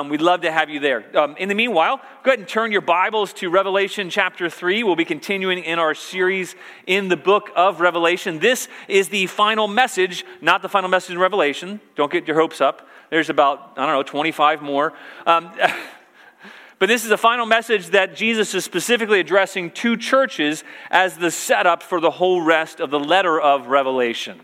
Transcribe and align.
Um, 0.00 0.08
we'd 0.08 0.22
love 0.22 0.40
to 0.40 0.50
have 0.50 0.70
you 0.70 0.80
there. 0.80 1.04
Um, 1.14 1.36
in 1.36 1.50
the 1.50 1.54
meanwhile, 1.54 2.00
go 2.22 2.30
ahead 2.30 2.38
and 2.38 2.48
turn 2.48 2.72
your 2.72 2.80
Bibles 2.80 3.34
to 3.34 3.50
Revelation 3.50 4.08
chapter 4.08 4.48
3. 4.48 4.82
We'll 4.82 4.96
be 4.96 5.04
continuing 5.04 5.58
in 5.58 5.78
our 5.78 5.94
series 5.94 6.54
in 6.86 7.08
the 7.08 7.18
book 7.18 7.50
of 7.54 7.82
Revelation. 7.82 8.38
This 8.38 8.68
is 8.88 9.10
the 9.10 9.26
final 9.26 9.68
message, 9.68 10.24
not 10.40 10.62
the 10.62 10.70
final 10.70 10.88
message 10.88 11.16
in 11.16 11.18
Revelation. 11.18 11.80
Don't 11.96 12.10
get 12.10 12.26
your 12.26 12.40
hopes 12.40 12.62
up. 12.62 12.88
There's 13.10 13.28
about, 13.28 13.74
I 13.76 13.84
don't 13.84 13.94
know, 13.94 14.02
25 14.02 14.62
more. 14.62 14.94
Um, 15.26 15.52
but 16.78 16.86
this 16.86 17.02
is 17.02 17.10
the 17.10 17.18
final 17.18 17.44
message 17.44 17.88
that 17.88 18.16
Jesus 18.16 18.54
is 18.54 18.64
specifically 18.64 19.20
addressing 19.20 19.70
to 19.72 19.98
churches 19.98 20.64
as 20.90 21.18
the 21.18 21.30
setup 21.30 21.82
for 21.82 22.00
the 22.00 22.10
whole 22.10 22.40
rest 22.40 22.80
of 22.80 22.90
the 22.90 23.00
letter 23.00 23.38
of 23.38 23.66
Revelation. 23.66 24.40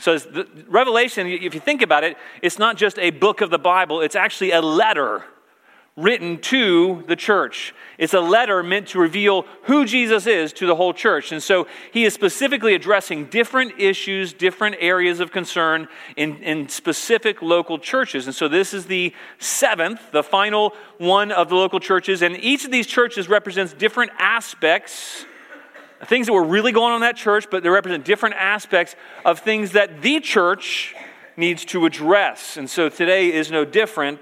So, 0.00 0.18
Revelation, 0.66 1.26
if 1.26 1.54
you 1.54 1.60
think 1.60 1.82
about 1.82 2.04
it, 2.04 2.16
it's 2.42 2.58
not 2.58 2.76
just 2.76 2.98
a 2.98 3.10
book 3.10 3.40
of 3.42 3.50
the 3.50 3.58
Bible, 3.58 4.00
it's 4.00 4.16
actually 4.16 4.50
a 4.52 4.62
letter 4.62 5.24
written 5.96 6.38
to 6.38 7.04
the 7.08 7.16
church. 7.16 7.74
It's 7.98 8.14
a 8.14 8.20
letter 8.20 8.62
meant 8.62 8.88
to 8.88 8.98
reveal 8.98 9.44
who 9.64 9.84
Jesus 9.84 10.26
is 10.26 10.52
to 10.54 10.66
the 10.66 10.74
whole 10.74 10.94
church. 10.94 11.32
And 11.32 11.42
so 11.42 11.66
he 11.92 12.04
is 12.04 12.14
specifically 12.14 12.74
addressing 12.74 13.26
different 13.26 13.78
issues, 13.78 14.32
different 14.32 14.76
areas 14.78 15.20
of 15.20 15.32
concern 15.32 15.88
in, 16.16 16.36
in 16.42 16.68
specific 16.68 17.42
local 17.42 17.78
churches. 17.78 18.26
And 18.26 18.34
so 18.34 18.48
this 18.48 18.72
is 18.72 18.86
the 18.86 19.12
seventh, 19.38 20.12
the 20.12 20.22
final 20.22 20.74
one 20.96 21.32
of 21.32 21.50
the 21.50 21.56
local 21.56 21.80
churches. 21.80 22.22
And 22.22 22.36
each 22.38 22.64
of 22.64 22.70
these 22.70 22.86
churches 22.86 23.28
represents 23.28 23.74
different 23.74 24.12
aspects 24.18 25.26
things 26.06 26.26
that 26.26 26.32
were 26.32 26.44
really 26.44 26.72
going 26.72 26.90
on 26.90 26.96
in 26.96 27.00
that 27.02 27.16
church, 27.16 27.46
but 27.50 27.62
they 27.62 27.68
represent 27.68 28.04
different 28.04 28.36
aspects 28.36 28.96
of 29.24 29.40
things 29.40 29.72
that 29.72 30.02
the 30.02 30.20
church 30.20 30.94
needs 31.36 31.64
to 31.66 31.86
address. 31.86 32.56
And 32.56 32.68
so 32.68 32.88
today 32.88 33.32
is 33.32 33.50
no 33.50 33.64
different. 33.64 34.20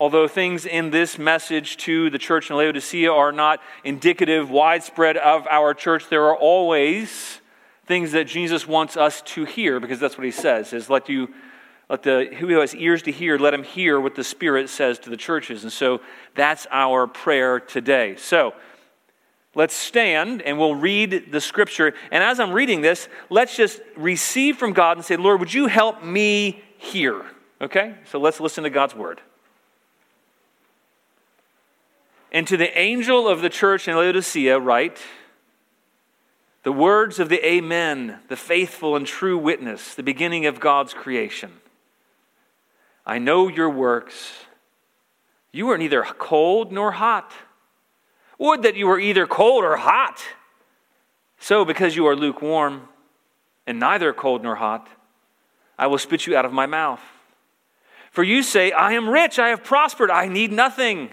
Although 0.00 0.26
things 0.26 0.66
in 0.66 0.90
this 0.90 1.18
message 1.18 1.76
to 1.78 2.10
the 2.10 2.18
church 2.18 2.50
in 2.50 2.56
Laodicea 2.56 3.12
are 3.12 3.30
not 3.30 3.60
indicative, 3.84 4.50
widespread 4.50 5.16
of 5.16 5.46
our 5.46 5.72
church, 5.72 6.08
there 6.08 6.24
are 6.24 6.36
always 6.36 7.40
things 7.86 8.12
that 8.12 8.26
Jesus 8.26 8.66
wants 8.66 8.96
us 8.96 9.22
to 9.22 9.44
hear, 9.44 9.78
because 9.78 10.00
that's 10.00 10.18
what 10.18 10.24
he 10.24 10.30
says, 10.30 10.72
is 10.72 10.90
let 10.90 11.08
you 11.08 11.32
let 11.88 12.02
the 12.02 12.30
who 12.38 12.48
has 12.58 12.74
ears 12.74 13.02
to 13.02 13.12
hear, 13.12 13.38
let 13.38 13.52
him 13.52 13.62
hear 13.62 14.00
what 14.00 14.14
the 14.14 14.24
Spirit 14.24 14.70
says 14.70 14.98
to 15.00 15.10
the 15.10 15.16
churches. 15.16 15.62
And 15.62 15.72
so 15.72 16.00
that's 16.34 16.66
our 16.70 17.06
prayer 17.06 17.60
today. 17.60 18.16
So 18.16 18.54
Let's 19.54 19.74
stand 19.74 20.42
and 20.42 20.58
we'll 20.58 20.74
read 20.74 21.30
the 21.30 21.40
scripture. 21.40 21.94
And 22.10 22.24
as 22.24 22.40
I'm 22.40 22.52
reading 22.52 22.80
this, 22.80 23.08
let's 23.30 23.56
just 23.56 23.80
receive 23.96 24.56
from 24.56 24.72
God 24.72 24.96
and 24.96 25.04
say, 25.04 25.16
Lord, 25.16 25.40
would 25.40 25.54
you 25.54 25.66
help 25.66 26.02
me 26.02 26.62
hear? 26.78 27.24
Okay? 27.60 27.94
So 28.10 28.18
let's 28.18 28.40
listen 28.40 28.64
to 28.64 28.70
God's 28.70 28.94
word. 28.94 29.20
And 32.32 32.48
to 32.48 32.56
the 32.56 32.76
angel 32.76 33.28
of 33.28 33.42
the 33.42 33.48
church 33.48 33.86
in 33.86 33.94
Laodicea, 33.94 34.58
write 34.58 34.98
the 36.64 36.72
words 36.72 37.20
of 37.20 37.28
the 37.28 37.46
Amen, 37.46 38.18
the 38.28 38.36
faithful 38.36 38.96
and 38.96 39.06
true 39.06 39.38
witness, 39.38 39.94
the 39.94 40.02
beginning 40.02 40.46
of 40.46 40.58
God's 40.58 40.94
creation. 40.94 41.52
I 43.06 43.18
know 43.18 43.48
your 43.48 43.70
works. 43.70 44.32
You 45.52 45.68
are 45.68 45.78
neither 45.78 46.02
cold 46.02 46.72
nor 46.72 46.92
hot. 46.92 47.32
Would 48.38 48.62
that 48.62 48.76
you 48.76 48.86
were 48.86 48.98
either 48.98 49.26
cold 49.26 49.64
or 49.64 49.76
hot. 49.76 50.22
So, 51.38 51.64
because 51.64 51.94
you 51.94 52.06
are 52.06 52.16
lukewarm 52.16 52.88
and 53.66 53.78
neither 53.78 54.12
cold 54.12 54.42
nor 54.42 54.56
hot, 54.56 54.88
I 55.78 55.86
will 55.86 55.98
spit 55.98 56.26
you 56.26 56.36
out 56.36 56.44
of 56.44 56.52
my 56.52 56.66
mouth. 56.66 57.00
For 58.10 58.22
you 58.22 58.42
say, 58.42 58.72
I 58.72 58.92
am 58.92 59.08
rich, 59.08 59.38
I 59.38 59.48
have 59.48 59.64
prospered, 59.64 60.10
I 60.10 60.28
need 60.28 60.52
nothing. 60.52 61.10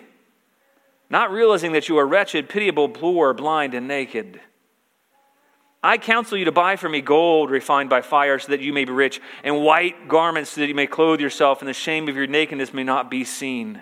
Not 1.10 1.32
realizing 1.32 1.74
that 1.74 1.90
you 1.90 1.98
are 1.98 2.08
wretched, 2.08 2.48
pitiable, 2.48 2.88
poor, 2.88 3.34
blind, 3.34 3.74
and 3.74 3.88
naked. 3.88 4.40
I 5.84 5.98
counsel 5.98 6.38
you 6.38 6.46
to 6.46 6.52
buy 6.52 6.76
from 6.76 6.92
me 6.92 7.02
gold 7.02 7.50
refined 7.50 7.90
by 7.90 8.02
fire 8.02 8.38
so 8.38 8.52
that 8.52 8.62
you 8.62 8.72
may 8.72 8.86
be 8.86 8.92
rich, 8.92 9.20
and 9.44 9.64
white 9.64 10.08
garments 10.08 10.52
so 10.52 10.62
that 10.62 10.68
you 10.68 10.76
may 10.76 10.88
clothe 10.88 11.20
yourself, 11.20 11.60
and 11.60 11.68
the 11.68 11.74
shame 11.74 12.08
of 12.08 12.16
your 12.16 12.28
nakedness 12.28 12.74
may 12.74 12.84
not 12.84 13.10
be 13.10 13.24
seen 13.24 13.82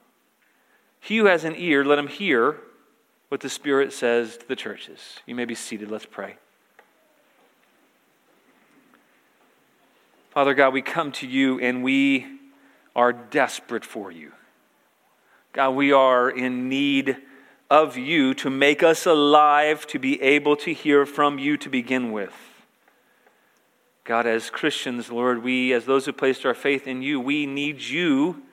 He 1.01 1.17
who 1.17 1.25
has 1.25 1.43
an 1.43 1.55
ear, 1.57 1.83
let 1.83 1.99
him 1.99 2.07
hear 2.07 2.57
what 3.29 3.41
the 3.41 3.49
Spirit 3.49 3.91
says 3.91 4.37
to 4.37 4.47
the 4.47 4.55
churches. 4.55 5.19
You 5.25 5.35
may 5.35 5.45
be 5.45 5.55
seated. 5.55 5.89
Let's 5.89 6.05
pray. 6.05 6.35
Father 10.29 10.53
God, 10.53 10.73
we 10.73 10.81
come 10.81 11.11
to 11.13 11.27
you 11.27 11.59
and 11.59 11.83
we 11.83 12.25
are 12.95 13.11
desperate 13.11 13.83
for 13.83 14.11
you. 14.11 14.31
God, 15.53 15.71
we 15.71 15.91
are 15.91 16.29
in 16.29 16.69
need 16.69 17.17
of 17.69 17.97
you 17.97 18.33
to 18.35 18.49
make 18.49 18.83
us 18.83 19.05
alive, 19.05 19.87
to 19.87 19.99
be 19.99 20.21
able 20.21 20.55
to 20.57 20.73
hear 20.73 21.05
from 21.05 21.39
you 21.39 21.57
to 21.57 21.69
begin 21.69 22.11
with. 22.11 22.33
God, 24.03 24.27
as 24.27 24.49
Christians, 24.49 25.11
Lord, 25.11 25.43
we, 25.43 25.73
as 25.73 25.85
those 25.85 26.05
who 26.05 26.13
placed 26.13 26.45
our 26.45 26.53
faith 26.53 26.85
in 26.85 27.01
you, 27.01 27.19
we 27.19 27.45
need 27.45 27.81
you 27.81 28.43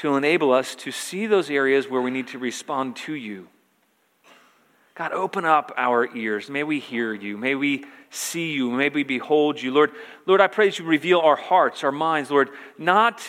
to 0.00 0.16
enable 0.16 0.50
us 0.50 0.74
to 0.74 0.90
see 0.90 1.26
those 1.26 1.50
areas 1.50 1.88
where 1.88 2.00
we 2.00 2.10
need 2.10 2.28
to 2.28 2.38
respond 2.38 2.96
to 2.96 3.12
you. 3.12 3.46
God, 4.94 5.12
open 5.12 5.44
up 5.44 5.72
our 5.76 6.14
ears. 6.16 6.48
May 6.48 6.62
we 6.62 6.80
hear 6.80 7.12
you. 7.12 7.36
May 7.36 7.54
we 7.54 7.84
see 8.08 8.52
you. 8.52 8.70
May 8.70 8.88
we 8.88 9.02
behold 9.02 9.60
you. 9.60 9.72
Lord, 9.72 9.92
Lord, 10.24 10.40
I 10.40 10.46
pray 10.46 10.68
that 10.70 10.78
you 10.78 10.86
reveal 10.86 11.20
our 11.20 11.36
hearts, 11.36 11.84
our 11.84 11.92
minds, 11.92 12.30
Lord, 12.30 12.48
not 12.78 13.22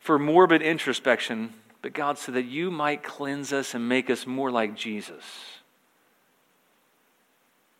for 0.00 0.18
morbid 0.18 0.60
introspection, 0.60 1.54
but 1.80 1.94
God, 1.94 2.18
so 2.18 2.32
that 2.32 2.44
you 2.44 2.70
might 2.70 3.02
cleanse 3.02 3.50
us 3.50 3.74
and 3.74 3.88
make 3.88 4.10
us 4.10 4.26
more 4.26 4.50
like 4.50 4.76
Jesus. 4.76 5.24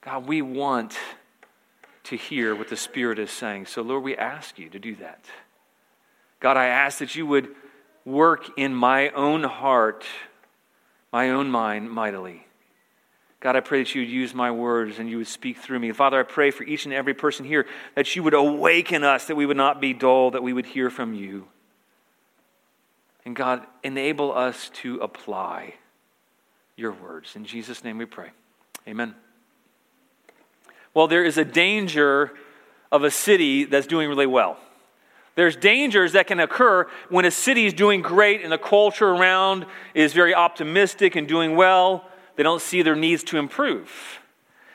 God, 0.00 0.26
we 0.26 0.40
want 0.40 0.96
to 2.04 2.16
hear 2.16 2.54
what 2.54 2.68
the 2.68 2.76
Spirit 2.76 3.18
is 3.18 3.30
saying. 3.30 3.66
So, 3.66 3.82
Lord, 3.82 4.02
we 4.02 4.16
ask 4.16 4.58
you 4.58 4.70
to 4.70 4.78
do 4.78 4.96
that. 4.96 5.26
God, 6.40 6.56
I 6.56 6.66
ask 6.66 6.98
that 7.00 7.14
you 7.14 7.26
would 7.26 7.54
work 8.04 8.58
in 8.58 8.74
my 8.74 9.10
own 9.10 9.44
heart, 9.44 10.04
my 11.12 11.30
own 11.30 11.50
mind 11.50 11.90
mightily. 11.90 12.46
God, 13.40 13.56
I 13.56 13.60
pray 13.60 13.82
that 13.82 13.94
you 13.94 14.02
would 14.02 14.10
use 14.10 14.34
my 14.34 14.50
words 14.50 14.98
and 14.98 15.08
you 15.08 15.16
would 15.16 15.26
speak 15.26 15.56
through 15.56 15.78
me. 15.78 15.92
Father, 15.92 16.20
I 16.20 16.24
pray 16.24 16.50
for 16.50 16.62
each 16.64 16.84
and 16.84 16.92
every 16.92 17.14
person 17.14 17.46
here 17.46 17.66
that 17.94 18.14
you 18.14 18.22
would 18.22 18.34
awaken 18.34 19.02
us, 19.02 19.26
that 19.26 19.34
we 19.34 19.46
would 19.46 19.56
not 19.56 19.80
be 19.80 19.94
dull, 19.94 20.32
that 20.32 20.42
we 20.42 20.52
would 20.52 20.66
hear 20.66 20.90
from 20.90 21.14
you. 21.14 21.48
And 23.24 23.34
God, 23.34 23.66
enable 23.82 24.36
us 24.36 24.70
to 24.74 24.98
apply 24.98 25.74
your 26.76 26.92
words. 26.92 27.34
In 27.34 27.44
Jesus' 27.46 27.82
name 27.82 27.96
we 27.96 28.04
pray. 28.04 28.30
Amen. 28.86 29.14
Well, 30.92 31.06
there 31.06 31.24
is 31.24 31.38
a 31.38 31.44
danger 31.44 32.32
of 32.92 33.04
a 33.04 33.10
city 33.10 33.64
that's 33.64 33.86
doing 33.86 34.08
really 34.08 34.26
well. 34.26 34.58
There's 35.36 35.56
dangers 35.56 36.12
that 36.12 36.26
can 36.26 36.40
occur 36.40 36.86
when 37.08 37.24
a 37.24 37.30
city 37.30 37.66
is 37.66 37.72
doing 37.72 38.02
great 38.02 38.42
and 38.42 38.52
the 38.52 38.58
culture 38.58 39.08
around 39.08 39.66
is 39.94 40.12
very 40.12 40.34
optimistic 40.34 41.16
and 41.16 41.26
doing 41.26 41.56
well. 41.56 42.04
They 42.36 42.42
don't 42.42 42.60
see 42.60 42.82
their 42.82 42.96
needs 42.96 43.22
to 43.24 43.38
improve. 43.38 44.20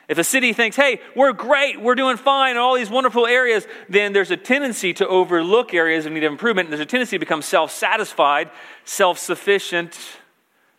If 0.08 0.20
a 0.20 0.24
city 0.24 0.54
thinks, 0.54 0.76
hey, 0.76 1.02
we're 1.16 1.34
great, 1.34 1.82
we're 1.82 1.96
doing 1.96 2.18
fine 2.18 2.52
in 2.52 2.58
all 2.58 2.76
these 2.76 2.92
wonderful 2.92 3.26
areas, 3.26 3.66
then 3.90 4.14
there's 4.14 4.30
a 4.30 4.38
tendency 4.38 4.94
to 4.94 5.08
overlook 5.08 5.74
areas 5.74 6.06
of 6.06 6.12
need 6.12 6.24
of 6.24 6.32
improvement. 6.32 6.68
And 6.68 6.74
there's 6.74 6.82
a 6.82 6.86
tendency 6.86 7.16
to 7.16 7.20
become 7.20 7.42
self 7.42 7.72
satisfied, 7.72 8.52
self 8.84 9.18
sufficient, 9.18 9.98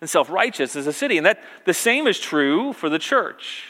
and 0.01 0.09
self 0.09 0.31
righteous 0.31 0.77
as 0.77 0.87
a 0.87 0.93
city. 0.93 1.17
And 1.17 1.27
that 1.27 1.43
the 1.65 1.75
same 1.75 2.07
is 2.07 2.21
true 2.21 2.73
for 2.73 2.89
the 2.89 3.01
church. 3.01 3.65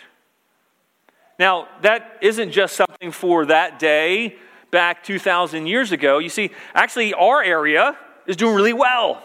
Now, 1.39 1.69
that 1.83 2.19
isn't 2.21 2.51
just 2.51 2.77
something 2.77 3.11
for 3.11 3.47
that 3.47 3.79
day 3.79 4.37
back 4.71 5.05
2,000 5.05 5.67
years 5.67 5.93
ago, 5.93 6.19
you 6.19 6.29
see, 6.29 6.51
actually, 6.75 7.15
our 7.15 7.43
area 7.43 7.97
is 8.27 8.37
doing 8.37 8.55
really 8.55 8.73
well. 8.73 9.23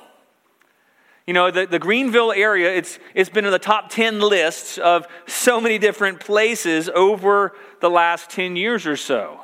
You 1.28 1.34
know, 1.34 1.52
the, 1.52 1.66
the 1.66 1.80
Greenville 1.80 2.32
area, 2.32 2.74
it's, 2.74 3.00
it's 3.14 3.30
been 3.30 3.46
in 3.46 3.52
the 3.52 3.60
top 3.60 3.90
10 3.90 4.20
lists 4.20 4.78
of 4.78 5.08
so 5.28 5.62
many 5.62 5.78
different 5.78 6.20
places 6.20 6.90
over 6.90 7.54
the 7.80 7.90
last 7.90 8.30
10 8.32 8.56
years 8.56 8.88
or 8.88 8.98
so. 8.98 9.42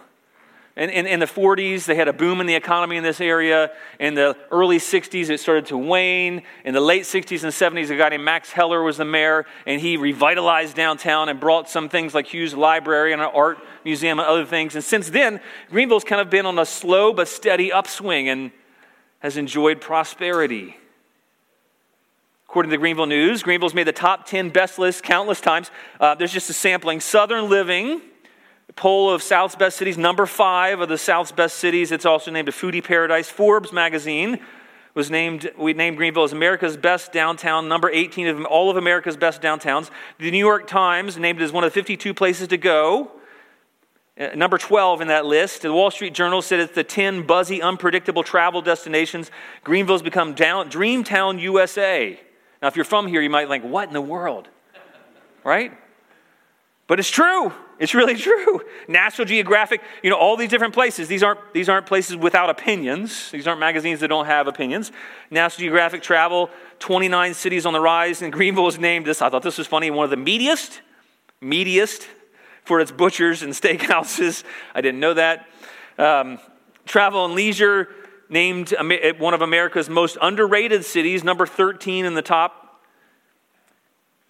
In, 0.78 0.92
in, 0.92 1.08
in, 1.08 1.20
the 1.20 1.26
40s, 1.26 1.86
they 1.86 1.96
had 1.96 2.08
a 2.08 2.14
boom 2.14 2.40
in 2.40 2.46
the 2.46 2.54
economy 2.54 2.98
in 2.98 3.04
this 3.04 3.20
area. 3.20 3.72
In 4.00 4.14
the 4.14 4.38
early 4.52 4.78
60s, 4.78 5.32
it 5.32 5.40
started 5.40 5.66
to 5.68 5.78
wane. 5.78 6.44
In 6.64 6.76
the 6.76 6.82
late 6.82 7.02
60s 7.02 7.44
and 7.44 7.52
70s, 7.52 7.90
a 7.90 7.98
guy 7.98 8.10
named 8.10 8.24
Max 8.24 8.52
Heller 8.52 8.84
was 8.84 8.98
the 8.98 9.06
mayor, 9.06 9.48
and 9.66 9.82
he 9.82 9.98
revitalized 9.98 10.76
downtown 10.76 11.30
and 11.30 11.40
brought 11.40 11.68
some 11.68 11.90
things 11.90 12.14
like 12.14 12.28
Hughes 12.28 12.54
Library 12.54 13.12
and 13.12 13.24
an 13.24 13.30
art 13.34 13.58
museum 13.84 14.20
and 14.20 14.28
other 14.28 14.46
things. 14.46 14.76
And 14.76 14.84
since 14.84 15.10
then, 15.10 15.42
Greenville's 15.72 16.04
kind 16.04 16.22
of 16.22 16.30
been 16.30 16.46
on 16.46 16.60
a 16.60 16.66
slow 16.66 17.12
but 17.12 17.28
steady 17.28 17.72
upswing 17.72 18.30
and 18.30 18.52
has 19.20 19.36
enjoyed 19.36 19.82
prosperity. 19.82 20.78
According 22.48 22.70
to 22.70 22.76
the 22.76 22.80
Greenville 22.80 23.08
News, 23.08 23.42
Greenville's 23.42 23.74
made 23.74 23.88
the 23.88 23.92
top 23.92 24.28
10 24.28 24.52
best 24.52 24.78
list 24.78 25.04
countless 25.04 25.42
times. 25.42 25.72
Uh, 26.00 26.14
there's 26.14 26.32
just 26.32 26.52
a 26.52 26.54
sampling. 26.54 27.00
Southern 27.00 27.50
Living 27.50 28.00
poll 28.78 29.10
of 29.10 29.22
South's 29.22 29.56
best 29.56 29.78
cities, 29.78 29.98
number 29.98 30.26
five 30.26 30.80
of 30.80 30.88
the 30.88 30.98
South's 30.98 31.32
best 31.32 31.58
cities. 31.58 31.92
It's 31.92 32.06
also 32.06 32.32
named 32.32 32.48
a 32.48 32.52
foodie 32.52 32.84
paradise. 32.84 33.30
Forbes 33.30 33.74
magazine 33.74 34.40
was 34.94 35.12
named, 35.12 35.52
we 35.58 35.74
named 35.74 35.98
Greenville 35.98 36.24
as 36.24 36.32
America's 36.32 36.78
best 36.78 37.12
downtown, 37.12 37.68
number 37.68 37.90
18 37.90 38.28
of 38.28 38.46
all 38.46 38.70
of 38.70 38.78
America's 38.78 39.18
best 39.18 39.42
downtowns. 39.42 39.90
The 40.20 40.32
New 40.32 40.38
York 40.38 40.68
Times 40.68 41.18
named 41.18 41.42
it 41.42 41.44
as 41.44 41.52
one 41.52 41.64
of 41.64 41.72
the 41.72 41.74
52 41.74 42.14
places 42.14 42.48
to 42.48 42.58
go. 42.58 43.12
Uh, 44.20 44.30
number 44.36 44.58
12 44.58 45.02
in 45.02 45.10
that 45.10 45.26
list. 45.26 45.62
The 45.62 45.72
Wall 45.72 45.92
Street 45.92 46.14
Journal 46.14 46.42
said 46.42 46.60
it's 46.60 46.74
the 46.74 46.84
10 46.84 47.28
buzzy, 47.28 47.62
unpredictable 47.62 48.24
travel 48.24 48.64
destinations. 48.64 49.30
Greenville's 49.64 50.02
become 50.02 50.34
down, 50.34 50.72
Dreamtown, 50.72 51.40
USA. 51.42 52.20
Now, 52.62 52.68
if 52.68 52.76
you're 52.76 52.86
from 52.86 53.06
here, 53.06 53.22
you 53.22 53.30
might 53.30 53.48
think, 53.48 53.64
what 53.64 53.88
in 53.88 53.94
the 53.94 54.02
world? 54.02 54.48
Right? 55.44 55.72
But 56.88 57.00
it's 57.00 57.12
true. 57.12 57.54
It's 57.80 57.94
really 57.94 58.16
true. 58.28 58.62
National 58.88 59.26
Geographic, 59.26 59.82
you 60.04 60.10
know, 60.10 60.18
all 60.18 60.36
these 60.36 60.50
different 60.50 60.74
places. 60.74 61.08
These 61.08 61.24
aren't, 61.24 61.40
these 61.54 61.70
aren't 61.70 61.86
places 61.86 62.16
without 62.16 62.50
opinions. 62.50 63.32
These 63.32 63.48
aren't 63.48 63.60
magazines 63.60 64.00
that 64.00 64.08
don't 64.08 64.26
have 64.26 64.48
opinions. 64.48 64.92
National 65.30 65.66
Geographic 65.66 66.02
Travel, 66.02 66.50
29 66.80 67.34
cities 67.34 67.66
on 67.66 67.74
the 67.74 67.80
rise, 67.80 68.22
and 68.22 68.32
Greenville 68.38 68.64
was 68.64 68.80
named 68.80 69.06
this. 69.06 69.22
I 69.22 69.30
thought 69.30 69.44
this 69.44 69.58
was 69.58 69.68
funny. 69.68 69.92
One 69.92 70.04
of 70.04 70.10
the 70.10 70.18
meatiest, 70.18 70.80
meatiest 71.42 72.08
for 72.64 72.80
its 72.80 72.92
butchers 72.92 73.44
and 73.44 73.54
steakhouses. 73.54 74.44
I 74.74 74.82
didn't 74.82 75.00
know 75.00 75.14
that. 75.14 75.48
Um, 75.98 76.40
travel 76.86 77.26
and 77.26 77.34
Leisure 77.34 77.90
named 78.30 78.76
one 79.20 79.34
of 79.34 79.42
America's 79.42 79.90
most 79.90 80.18
underrated 80.22 80.84
cities, 80.84 81.24
number 81.24 81.46
13 81.46 82.06
in 82.06 82.14
the 82.14 82.22
top 82.22 82.67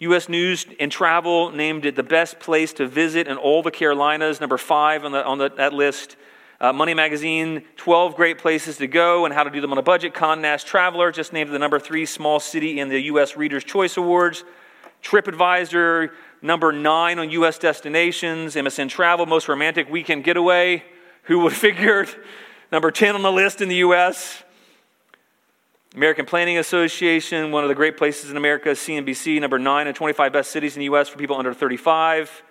U.S. 0.00 0.28
News 0.28 0.64
and 0.78 0.92
Travel 0.92 1.50
named 1.50 1.84
it 1.84 1.96
the 1.96 2.04
best 2.04 2.38
place 2.38 2.72
to 2.74 2.86
visit 2.86 3.26
in 3.26 3.36
all 3.36 3.64
the 3.64 3.72
Carolinas, 3.72 4.40
number 4.40 4.56
five 4.56 5.04
on, 5.04 5.10
the, 5.10 5.24
on 5.24 5.38
the, 5.38 5.50
that 5.56 5.72
list. 5.72 6.16
Uh, 6.60 6.72
Money 6.72 6.94
Magazine, 6.94 7.64
12 7.76 8.14
great 8.14 8.38
places 8.38 8.76
to 8.76 8.86
go 8.86 9.24
and 9.24 9.34
how 9.34 9.42
to 9.42 9.50
do 9.50 9.60
them 9.60 9.72
on 9.72 9.78
a 9.78 9.82
budget. 9.82 10.14
Condé 10.14 10.42
Nast 10.42 10.66
Traveler 10.66 11.10
just 11.10 11.32
named 11.32 11.52
the 11.52 11.58
number 11.58 11.80
three 11.80 12.06
small 12.06 12.38
city 12.38 12.78
in 12.78 12.88
the 12.88 13.00
U.S. 13.02 13.36
Reader's 13.36 13.64
Choice 13.64 13.96
Awards. 13.96 14.44
TripAdvisor, 15.02 16.10
number 16.42 16.72
nine 16.72 17.18
on 17.18 17.30
U.S. 17.30 17.58
destinations. 17.58 18.54
MSN 18.54 18.88
Travel, 18.88 19.26
most 19.26 19.48
romantic 19.48 19.88
weekend 19.88 20.22
getaway. 20.22 20.84
Who 21.24 21.40
would 21.40 21.52
have 21.52 21.60
figured? 21.60 22.08
Number 22.70 22.92
10 22.92 23.16
on 23.16 23.22
the 23.22 23.32
list 23.32 23.60
in 23.60 23.68
the 23.68 23.76
U.S. 23.76 24.44
American 25.94 26.26
Planning 26.26 26.58
Association, 26.58 27.50
one 27.50 27.64
of 27.64 27.68
the 27.68 27.74
great 27.74 27.96
places 27.96 28.30
in 28.30 28.36
America, 28.36 28.70
CNBC, 28.70 29.40
number 29.40 29.58
nine 29.58 29.86
and 29.86 29.96
25 29.96 30.32
best 30.32 30.50
cities 30.50 30.76
in 30.76 30.80
the 30.80 30.84
U.S. 30.84 31.08
for 31.08 31.16
people 31.16 31.36
under 31.36 31.54
35. 31.54 32.42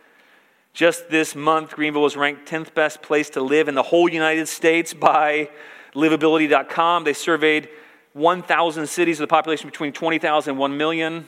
Just 0.74 1.10
this 1.10 1.36
month, 1.36 1.72
Greenville 1.72 2.02
was 2.02 2.18
ranked 2.18 2.50
10th 2.50 2.74
best 2.74 3.02
place 3.02 3.30
to 3.32 3.42
live 3.42 3.68
in 3.68 3.76
the 3.76 3.84
whole 3.84 4.10
United 4.10 4.48
States 4.48 4.94
by 4.94 5.50
livability.com. 5.94 7.04
They 7.04 7.14
surveyed 7.14 7.70
1,000 8.14 8.88
cities 8.88 9.20
with 9.20 9.30
a 9.30 9.30
population 9.30 9.70
between 9.70 9.94
20,000 9.94 10.52
and 10.52 10.60
1 10.60 10.78
million. 10.78 11.28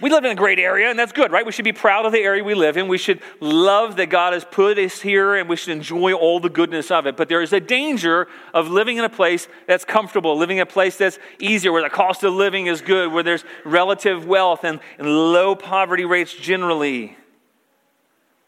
We 0.00 0.10
live 0.10 0.24
in 0.24 0.30
a 0.30 0.34
great 0.34 0.58
area, 0.58 0.88
and 0.88 0.98
that's 0.98 1.12
good, 1.12 1.30
right? 1.30 1.44
We 1.44 1.52
should 1.52 1.64
be 1.64 1.72
proud 1.72 2.06
of 2.06 2.12
the 2.12 2.20
area 2.20 2.44
we 2.44 2.54
live 2.54 2.76
in. 2.76 2.88
We 2.88 2.98
should 2.98 3.20
love 3.38 3.96
that 3.96 4.06
God 4.06 4.32
has 4.32 4.44
put 4.44 4.78
us 4.78 5.00
here, 5.00 5.36
and 5.36 5.48
we 5.48 5.56
should 5.56 5.72
enjoy 5.72 6.12
all 6.12 6.40
the 6.40 6.48
goodness 6.50 6.90
of 6.90 7.06
it. 7.06 7.16
But 7.16 7.28
there 7.28 7.40
is 7.42 7.52
a 7.52 7.60
danger 7.60 8.26
of 8.52 8.68
living 8.68 8.98
in 8.98 9.04
a 9.04 9.10
place 9.10 9.48
that's 9.66 9.84
comfortable, 9.84 10.36
living 10.36 10.58
in 10.58 10.62
a 10.62 10.66
place 10.66 10.96
that's 10.96 11.18
easier, 11.38 11.72
where 11.72 11.82
the 11.82 11.90
cost 11.90 12.22
of 12.24 12.34
living 12.34 12.66
is 12.66 12.80
good, 12.80 13.12
where 13.12 13.22
there's 13.22 13.44
relative 13.64 14.26
wealth 14.26 14.64
and, 14.64 14.80
and 14.98 15.06
low 15.06 15.54
poverty 15.54 16.04
rates 16.04 16.34
generally. 16.34 17.16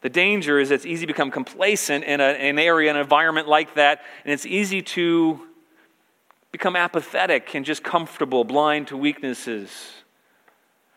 The 0.01 0.09
danger 0.09 0.59
is 0.59 0.69
it's 0.69 0.85
easy 0.85 1.05
to 1.05 1.13
become 1.13 1.31
complacent 1.31 2.03
in, 2.03 2.19
a, 2.19 2.29
in 2.33 2.57
an 2.57 2.59
area, 2.59 2.91
an 2.91 2.97
environment 2.97 3.47
like 3.47 3.75
that, 3.75 4.01
and 4.23 4.33
it's 4.33 4.45
easy 4.45 4.81
to 4.81 5.47
become 6.51 6.75
apathetic 6.75 7.55
and 7.55 7.65
just 7.65 7.83
comfortable, 7.83 8.43
blind 8.43 8.87
to 8.89 8.97
weaknesses. 8.97 10.02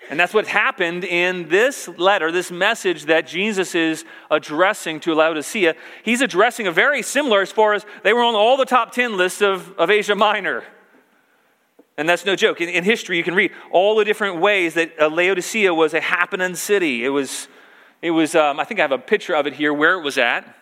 And 0.08 0.20
that's 0.20 0.32
what 0.32 0.46
happened 0.46 1.04
in 1.04 1.48
this 1.48 1.88
letter, 1.88 2.30
this 2.30 2.50
message 2.50 3.06
that 3.06 3.26
Jesus 3.26 3.74
is 3.74 4.04
addressing 4.30 5.00
to 5.00 5.14
Laodicea. 5.14 5.74
He's 6.04 6.20
addressing 6.20 6.66
a 6.66 6.72
very 6.72 7.02
similar 7.02 7.42
as 7.42 7.50
far 7.50 7.74
as 7.74 7.84
they 8.04 8.12
were 8.12 8.22
on 8.22 8.36
all 8.36 8.56
the 8.56 8.64
top 8.64 8.92
10 8.92 9.16
lists 9.16 9.42
of, 9.42 9.76
of 9.78 9.90
Asia 9.90 10.14
Minor. 10.14 10.62
And 11.98 12.08
that's 12.08 12.24
no 12.24 12.36
joke. 12.36 12.60
In, 12.60 12.68
in 12.68 12.84
history, 12.84 13.16
you 13.16 13.24
can 13.24 13.34
read 13.34 13.52
all 13.72 13.96
the 13.96 14.04
different 14.04 14.40
ways 14.40 14.74
that 14.74 14.92
uh, 15.00 15.08
Laodicea 15.08 15.74
was 15.74 15.92
a 15.92 16.00
happening 16.00 16.54
city. 16.54 17.04
It 17.04 17.08
was, 17.08 17.48
it 18.00 18.10
was 18.12 18.34
um, 18.36 18.60
I 18.60 18.64
think 18.64 18.78
I 18.78 18.82
have 18.84 18.92
a 18.92 18.98
picture 18.98 19.34
of 19.34 19.46
it 19.46 19.54
here 19.54 19.74
where 19.74 19.98
it 19.98 20.02
was 20.02 20.18
at. 20.18 20.56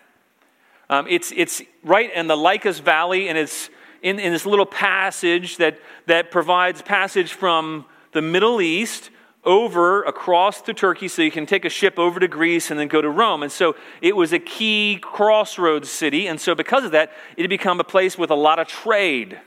Um, 0.89 1.07
it's, 1.09 1.33
it's 1.37 1.61
right 1.83 2.13
in 2.15 2.29
the 2.29 2.37
Lycus 2.37 2.79
Valley, 2.79 3.29
and 3.29 3.37
it's 3.37 3.69
in, 4.01 4.19
in 4.19 4.33
this 4.33 4.47
little 4.47 4.67
passage 4.67 5.57
that, 5.57 5.79
that 6.07 6.31
provides 6.31 6.83
passage 6.83 7.33
from 7.33 7.85
the 8.13 8.23
Middle 8.23 8.61
East 8.61 9.11
over 9.45 10.03
across 10.05 10.63
to 10.63 10.75
Turkey 10.75 11.09
so 11.09 11.23
you 11.23 11.31
can 11.31 11.47
take 11.47 11.65
a 11.65 11.69
ship 11.69 11.99
over 11.99 12.21
to 12.21 12.29
Greece 12.29 12.71
and 12.71 12.79
then 12.79 12.89
go 12.89 13.01
to 13.01 13.11
Rome. 13.11 13.43
And 13.43 13.53
so 13.53 13.77
it 14.01 14.17
was 14.17 14.33
a 14.33 14.39
key 14.39 14.99
crossroads 15.01 15.91
city. 15.91 16.27
And 16.27 16.41
so 16.41 16.55
because 16.55 16.85
of 16.85 16.93
that, 16.93 17.13
it 17.37 17.43
had 17.43 17.51
become 17.51 17.81
a 17.81 17.85
place 17.85 18.17
with 18.17 18.31
a 18.31 18.35
lot 18.35 18.59
of 18.59 18.67
trade. 18.67 19.39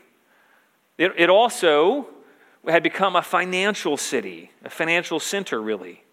It, 0.98 1.14
it 1.18 1.30
also 1.30 2.08
had 2.68 2.84
become 2.84 3.16
a 3.16 3.22
financial 3.22 3.98
city, 3.98 4.52
a 4.64 4.70
financial 4.70 5.20
center, 5.20 5.62
really. 5.62 6.04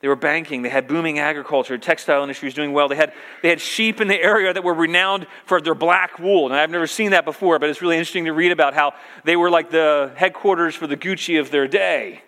They 0.00 0.08
were 0.08 0.16
banking, 0.16 0.60
they 0.60 0.68
had 0.68 0.88
booming 0.88 1.18
agriculture, 1.18 1.78
textile 1.78 2.22
industry 2.22 2.46
was 2.46 2.54
doing 2.54 2.72
well. 2.72 2.86
They 2.86 2.96
had, 2.96 3.14
they 3.42 3.48
had 3.48 3.60
sheep 3.60 4.00
in 4.00 4.08
the 4.08 4.20
area 4.20 4.52
that 4.52 4.62
were 4.62 4.74
renowned 4.74 5.26
for 5.46 5.60
their 5.60 5.74
black 5.74 6.18
wool. 6.18 6.46
And 6.46 6.54
I've 6.54 6.70
never 6.70 6.86
seen 6.86 7.12
that 7.12 7.24
before, 7.24 7.58
but 7.58 7.70
it's 7.70 7.80
really 7.80 7.96
interesting 7.96 8.26
to 8.26 8.32
read 8.32 8.52
about 8.52 8.74
how 8.74 8.92
they 9.24 9.36
were 9.36 9.48
like 9.48 9.70
the 9.70 10.12
headquarters 10.14 10.74
for 10.74 10.86
the 10.86 10.96
Gucci 10.96 11.40
of 11.40 11.50
their 11.50 11.66
day. 11.66 12.22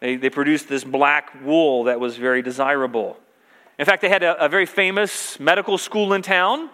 They, 0.00 0.16
they 0.16 0.30
produced 0.30 0.68
this 0.68 0.84
black 0.84 1.32
wool 1.42 1.84
that 1.84 2.00
was 2.00 2.16
very 2.16 2.42
desirable. 2.42 3.18
In 3.78 3.86
fact, 3.86 4.02
they 4.02 4.08
had 4.08 4.22
a, 4.22 4.44
a 4.44 4.48
very 4.48 4.66
famous 4.66 5.38
medical 5.40 5.78
school 5.78 6.12
in 6.12 6.22
town, 6.22 6.70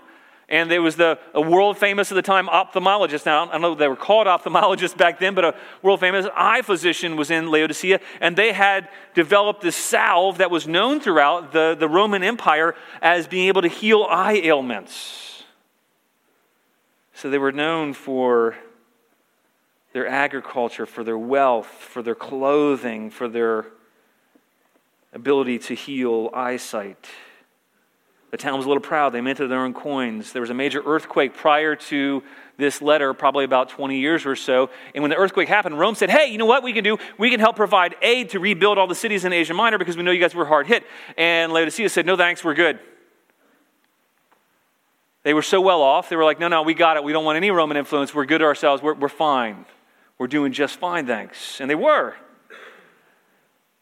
and 0.49 0.71
there 0.71 0.83
was 0.83 0.97
the 0.97 1.19
a 1.35 1.41
world 1.41 1.79
famous 1.79 2.12
at 2.12 2.14
the 2.14 2.23
time 2.23 2.47
ophthalmologist. 2.49 3.25
Now, 3.25 3.49
I 3.49 3.52
don't 3.52 3.62
know 3.62 3.73
if 3.73 3.79
they 3.79 3.88
were 3.88 3.97
called 3.97 4.26
ophthalmologists 4.26 4.97
back 4.97 5.19
then, 5.19 5.35
but 5.35 5.45
a 5.45 5.55
world 5.83 6.00
famous 6.00 6.26
eye 6.35 6.62
physician 6.62 7.17
was 7.17 7.31
in 7.31 7.50
Laodicea, 7.50 8.00
and 8.21 8.37
they 8.37 8.52
had 8.52 8.88
developed 9.14 9.62
this 9.62 9.76
salve 9.76 10.38
that 10.38 10.50
was 10.50 10.69
known 10.69 11.00
throughout 11.00 11.52
the, 11.52 11.76
the 11.79 11.88
Roman 11.88 12.23
Empire 12.23 12.75
as 13.00 13.26
being 13.26 13.49
able 13.49 13.62
to 13.62 13.69
heal 13.69 14.07
eye 14.09 14.41
ailments. 14.43 15.45
So 17.14 17.31
they 17.31 17.38
were 17.38 17.52
known 17.52 17.95
for 17.95 18.57
their 19.93 20.07
agriculture, 20.07 20.87
for 20.87 21.05
their 21.05 21.19
wealth, 21.19 21.67
for 21.67 22.03
their 22.03 22.15
clothing, 22.15 23.11
for 23.11 23.29
their 23.29 23.67
ability 25.13 25.59
to 25.59 25.75
heal 25.75 26.31
eyesight. 26.33 27.09
The 28.31 28.39
town 28.39 28.57
was 28.57 28.65
a 28.65 28.69
little 28.69 28.83
proud. 28.83 29.13
They 29.13 29.21
minted 29.21 29.51
their 29.51 29.61
own 29.61 29.75
coins. 29.75 30.33
There 30.33 30.41
was 30.41 30.49
a 30.49 30.55
major 30.55 30.83
earthquake 30.85 31.35
prior 31.35 31.77
to 31.77 32.23
this 32.57 32.81
letter, 32.81 33.13
probably 33.13 33.45
about 33.45 33.69
20 33.69 33.99
years 33.99 34.25
or 34.25 34.37
so. 34.37 34.71
And 34.95 35.03
when 35.03 35.11
the 35.11 35.17
earthquake 35.17 35.49
happened, 35.49 35.79
Rome 35.79 35.95
said, 35.95 36.09
Hey, 36.09 36.29
you 36.29 36.39
know 36.39 36.47
what 36.47 36.63
we 36.63 36.73
can 36.73 36.83
do? 36.83 36.97
We 37.19 37.29
can 37.29 37.41
help 37.41 37.57
provide 37.57 37.95
aid 38.01 38.31
to 38.31 38.41
rebuild 38.41 38.79
all 38.79 38.87
the 38.87 38.95
cities 38.95 39.27
in 39.27 39.35
Asia 39.35 39.53
Minor 39.53 39.77
because 39.77 39.99
we 39.99 40.03
know 40.03 40.13
you 40.13 40.21
guys 40.21 40.35
were 40.35 40.47
hard 40.47 40.67
hit. 40.67 40.85
And 41.19 41.53
Laodicea 41.53 41.91
said, 41.91 42.07
No 42.07 42.17
thanks, 42.17 42.43
we're 42.43 42.55
good. 42.55 42.79
They 45.25 45.35
were 45.35 45.43
so 45.43 45.61
well 45.61 45.83
off, 45.83 46.09
they 46.09 46.17
were 46.17 46.25
like, 46.25 46.41
No, 46.41 46.49
no, 46.49 46.63
we 46.63 46.73
got 46.73 46.97
it. 46.97 47.05
We 47.05 47.13
don't 47.13 47.27
want 47.27 47.37
any 47.37 47.51
Roman 47.51 47.77
influence. 47.77 48.15
We're 48.15 48.25
good 48.25 48.41
ourselves. 48.41 48.83
We're, 48.83 48.95
we're 48.95 49.09
fine. 49.11 49.67
We're 50.23 50.29
doing 50.29 50.52
just 50.52 50.76
fine, 50.76 51.05
thanks. 51.05 51.61
And 51.61 51.69
they 51.69 51.75
were. 51.75 52.14
The 52.49 52.55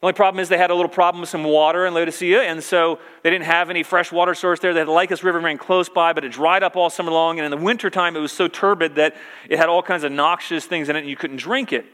only 0.01 0.13
problem 0.13 0.41
is 0.41 0.49
they 0.49 0.57
had 0.57 0.71
a 0.71 0.73
little 0.73 0.89
problem 0.89 1.21
with 1.21 1.29
some 1.29 1.43
water 1.43 1.85
in 1.85 1.93
Laodicea, 1.93 2.41
and 2.41 2.63
so 2.63 2.97
they 3.21 3.29
didn't 3.29 3.45
have 3.45 3.69
any 3.69 3.83
fresh 3.83 4.11
water 4.11 4.33
source 4.33 4.59
there. 4.59 4.73
They 4.73 4.79
had 4.79 4.87
the 4.87 4.91
Lycus 4.91 5.23
River 5.23 5.39
ran 5.39 5.59
close 5.59 5.87
by, 5.87 6.13
but 6.13 6.25
it 6.25 6.31
dried 6.31 6.63
up 6.63 6.75
all 6.75 6.89
summer 6.89 7.11
long, 7.11 7.37
and 7.37 7.45
in 7.45 7.51
the 7.51 7.63
wintertime 7.63 8.15
it 8.15 8.21
was 8.21 8.31
so 8.31 8.47
turbid 8.47 8.95
that 8.95 9.15
it 9.47 9.59
had 9.59 9.69
all 9.69 9.83
kinds 9.83 10.03
of 10.03 10.11
noxious 10.11 10.65
things 10.65 10.89
in 10.89 10.95
it, 10.95 11.01
and 11.01 11.07
you 11.07 11.15
couldn't 11.15 11.37
drink 11.37 11.73
it. 11.73 11.85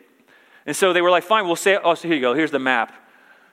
And 0.65 0.73
so 0.73 0.93
they 0.93 1.01
were 1.01 1.11
like, 1.11 1.25
fine, 1.25 1.45
we'll 1.45 1.57
say, 1.57 1.77
oh, 1.83 1.95
so 1.95 2.07
here 2.07 2.15
you 2.15 2.21
go, 2.21 2.33
here's 2.33 2.51
the 2.51 2.57
map. 2.57 2.93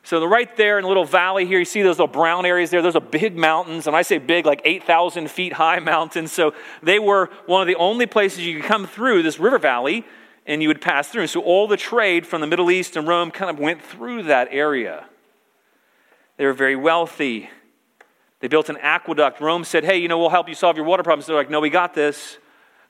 So 0.04 0.24
right 0.24 0.56
there 0.56 0.78
in 0.78 0.84
a 0.84 0.88
little 0.88 1.04
valley 1.04 1.44
here. 1.44 1.58
You 1.58 1.64
see 1.64 1.82
those 1.82 1.98
little 1.98 2.06
brown 2.06 2.46
areas 2.46 2.70
there. 2.70 2.82
Those 2.82 2.94
are 2.94 3.00
big 3.00 3.36
mountains. 3.36 3.88
And 3.88 3.96
I 3.96 4.02
say 4.02 4.18
big, 4.18 4.46
like 4.46 4.60
8,000 4.64 5.28
feet 5.28 5.54
high 5.54 5.78
mountains. 5.80 6.30
So 6.30 6.54
they 6.84 7.00
were 7.00 7.30
one 7.46 7.62
of 7.62 7.66
the 7.66 7.74
only 7.76 8.06
places 8.06 8.46
you 8.46 8.60
could 8.60 8.68
come 8.68 8.86
through 8.86 9.24
this 9.24 9.40
river 9.40 9.58
valley 9.58 10.04
and 10.46 10.62
you 10.62 10.68
would 10.68 10.80
pass 10.80 11.08
through. 11.08 11.26
So 11.26 11.40
all 11.40 11.66
the 11.66 11.76
trade 11.76 12.26
from 12.26 12.40
the 12.40 12.46
Middle 12.46 12.70
East 12.70 12.96
and 12.96 13.08
Rome 13.08 13.30
kind 13.30 13.50
of 13.50 13.58
went 13.58 13.82
through 13.82 14.24
that 14.24 14.48
area. 14.50 15.06
They 16.36 16.46
were 16.46 16.52
very 16.52 16.76
wealthy. 16.76 17.48
They 18.40 18.48
built 18.48 18.68
an 18.68 18.76
aqueduct. 18.78 19.40
Rome 19.40 19.64
said, 19.64 19.84
hey, 19.84 19.96
you 19.96 20.08
know, 20.08 20.18
we'll 20.18 20.30
help 20.30 20.48
you 20.48 20.54
solve 20.54 20.76
your 20.76 20.84
water 20.84 21.02
problems. 21.02 21.26
They're 21.26 21.36
like, 21.36 21.50
no, 21.50 21.60
we 21.60 21.70
got 21.70 21.94
this. 21.94 22.38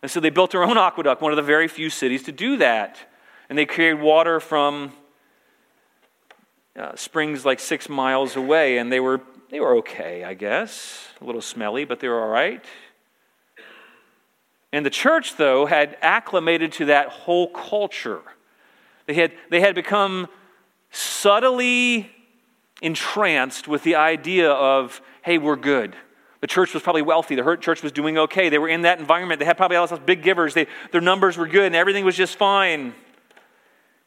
And 0.02 0.11
so 0.11 0.20
they 0.20 0.30
built 0.30 0.50
their 0.50 0.64
own 0.64 0.76
aqueduct, 0.76 1.23
one 1.23 1.32
of 1.32 1.37
the 1.37 1.42
very 1.42 1.68
few 1.68 1.90
cities 1.90 2.25
to 2.25 2.32
do 2.32 2.56
that. 2.58 2.99
And 3.49 3.56
they 3.56 3.66
carried 3.66 4.00
water 4.00 4.40
from 4.40 4.92
uh, 6.76 6.96
springs 6.96 7.44
like 7.44 7.61
six 7.61 7.88
miles 7.88 8.37
away, 8.37 8.78
and 8.78 8.90
they 8.90 9.00
were, 9.00 9.20
they 9.50 9.61
were 9.61 9.76
okay, 9.76 10.25
I 10.25 10.34
guess. 10.34 11.06
A 11.20 11.25
little 11.25 11.40
smelly, 11.40 11.84
but 11.84 12.00
they 12.00 12.08
were 12.08 12.20
all 12.20 12.28
right. 12.28 12.64
And 14.75 14.85
the 14.85 14.90
church, 14.90 15.37
though, 15.37 15.66
had 15.66 15.97
acclimated 16.02 16.73
to 16.73 16.87
that 16.87 17.09
whole 17.09 17.47
culture. 17.47 18.23
They 19.07 19.14
had, 19.14 19.33
they 19.49 19.61
had 19.61 19.76
become 19.76 20.26
subtly 20.90 22.11
entranced 22.83 23.69
with 23.69 23.85
the 23.85 23.95
idea 23.95 24.50
of, 24.50 25.00
hey, 25.23 25.38
we're 25.38 25.54
good. 25.54 25.95
The 26.40 26.49
church 26.49 26.75
was 26.75 26.83
probably 26.83 27.02
wealthy. 27.02 27.37
The 27.37 27.57
church 27.61 27.85
was 27.85 27.93
doing 27.93 28.19
okay. 28.19 28.49
They 28.49 28.59
were 28.59 28.69
in 28.69 28.83
that 28.83 28.99
environment. 28.99 29.38
They 29.38 29.45
had 29.45 29.57
probably 29.57 29.76
all 29.76 29.87
those 29.87 30.00
big 30.00 30.25
givers. 30.25 30.54
They, 30.54 30.66
their 30.90 31.00
numbers 31.00 31.37
were 31.37 31.47
good, 31.47 31.66
and 31.66 31.76
everything 31.76 32.04
was 32.04 32.16
just 32.16 32.35
fine. 32.35 32.95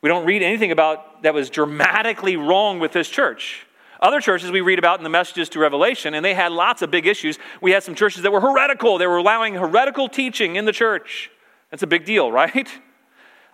We 0.02 0.10
don't 0.10 0.26
read 0.26 0.44
anything 0.44 0.74
about 0.74 1.24
that 1.24 1.34
was 1.34 1.50
dramatically 1.50 2.36
wrong 2.36 2.80
with 2.80 2.92
this 2.92 3.08
church. 3.08 3.66
Other 4.00 4.20
churches 4.20 4.52
we 4.52 4.62
read 4.62 4.80
about 4.80 5.00
in 5.00 5.04
the 5.04 5.10
messages 5.10 5.50
to 5.50 5.60
Revelation, 5.60 6.14
and 6.14 6.24
they 6.24 6.34
had 6.34 6.52
lots 6.52 6.82
of 6.82 6.92
big 6.92 7.08
issues. 7.08 7.40
We 7.62 7.72
had 7.72 7.84
some 7.84 7.96
churches 7.96 8.22
that 8.24 8.32
were 8.32 8.42
heretical. 8.42 8.98
They 8.98 9.08
were 9.08 9.18
allowing 9.18 9.56
heretical 9.56 10.08
teaching 10.08 10.56
in 10.56 10.66
the 10.66 10.72
church. 10.72 11.32
That's 11.72 11.84
a 11.84 11.88
big 11.88 12.06
deal, 12.06 12.32
right? 12.44 12.70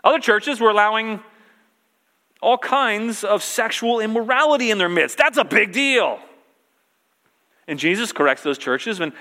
Other 0.04 0.20
churches 0.20 0.60
were 0.60 0.70
allowing 0.70 1.22
all 2.42 2.58
kinds 2.58 3.24
of 3.24 3.42
sexual 3.42 4.02
immorality 4.02 4.70
in 4.70 4.78
their 4.78 4.90
midst. 4.90 5.18
That's 5.18 5.38
a 5.38 5.46
big 5.46 5.72
deal. 5.72 6.20
And 7.68 7.80
Jesus 7.80 8.12
corrects 8.12 8.44
those 8.44 8.58
churches, 8.58 9.00
and 9.00 9.14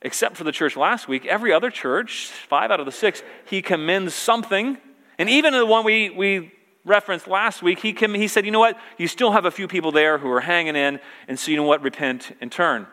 except 0.00 0.38
for 0.38 0.44
the 0.44 0.52
church 0.52 0.74
last 0.74 1.06
week, 1.06 1.26
every 1.26 1.52
other 1.52 1.70
church, 1.70 2.28
five 2.48 2.70
out 2.70 2.80
of 2.80 2.86
the 2.86 2.92
six, 2.92 3.22
he 3.44 3.60
commends 3.60 4.14
something. 4.14 4.78
And 5.18 5.28
even 5.28 5.52
the 5.52 5.66
one 5.66 5.84
we, 5.84 6.08
we 6.08 6.52
referenced 6.84 7.28
last 7.28 7.62
week, 7.62 7.78
he, 7.80 7.92
he 7.92 8.28
said, 8.28 8.44
you 8.44 8.50
know 8.50 8.60
what? 8.60 8.78
You 8.98 9.08
still 9.08 9.32
have 9.32 9.44
a 9.44 9.50
few 9.50 9.68
people 9.68 9.92
there 9.92 10.18
who 10.18 10.30
are 10.30 10.40
hanging 10.40 10.76
in, 10.76 11.00
and 11.28 11.38
so 11.38 11.50
you 11.50 11.56
know 11.56 11.62
what? 11.62 11.82
Repent 11.82 12.36
and 12.40 12.50
turn. 12.50 12.86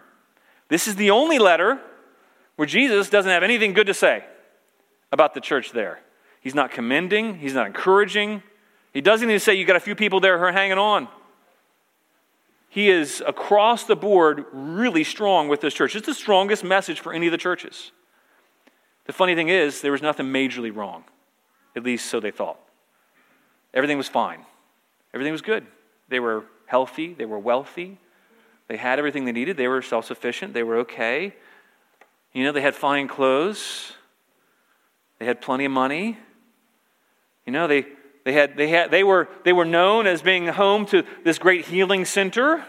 This 0.68 0.88
is 0.88 0.96
the 0.96 1.12
only 1.12 1.40
letter 1.40 1.80
where 2.56 2.68
Jesus 2.68 3.10
doesn't 3.10 3.32
have 3.32 3.44
anything 3.44 3.74
good 3.74 3.88
to 3.88 3.94
say 3.94 4.24
about 5.12 5.34
the 5.34 5.42
church 5.42 5.72
there. 5.72 6.00
He's 6.42 6.56
not 6.56 6.72
commending, 6.72 7.40
he's 7.40 7.54
not 7.54 7.68
encouraging. 7.68 8.44
He 8.94 9.02
doesn't 9.02 9.28
even 9.28 9.40
say 9.40 9.54
you 9.54 9.66
got 9.66 9.76
a 9.76 9.82
few 9.82 9.96
people 9.96 10.20
there 10.20 10.38
who 10.38 10.46
are 10.46 10.52
hanging 10.52 10.78
on. 10.78 11.08
He 12.70 12.90
is 12.90 13.24
across 13.26 13.84
the 13.84 13.96
board 13.96 14.46
really 14.52 15.04
strong 15.04 15.48
with 15.48 15.62
this 15.62 15.74
church. 15.74 15.96
It's 15.96 16.06
the 16.06 16.14
strongest 16.14 16.64
message 16.64 17.00
for 17.00 17.14
any 17.14 17.28
of 17.28 17.32
the 17.32 17.38
churches. 17.38 17.92
The 19.06 19.14
funny 19.14 19.34
thing 19.36 19.50
is, 19.50 19.82
there 19.82 19.92
was 19.92 20.04
nothing 20.04 20.28
majorly 20.28 20.76
wrong, 20.76 21.04
at 21.76 21.84
least 21.84 22.08
so 22.08 22.20
they 22.20 22.32
thought. 22.32 22.60
Everything 23.74 23.98
was 23.98 24.08
fine. 24.08 24.46
Everything 25.14 25.32
was 25.32 25.42
good. 25.42 25.66
They 26.08 26.20
were 26.20 26.46
healthy, 26.66 27.14
they 27.14 27.26
were 27.26 27.40
wealthy, 27.40 27.98
they 28.68 28.78
had 28.78 29.00
everything 29.00 29.26
they 29.26 29.32
needed, 29.32 29.58
they 29.58 29.68
were 29.68 29.82
self 29.82 30.06
sufficient, 30.06 30.54
they 30.54 30.64
were 30.64 30.78
okay. 30.78 31.36
You 32.34 32.44
know, 32.44 32.52
they 32.52 32.62
had 32.62 32.76
fine 32.76 33.08
clothes, 33.08 33.94
they 35.18 35.26
had 35.26 35.42
plenty 35.42 35.66
of 35.66 35.72
money. 35.72 36.18
You 37.46 37.54
know, 37.54 37.68
they, 37.68 37.86
they, 38.26 38.34
had, 38.34 38.56
they, 38.58 38.68
had, 38.68 38.92
they, 38.92 39.04
were, 39.04 39.28
they 39.44 39.54
were 39.54 39.66
known 39.66 40.06
as 40.06 40.22
being 40.22 40.46
home 40.48 40.86
to 40.88 41.04
this 41.24 41.40
great 41.40 41.66
healing 41.66 42.06
center. 42.06 42.64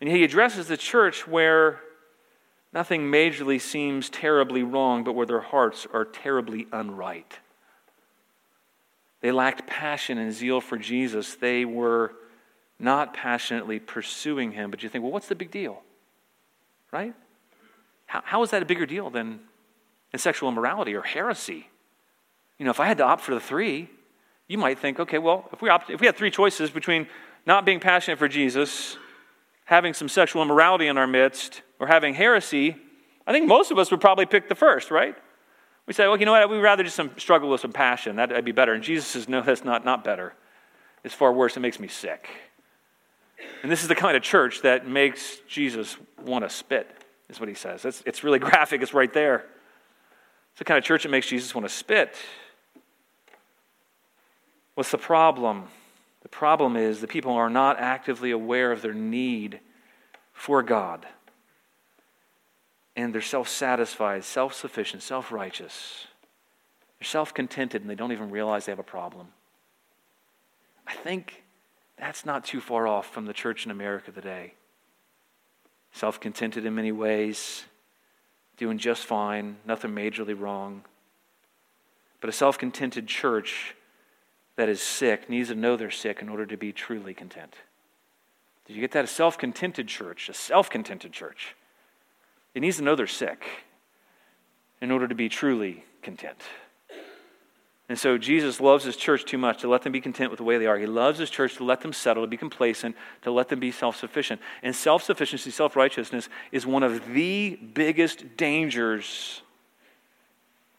And 0.00 0.10
he 0.10 0.22
addresses 0.22 0.68
the 0.68 0.76
church 0.76 1.26
where 1.26 1.80
nothing 2.74 3.10
majorly 3.10 3.58
seems 3.58 4.10
terribly 4.10 4.62
wrong, 4.62 5.02
but 5.02 5.14
where 5.14 5.24
their 5.24 5.40
hearts 5.40 5.86
are 5.94 6.04
terribly 6.04 6.66
unright. 6.66 7.38
They 9.26 9.32
lacked 9.32 9.66
passion 9.66 10.18
and 10.18 10.32
zeal 10.32 10.60
for 10.60 10.78
Jesus. 10.78 11.34
They 11.34 11.64
were 11.64 12.12
not 12.78 13.12
passionately 13.12 13.80
pursuing 13.80 14.52
him. 14.52 14.70
But 14.70 14.84
you 14.84 14.88
think, 14.88 15.02
well, 15.02 15.10
what's 15.10 15.26
the 15.26 15.34
big 15.34 15.50
deal? 15.50 15.82
Right? 16.92 17.12
How, 18.06 18.22
how 18.24 18.42
is 18.44 18.50
that 18.50 18.62
a 18.62 18.64
bigger 18.64 18.86
deal 18.86 19.10
than 19.10 19.40
in 20.12 20.20
sexual 20.20 20.48
immorality 20.48 20.94
or 20.94 21.02
heresy? 21.02 21.68
You 22.56 22.66
know, 22.66 22.70
if 22.70 22.78
I 22.78 22.86
had 22.86 22.98
to 22.98 23.04
opt 23.04 23.20
for 23.20 23.34
the 23.34 23.40
three, 23.40 23.90
you 24.46 24.58
might 24.58 24.78
think, 24.78 25.00
okay, 25.00 25.18
well, 25.18 25.48
if 25.52 25.60
we, 25.60 25.70
opt, 25.70 25.90
if 25.90 26.00
we 26.00 26.06
had 26.06 26.16
three 26.16 26.30
choices 26.30 26.70
between 26.70 27.08
not 27.46 27.64
being 27.64 27.80
passionate 27.80 28.20
for 28.20 28.28
Jesus, 28.28 28.96
having 29.64 29.92
some 29.92 30.08
sexual 30.08 30.40
immorality 30.40 30.86
in 30.86 30.96
our 30.96 31.08
midst, 31.08 31.62
or 31.80 31.88
having 31.88 32.14
heresy, 32.14 32.76
I 33.26 33.32
think 33.32 33.48
most 33.48 33.72
of 33.72 33.78
us 33.78 33.90
would 33.90 34.00
probably 34.00 34.26
pick 34.26 34.48
the 34.48 34.54
first, 34.54 34.92
right? 34.92 35.16
We 35.86 35.92
say, 35.92 36.06
well, 36.06 36.18
you 36.18 36.26
know 36.26 36.32
what? 36.32 36.50
We'd 36.50 36.58
rather 36.58 36.82
just 36.82 36.96
some, 36.96 37.12
struggle 37.16 37.48
with 37.48 37.60
some 37.60 37.72
passion. 37.72 38.16
That'd 38.16 38.44
be 38.44 38.52
better. 38.52 38.74
And 38.74 38.82
Jesus 38.82 39.06
says, 39.06 39.28
no, 39.28 39.40
that's 39.40 39.64
not, 39.64 39.84
not 39.84 40.02
better. 40.02 40.34
It's 41.04 41.14
far 41.14 41.32
worse. 41.32 41.56
It 41.56 41.60
makes 41.60 41.78
me 41.78 41.88
sick. 41.88 42.28
And 43.62 43.70
this 43.70 43.82
is 43.82 43.88
the 43.88 43.94
kind 43.94 44.16
of 44.16 44.22
church 44.22 44.62
that 44.62 44.88
makes 44.88 45.38
Jesus 45.48 45.96
want 46.24 46.44
to 46.44 46.50
spit, 46.50 46.90
is 47.28 47.38
what 47.38 47.48
he 47.48 47.54
says. 47.54 47.84
It's, 47.84 48.02
it's 48.04 48.24
really 48.24 48.38
graphic. 48.40 48.82
It's 48.82 48.94
right 48.94 49.12
there. 49.12 49.44
It's 50.50 50.58
the 50.58 50.64
kind 50.64 50.78
of 50.78 50.84
church 50.84 51.04
that 51.04 51.10
makes 51.10 51.28
Jesus 51.28 51.54
want 51.54 51.68
to 51.68 51.72
spit. 51.72 52.16
What's 54.74 54.90
the 54.90 54.98
problem? 54.98 55.64
The 56.22 56.28
problem 56.28 56.76
is 56.76 57.00
the 57.00 57.06
people 57.06 57.32
are 57.32 57.48
not 57.48 57.78
actively 57.78 58.32
aware 58.32 58.72
of 58.72 58.82
their 58.82 58.94
need 58.94 59.60
for 60.32 60.62
God 60.62 61.06
and 62.96 63.14
they're 63.14 63.20
self 63.20 63.48
satisfied, 63.48 64.24
self 64.24 64.54
sufficient, 64.54 65.02
self 65.02 65.30
righteous. 65.30 66.06
They're 66.98 67.06
self 67.06 67.34
contented 67.34 67.82
and 67.82 67.90
they 67.90 67.94
don't 67.94 68.12
even 68.12 68.30
realize 68.30 68.66
they 68.66 68.72
have 68.72 68.78
a 68.78 68.82
problem. 68.82 69.28
I 70.86 70.94
think 70.94 71.42
that's 71.98 72.24
not 72.24 72.44
too 72.44 72.60
far 72.60 72.88
off 72.88 73.12
from 73.12 73.26
the 73.26 73.32
church 73.32 73.66
in 73.66 73.70
America 73.70 74.10
today. 74.10 74.54
Self 75.92 76.18
contented 76.18 76.64
in 76.64 76.74
many 76.74 76.92
ways, 76.92 77.64
doing 78.56 78.78
just 78.78 79.04
fine, 79.04 79.56
nothing 79.66 79.90
majorly 79.90 80.38
wrong. 80.38 80.82
But 82.20 82.30
a 82.30 82.32
self 82.32 82.58
contented 82.58 83.06
church 83.06 83.74
that 84.56 84.70
is 84.70 84.80
sick 84.80 85.28
needs 85.28 85.50
to 85.50 85.54
know 85.54 85.76
they're 85.76 85.90
sick 85.90 86.22
in 86.22 86.30
order 86.30 86.46
to 86.46 86.56
be 86.56 86.72
truly 86.72 87.12
content. 87.12 87.54
Did 88.66 88.74
you 88.74 88.80
get 88.80 88.92
that? 88.92 89.04
A 89.04 89.08
self 89.08 89.36
contented 89.36 89.86
church, 89.86 90.30
a 90.30 90.34
self 90.34 90.70
contented 90.70 91.12
church 91.12 91.54
it 92.56 92.60
needs 92.60 92.78
to 92.78 92.82
know 92.82 92.96
they're 92.96 93.06
sick 93.06 93.44
in 94.80 94.90
order 94.90 95.06
to 95.06 95.14
be 95.14 95.28
truly 95.28 95.84
content. 96.00 96.40
And 97.90 97.98
so 97.98 98.16
Jesus 98.16 98.62
loves 98.62 98.82
his 98.82 98.96
church 98.96 99.26
too 99.26 99.36
much 99.36 99.60
to 99.60 99.68
let 99.68 99.82
them 99.82 99.92
be 99.92 100.00
content 100.00 100.30
with 100.30 100.38
the 100.38 100.44
way 100.44 100.56
they 100.56 100.64
are. 100.64 100.78
He 100.78 100.86
loves 100.86 101.18
his 101.18 101.28
church 101.28 101.56
to 101.56 101.64
let 101.64 101.82
them 101.82 101.92
settle, 101.92 102.22
to 102.22 102.26
be 102.26 102.38
complacent, 102.38 102.96
to 103.22 103.30
let 103.30 103.50
them 103.50 103.60
be 103.60 103.70
self 103.70 103.96
sufficient. 103.96 104.40
And 104.62 104.74
self 104.74 105.02
sufficiency, 105.02 105.50
self 105.50 105.76
righteousness 105.76 106.30
is 106.50 106.66
one 106.66 106.82
of 106.82 107.12
the 107.12 107.56
biggest 107.74 108.38
dangers 108.38 109.42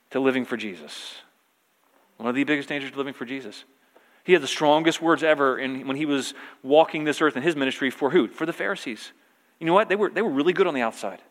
to 0.10 0.20
living 0.20 0.46
for 0.46 0.58
Jesus. 0.58 1.18
One 2.18 2.28
of 2.28 2.34
the 2.34 2.44
biggest 2.44 2.70
dangers 2.70 2.90
to 2.90 2.98
living 2.98 3.14
for 3.14 3.26
Jesus. 3.26 3.66
He 4.24 4.34
had 4.34 4.42
the 4.42 4.48
strongest 4.48 5.00
words 5.00 5.22
ever 5.22 5.60
in, 5.60 5.86
when 5.86 5.96
he 5.96 6.08
was 6.08 6.34
walking 6.64 7.04
this 7.04 7.22
earth 7.22 7.38
in 7.38 7.44
his 7.44 7.56
ministry 7.56 7.92
for 7.92 8.10
who? 8.10 8.30
For 8.30 8.48
the 8.48 8.52
Pharisees. 8.52 9.12
You 9.60 9.68
know 9.68 9.74
what? 9.74 9.90
They 9.90 9.96
were, 9.96 10.10
they 10.10 10.24
were 10.24 10.32
really 10.32 10.54
good 10.54 10.66
on 10.66 10.74
the 10.74 10.82
outside. 10.82 11.22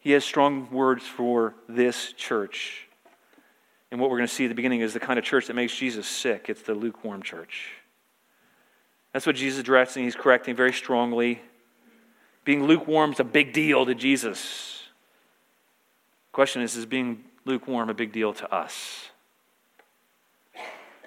He 0.00 0.12
has 0.12 0.24
strong 0.24 0.70
words 0.70 1.04
for 1.04 1.54
this 1.68 2.12
church. 2.14 2.88
And 3.90 4.00
what 4.00 4.10
we're 4.10 4.16
going 4.16 4.28
to 4.28 4.34
see 4.34 4.46
at 4.46 4.48
the 4.48 4.54
beginning 4.54 4.80
is 4.80 4.94
the 4.94 5.00
kind 5.00 5.18
of 5.18 5.24
church 5.24 5.46
that 5.46 5.54
makes 5.54 5.76
Jesus 5.76 6.06
sick. 6.06 6.46
It's 6.48 6.62
the 6.62 6.74
lukewarm 6.74 7.22
church. 7.22 7.72
That's 9.12 9.26
what 9.26 9.36
Jesus 9.36 9.56
is 9.56 9.60
addressing. 9.60 10.04
He's 10.04 10.14
correcting 10.14 10.56
very 10.56 10.72
strongly. 10.72 11.42
Being 12.44 12.64
lukewarm 12.64 13.12
is 13.12 13.20
a 13.20 13.24
big 13.24 13.52
deal 13.52 13.84
to 13.84 13.94
Jesus. 13.94 14.84
The 16.30 16.34
question 16.34 16.62
is 16.62 16.76
Is 16.76 16.86
being 16.86 17.24
lukewarm 17.44 17.90
a 17.90 17.94
big 17.94 18.12
deal 18.12 18.32
to 18.34 18.52
us? 18.52 19.09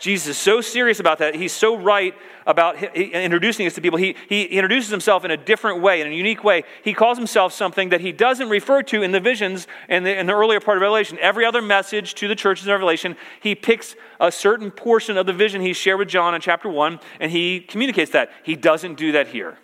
Jesus 0.03 0.27
is 0.27 0.37
so 0.37 0.59
serious 0.59 0.99
about 0.99 1.19
that. 1.19 1.33
He's 1.33 1.53
so 1.53 1.77
right 1.77 2.13
about 2.45 2.83
introducing 2.93 3.65
us 3.65 3.75
to 3.75 3.81
people. 3.81 3.97
He, 3.97 4.17
he 4.27 4.43
introduces 4.43 4.91
himself 4.91 5.23
in 5.23 5.31
a 5.31 5.37
different 5.37 5.81
way, 5.81 6.01
in 6.01 6.07
a 6.07 6.09
unique 6.13 6.43
way. 6.43 6.65
He 6.83 6.93
calls 6.93 7.17
himself 7.17 7.53
something 7.53 7.87
that 7.87 8.01
he 8.01 8.11
doesn't 8.11 8.49
refer 8.49 8.83
to 8.83 9.01
in 9.01 9.13
the 9.13 9.21
visions 9.21 9.65
in 9.87 10.03
the, 10.03 10.19
in 10.19 10.25
the 10.25 10.33
earlier 10.33 10.59
part 10.59 10.75
of 10.77 10.81
Revelation. 10.81 11.17
Every 11.21 11.45
other 11.45 11.61
message 11.61 12.15
to 12.15 12.27
the 12.27 12.35
churches 12.35 12.67
in 12.67 12.73
Revelation, 12.73 13.15
he 13.39 13.55
picks 13.55 13.95
a 14.19 14.29
certain 14.29 14.71
portion 14.71 15.15
of 15.15 15.25
the 15.25 15.31
vision 15.31 15.61
he 15.61 15.71
shared 15.71 15.99
with 15.99 16.09
John 16.09 16.35
in 16.35 16.41
chapter 16.41 16.67
1, 16.67 16.99
and 17.21 17.31
he 17.31 17.61
communicates 17.61 18.11
that. 18.11 18.29
He 18.43 18.57
doesn't 18.57 18.95
do 18.95 19.13
that 19.13 19.29
here. 19.29 19.57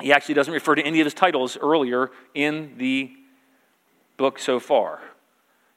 He 0.00 0.12
actually 0.12 0.36
doesn't 0.36 0.54
refer 0.54 0.76
to 0.76 0.82
any 0.82 1.00
of 1.00 1.04
his 1.04 1.14
titles 1.14 1.58
earlier 1.60 2.12
in 2.32 2.78
the 2.78 3.10
book 4.16 4.38
so 4.38 4.60
far. 4.60 5.00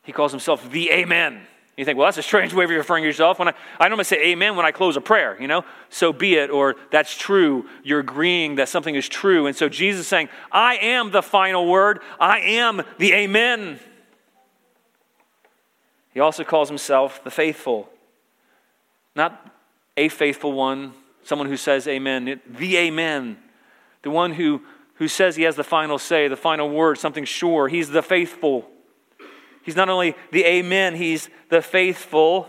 He 0.04 0.12
calls 0.12 0.32
himself 0.32 0.70
the 0.70 0.92
Amen. 0.92 1.48
You 1.78 1.84
think, 1.84 1.98
well, 1.98 2.08
that's 2.08 2.18
a 2.18 2.24
strange 2.24 2.54
way 2.54 2.64
of 2.64 2.70
referring 2.70 3.04
to 3.04 3.08
yourself. 3.08 3.38
When 3.38 3.50
I, 3.50 3.54
I 3.80 3.90
normally 3.90 4.06
say 4.06 4.28
amen 4.28 4.56
when 4.56 4.66
I 4.66 4.72
close 4.72 4.96
a 4.96 5.02
prayer, 5.02 5.38
you 5.42 5.48
know? 5.48 5.66
So 5.90 6.14
be 6.14 6.36
it, 6.36 6.50
or 6.50 6.76
that's 6.90 7.18
true. 7.18 7.68
You're 7.84 8.00
agreeing 8.00 8.56
that 8.56 8.70
something 8.70 8.96
is 8.96 9.10
true. 9.10 9.46
And 9.46 9.56
so 9.56 9.68
Jesus 9.68 10.02
is 10.02 10.08
saying, 10.08 10.30
I 10.52 10.78
am 10.78 11.12
the 11.12 11.22
final 11.22 11.68
word. 11.68 12.00
I 12.18 12.40
am 12.40 12.82
the 12.98 13.12
amen. 13.12 13.80
He 16.14 16.22
also 16.22 16.46
calls 16.46 16.70
himself 16.70 17.22
the 17.26 17.32
faithful. 17.32 17.90
Not 19.14 19.52
a 19.98 20.08
faithful 20.08 20.54
one, 20.54 20.94
someone 21.24 21.50
who 21.50 21.58
says 21.58 21.90
amen, 21.90 22.40
the 22.48 22.78
amen. 22.78 23.38
The 24.02 24.12
one 24.12 24.32
who, 24.32 24.62
who 24.96 25.10
says 25.10 25.36
he 25.36 25.44
has 25.44 25.58
the 25.58 25.64
final 25.64 25.98
say, 25.98 26.30
the 26.30 26.38
final 26.38 26.70
word, 26.70 26.98
something 27.00 27.26
sure. 27.26 27.68
He's 27.68 27.90
the 27.90 28.02
faithful. 28.02 28.70
He's 29.66 29.76
not 29.76 29.90
only 29.90 30.16
the 30.32 30.46
Amen, 30.46 30.96
He's 30.96 31.28
the 31.50 31.62
faithful. 31.62 32.48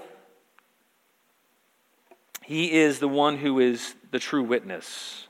He 2.45 2.73
is 2.73 2.99
the 3.01 3.09
one 3.09 3.39
who 3.39 3.59
is 3.59 3.95
the 4.11 4.19
true 4.19 4.43
witness. 4.43 5.27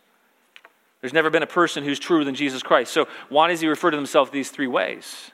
There's 1.00 1.12
never 1.12 1.30
been 1.30 1.44
a 1.44 1.46
person 1.46 1.84
who's 1.84 2.00
truer 2.00 2.24
than 2.24 2.34
Jesus 2.34 2.62
Christ. 2.62 2.92
So, 2.92 3.06
why 3.28 3.48
does 3.48 3.60
he 3.60 3.68
refer 3.68 3.92
to 3.92 3.96
himself 3.96 4.32
these 4.32 4.50
three 4.50 4.66
ways? 4.66 5.30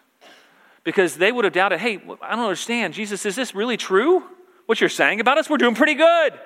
Because 0.85 1.17
they 1.17 1.33
would 1.33 1.45
have 1.45 1.55
doubted, 1.55 1.81
hey, 1.81 1.95
I 2.21 2.37
don't 2.37 2.45
understand. 2.45 2.93
Jesus, 2.93 3.25
is 3.25 3.35
this 3.35 3.55
really 3.55 3.79
true? 3.79 4.23
What 4.67 4.81
you're 4.81 4.91
saying 4.91 5.21
about 5.21 5.39
us? 5.39 5.49
We're 5.49 5.57
doing 5.57 5.75
pretty 5.75 5.95
good. 5.95 6.39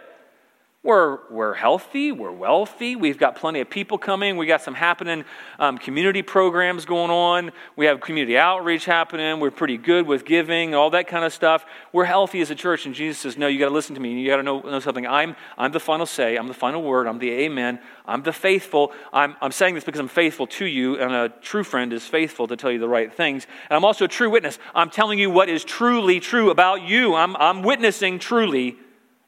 We're, 0.86 1.18
we're 1.30 1.54
healthy, 1.54 2.12
we're 2.12 2.30
wealthy, 2.30 2.94
we've 2.94 3.18
got 3.18 3.34
plenty 3.34 3.58
of 3.58 3.68
people 3.68 3.98
coming, 3.98 4.36
we 4.36 4.46
got 4.46 4.62
some 4.62 4.74
happening 4.74 5.24
um, 5.58 5.78
community 5.78 6.22
programs 6.22 6.84
going 6.84 7.10
on, 7.10 7.50
we 7.74 7.86
have 7.86 8.00
community 8.00 8.38
outreach 8.38 8.84
happening, 8.84 9.40
we're 9.40 9.50
pretty 9.50 9.78
good 9.78 10.06
with 10.06 10.24
giving, 10.24 10.76
all 10.76 10.90
that 10.90 11.08
kind 11.08 11.24
of 11.24 11.32
stuff. 11.32 11.66
We're 11.92 12.04
healthy 12.04 12.40
as 12.40 12.52
a 12.52 12.54
church, 12.54 12.86
and 12.86 12.94
Jesus 12.94 13.18
says, 13.18 13.36
No, 13.36 13.48
you 13.48 13.58
got 13.58 13.66
to 13.66 13.74
listen 13.74 13.96
to 13.96 14.00
me, 14.00 14.20
you 14.20 14.28
got 14.28 14.36
to 14.36 14.44
know, 14.44 14.60
know 14.60 14.78
something. 14.78 15.08
I'm, 15.08 15.34
I'm 15.58 15.72
the 15.72 15.80
final 15.80 16.06
say, 16.06 16.36
I'm 16.36 16.46
the 16.46 16.54
final 16.54 16.84
word, 16.84 17.08
I'm 17.08 17.18
the 17.18 17.32
amen, 17.32 17.80
I'm 18.06 18.22
the 18.22 18.32
faithful. 18.32 18.92
I'm, 19.12 19.34
I'm 19.40 19.50
saying 19.50 19.74
this 19.74 19.82
because 19.82 20.00
I'm 20.00 20.06
faithful 20.06 20.46
to 20.46 20.66
you, 20.66 21.00
and 21.00 21.12
a 21.12 21.30
true 21.42 21.64
friend 21.64 21.92
is 21.92 22.06
faithful 22.06 22.46
to 22.46 22.54
tell 22.54 22.70
you 22.70 22.78
the 22.78 22.88
right 22.88 23.12
things. 23.12 23.48
And 23.68 23.76
I'm 23.76 23.84
also 23.84 24.04
a 24.04 24.08
true 24.08 24.30
witness. 24.30 24.60
I'm 24.72 24.90
telling 24.90 25.18
you 25.18 25.30
what 25.30 25.48
is 25.48 25.64
truly 25.64 26.20
true 26.20 26.50
about 26.50 26.82
you, 26.82 27.16
I'm, 27.16 27.34
I'm 27.38 27.64
witnessing 27.64 28.20
truly 28.20 28.76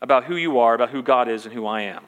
about 0.00 0.25
who 0.25 0.37
you 0.37 0.59
are, 0.61 0.75
about 0.75 0.90
who 0.90 1.02
God 1.02 1.28
is, 1.28 1.45
and 1.45 1.55
who 1.55 1.67
I 1.67 1.83
am. 1.83 2.05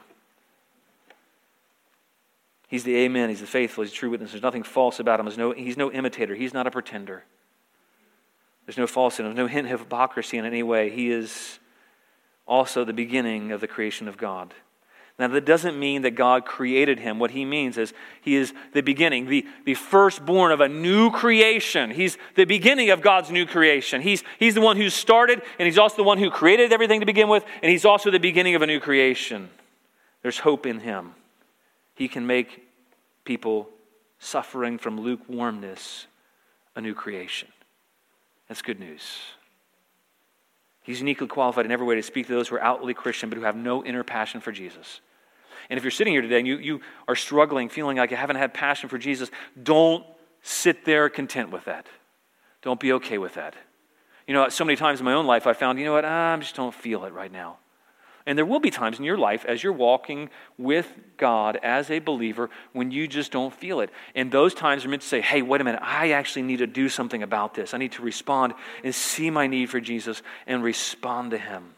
He's 2.67 2.83
the 2.83 2.95
Amen. 2.97 3.29
He's 3.29 3.41
the 3.41 3.47
faithful. 3.47 3.83
He's 3.83 3.91
a 3.91 3.95
true 3.95 4.09
witness. 4.09 4.31
There's 4.31 4.41
nothing 4.41 4.63
false 4.63 4.99
about 4.99 5.19
him. 5.19 5.29
No, 5.37 5.51
he's 5.51 5.75
no 5.75 5.91
imitator. 5.91 6.35
He's 6.35 6.53
not 6.53 6.67
a 6.67 6.71
pretender. 6.71 7.25
There's 8.65 8.77
no 8.77 8.87
false 8.87 9.15
falsehood. 9.17 9.25
There's 9.25 9.35
no 9.35 9.47
hint 9.47 9.69
of 9.69 9.81
hypocrisy 9.81 10.37
in 10.37 10.45
any 10.45 10.63
way. 10.63 10.89
He 10.89 11.11
is 11.11 11.59
also 12.47 12.85
the 12.85 12.93
beginning 12.93 13.51
of 13.51 13.59
the 13.59 13.67
creation 13.67 14.07
of 14.07 14.17
God. 14.17 14.53
Now, 15.21 15.27
that 15.27 15.45
doesn't 15.45 15.79
mean 15.79 16.01
that 16.01 16.15
God 16.15 16.47
created 16.47 16.97
him. 16.97 17.19
What 17.19 17.29
he 17.29 17.45
means 17.45 17.77
is 17.77 17.93
he 18.23 18.33
is 18.33 18.55
the 18.73 18.81
beginning, 18.81 19.27
the, 19.27 19.45
the 19.65 19.75
firstborn 19.75 20.51
of 20.51 20.61
a 20.61 20.67
new 20.67 21.11
creation. 21.11 21.91
He's 21.91 22.17
the 22.33 22.45
beginning 22.45 22.89
of 22.89 23.03
God's 23.03 23.29
new 23.29 23.45
creation. 23.45 24.01
He's, 24.01 24.23
he's 24.39 24.55
the 24.55 24.61
one 24.61 24.77
who 24.77 24.89
started, 24.89 25.43
and 25.59 25.67
he's 25.67 25.77
also 25.77 25.97
the 25.97 26.03
one 26.03 26.17
who 26.17 26.31
created 26.31 26.73
everything 26.73 27.01
to 27.01 27.05
begin 27.05 27.29
with, 27.29 27.45
and 27.61 27.71
he's 27.71 27.85
also 27.85 28.09
the 28.09 28.17
beginning 28.17 28.55
of 28.55 28.63
a 28.63 28.65
new 28.65 28.79
creation. 28.79 29.51
There's 30.23 30.39
hope 30.39 30.65
in 30.65 30.79
him. 30.79 31.13
He 31.93 32.07
can 32.07 32.25
make 32.25 32.67
people 33.23 33.69
suffering 34.17 34.79
from 34.79 34.99
lukewarmness 34.99 36.07
a 36.75 36.81
new 36.81 36.95
creation. 36.95 37.49
That's 38.47 38.63
good 38.63 38.79
news. 38.79 39.19
He's 40.81 40.97
uniquely 40.97 41.27
qualified 41.27 41.65
in 41.65 41.71
every 41.71 41.85
way 41.85 41.93
to 41.93 42.01
speak 42.01 42.25
to 42.25 42.33
those 42.33 42.47
who 42.47 42.55
are 42.55 42.63
outwardly 42.63 42.95
Christian 42.95 43.29
but 43.29 43.37
who 43.37 43.43
have 43.43 43.55
no 43.55 43.85
inner 43.85 44.03
passion 44.03 44.41
for 44.41 44.51
Jesus. 44.51 44.99
And 45.69 45.77
if 45.77 45.83
you're 45.83 45.91
sitting 45.91 46.13
here 46.13 46.21
today 46.21 46.39
and 46.39 46.47
you, 46.47 46.57
you 46.57 46.81
are 47.07 47.15
struggling, 47.15 47.69
feeling 47.69 47.97
like 47.97 48.11
you 48.11 48.17
haven't 48.17 48.37
had 48.37 48.53
passion 48.53 48.89
for 48.89 48.97
Jesus, 48.97 49.29
don't 49.61 50.05
sit 50.41 50.85
there 50.85 51.09
content 51.09 51.51
with 51.51 51.65
that. 51.65 51.87
Don't 52.61 52.79
be 52.79 52.93
okay 52.93 53.17
with 53.17 53.35
that. 53.35 53.55
You 54.27 54.33
know, 54.33 54.49
so 54.49 54.63
many 54.63 54.75
times 54.75 54.99
in 54.99 55.05
my 55.05 55.13
own 55.13 55.25
life, 55.25 55.47
I 55.47 55.53
found, 55.53 55.79
you 55.79 55.85
know 55.85 55.93
what, 55.93 56.05
I 56.05 56.37
just 56.37 56.55
don't 56.55 56.73
feel 56.73 57.05
it 57.05 57.13
right 57.13 57.31
now. 57.31 57.57
And 58.25 58.37
there 58.37 58.45
will 58.45 58.59
be 58.59 58.69
times 58.69 58.99
in 58.99 59.05
your 59.05 59.17
life 59.17 59.45
as 59.45 59.63
you're 59.63 59.73
walking 59.73 60.29
with 60.57 60.87
God 61.17 61.57
as 61.63 61.89
a 61.89 61.99
believer 61.99 62.49
when 62.71 62.91
you 62.91 63.07
just 63.07 63.31
don't 63.31 63.53
feel 63.53 63.79
it. 63.79 63.89
And 64.13 64.31
those 64.31 64.53
times 64.53 64.85
are 64.85 64.89
meant 64.89 65.01
to 65.01 65.07
say, 65.07 65.21
hey, 65.21 65.41
wait 65.41 65.59
a 65.59 65.63
minute, 65.63 65.81
I 65.83 66.11
actually 66.11 66.43
need 66.43 66.57
to 66.57 66.67
do 66.67 66.87
something 66.87 67.23
about 67.23 67.55
this. 67.55 67.73
I 67.73 67.77
need 67.77 67.93
to 67.93 68.03
respond 68.03 68.53
and 68.83 68.93
see 68.93 69.31
my 69.31 69.47
need 69.47 69.69
for 69.69 69.79
Jesus 69.79 70.21
and 70.45 70.63
respond 70.63 71.31
to 71.31 71.39
Him. 71.39 71.73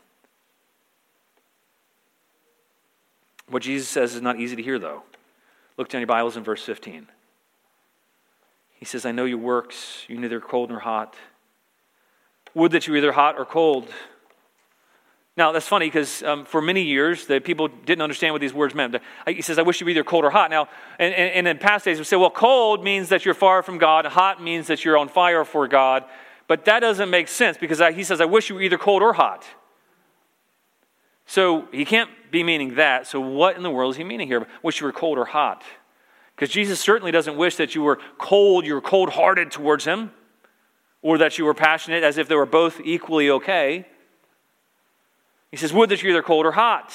What 3.49 3.63
Jesus 3.63 3.87
says 3.87 4.15
is 4.15 4.21
not 4.21 4.39
easy 4.39 4.55
to 4.55 4.63
hear, 4.63 4.79
though. 4.79 5.03
Look 5.77 5.89
down 5.89 6.01
your 6.01 6.07
Bibles 6.07 6.37
in 6.37 6.43
verse 6.43 6.63
15. 6.63 7.07
He 8.73 8.85
says, 8.85 9.05
I 9.05 9.11
know 9.11 9.25
your 9.25 9.37
works, 9.37 10.03
you're 10.07 10.19
neither 10.19 10.39
cold 10.39 10.69
nor 10.69 10.79
hot. 10.79 11.15
Would 12.53 12.71
that 12.73 12.85
you 12.85 12.93
were 12.93 12.97
either 12.97 13.11
hot 13.11 13.39
or 13.39 13.45
cold. 13.45 13.87
Now, 15.35 15.51
that's 15.51 15.67
funny 15.67 15.87
because 15.87 16.21
um, 16.21 16.45
for 16.45 16.61
many 16.61 16.83
years, 16.83 17.25
the 17.25 17.39
people 17.39 17.67
didn't 17.67 18.03
understand 18.03 18.33
what 18.33 18.41
these 18.41 18.53
words 18.53 18.75
meant. 18.75 18.95
He 19.25 19.41
says, 19.41 19.57
I 19.57 19.63
wish 19.63 19.81
you 19.81 19.85
were 19.85 19.91
either 19.91 20.03
cold 20.03 20.25
or 20.25 20.29
hot. 20.29 20.51
Now, 20.51 20.67
and, 20.99 21.13
and, 21.15 21.33
and 21.33 21.47
in 21.47 21.57
past 21.57 21.85
days, 21.85 21.97
we 21.97 22.03
say, 22.03 22.17
well, 22.17 22.29
cold 22.29 22.83
means 22.83 23.09
that 23.09 23.25
you're 23.25 23.33
far 23.33 23.63
from 23.63 23.79
God, 23.79 24.05
hot 24.05 24.43
means 24.43 24.67
that 24.67 24.85
you're 24.85 24.97
on 24.97 25.07
fire 25.07 25.43
for 25.43 25.67
God. 25.67 26.03
But 26.47 26.65
that 26.65 26.81
doesn't 26.81 27.09
make 27.09 27.29
sense 27.29 27.57
because 27.57 27.81
he 27.95 28.03
says, 28.03 28.21
I 28.21 28.25
wish 28.25 28.49
you 28.49 28.55
were 28.55 28.61
either 28.61 28.77
cold 28.77 29.01
or 29.01 29.13
hot. 29.13 29.43
So 31.25 31.67
he 31.71 31.85
can't 31.85 32.09
be 32.33 32.43
meaning 32.43 32.75
that. 32.75 33.07
So, 33.07 33.21
what 33.21 33.55
in 33.55 33.63
the 33.63 33.69
world 33.69 33.93
is 33.93 33.97
he 33.97 34.03
meaning 34.03 34.27
here? 34.27 34.45
Wish 34.63 34.81
you 34.81 34.87
were 34.87 34.91
cold 34.91 35.17
or 35.17 35.23
hot? 35.23 35.63
Because 36.35 36.49
Jesus 36.49 36.81
certainly 36.81 37.11
doesn't 37.11 37.37
wish 37.37 37.55
that 37.57 37.75
you 37.75 37.83
were 37.83 37.99
cold, 38.17 38.65
you 38.65 38.73
were 38.73 38.81
cold 38.81 39.11
hearted 39.11 39.51
towards 39.51 39.85
him, 39.85 40.11
or 41.03 41.19
that 41.19 41.37
you 41.37 41.45
were 41.45 41.53
passionate 41.53 42.03
as 42.03 42.17
if 42.17 42.27
they 42.27 42.35
were 42.35 42.47
both 42.47 42.81
equally 42.83 43.29
okay. 43.29 43.85
He 45.51 45.57
says, 45.57 45.71
Would 45.71 45.89
that 45.89 46.01
you're 46.01 46.11
either 46.11 46.23
cold 46.23 46.45
or 46.45 46.51
hot. 46.51 46.93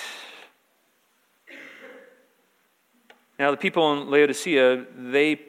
Now, 3.39 3.53
the 3.53 3.57
people 3.57 3.93
in 3.93 4.11
Laodicea, 4.11 4.87
they 4.97 5.41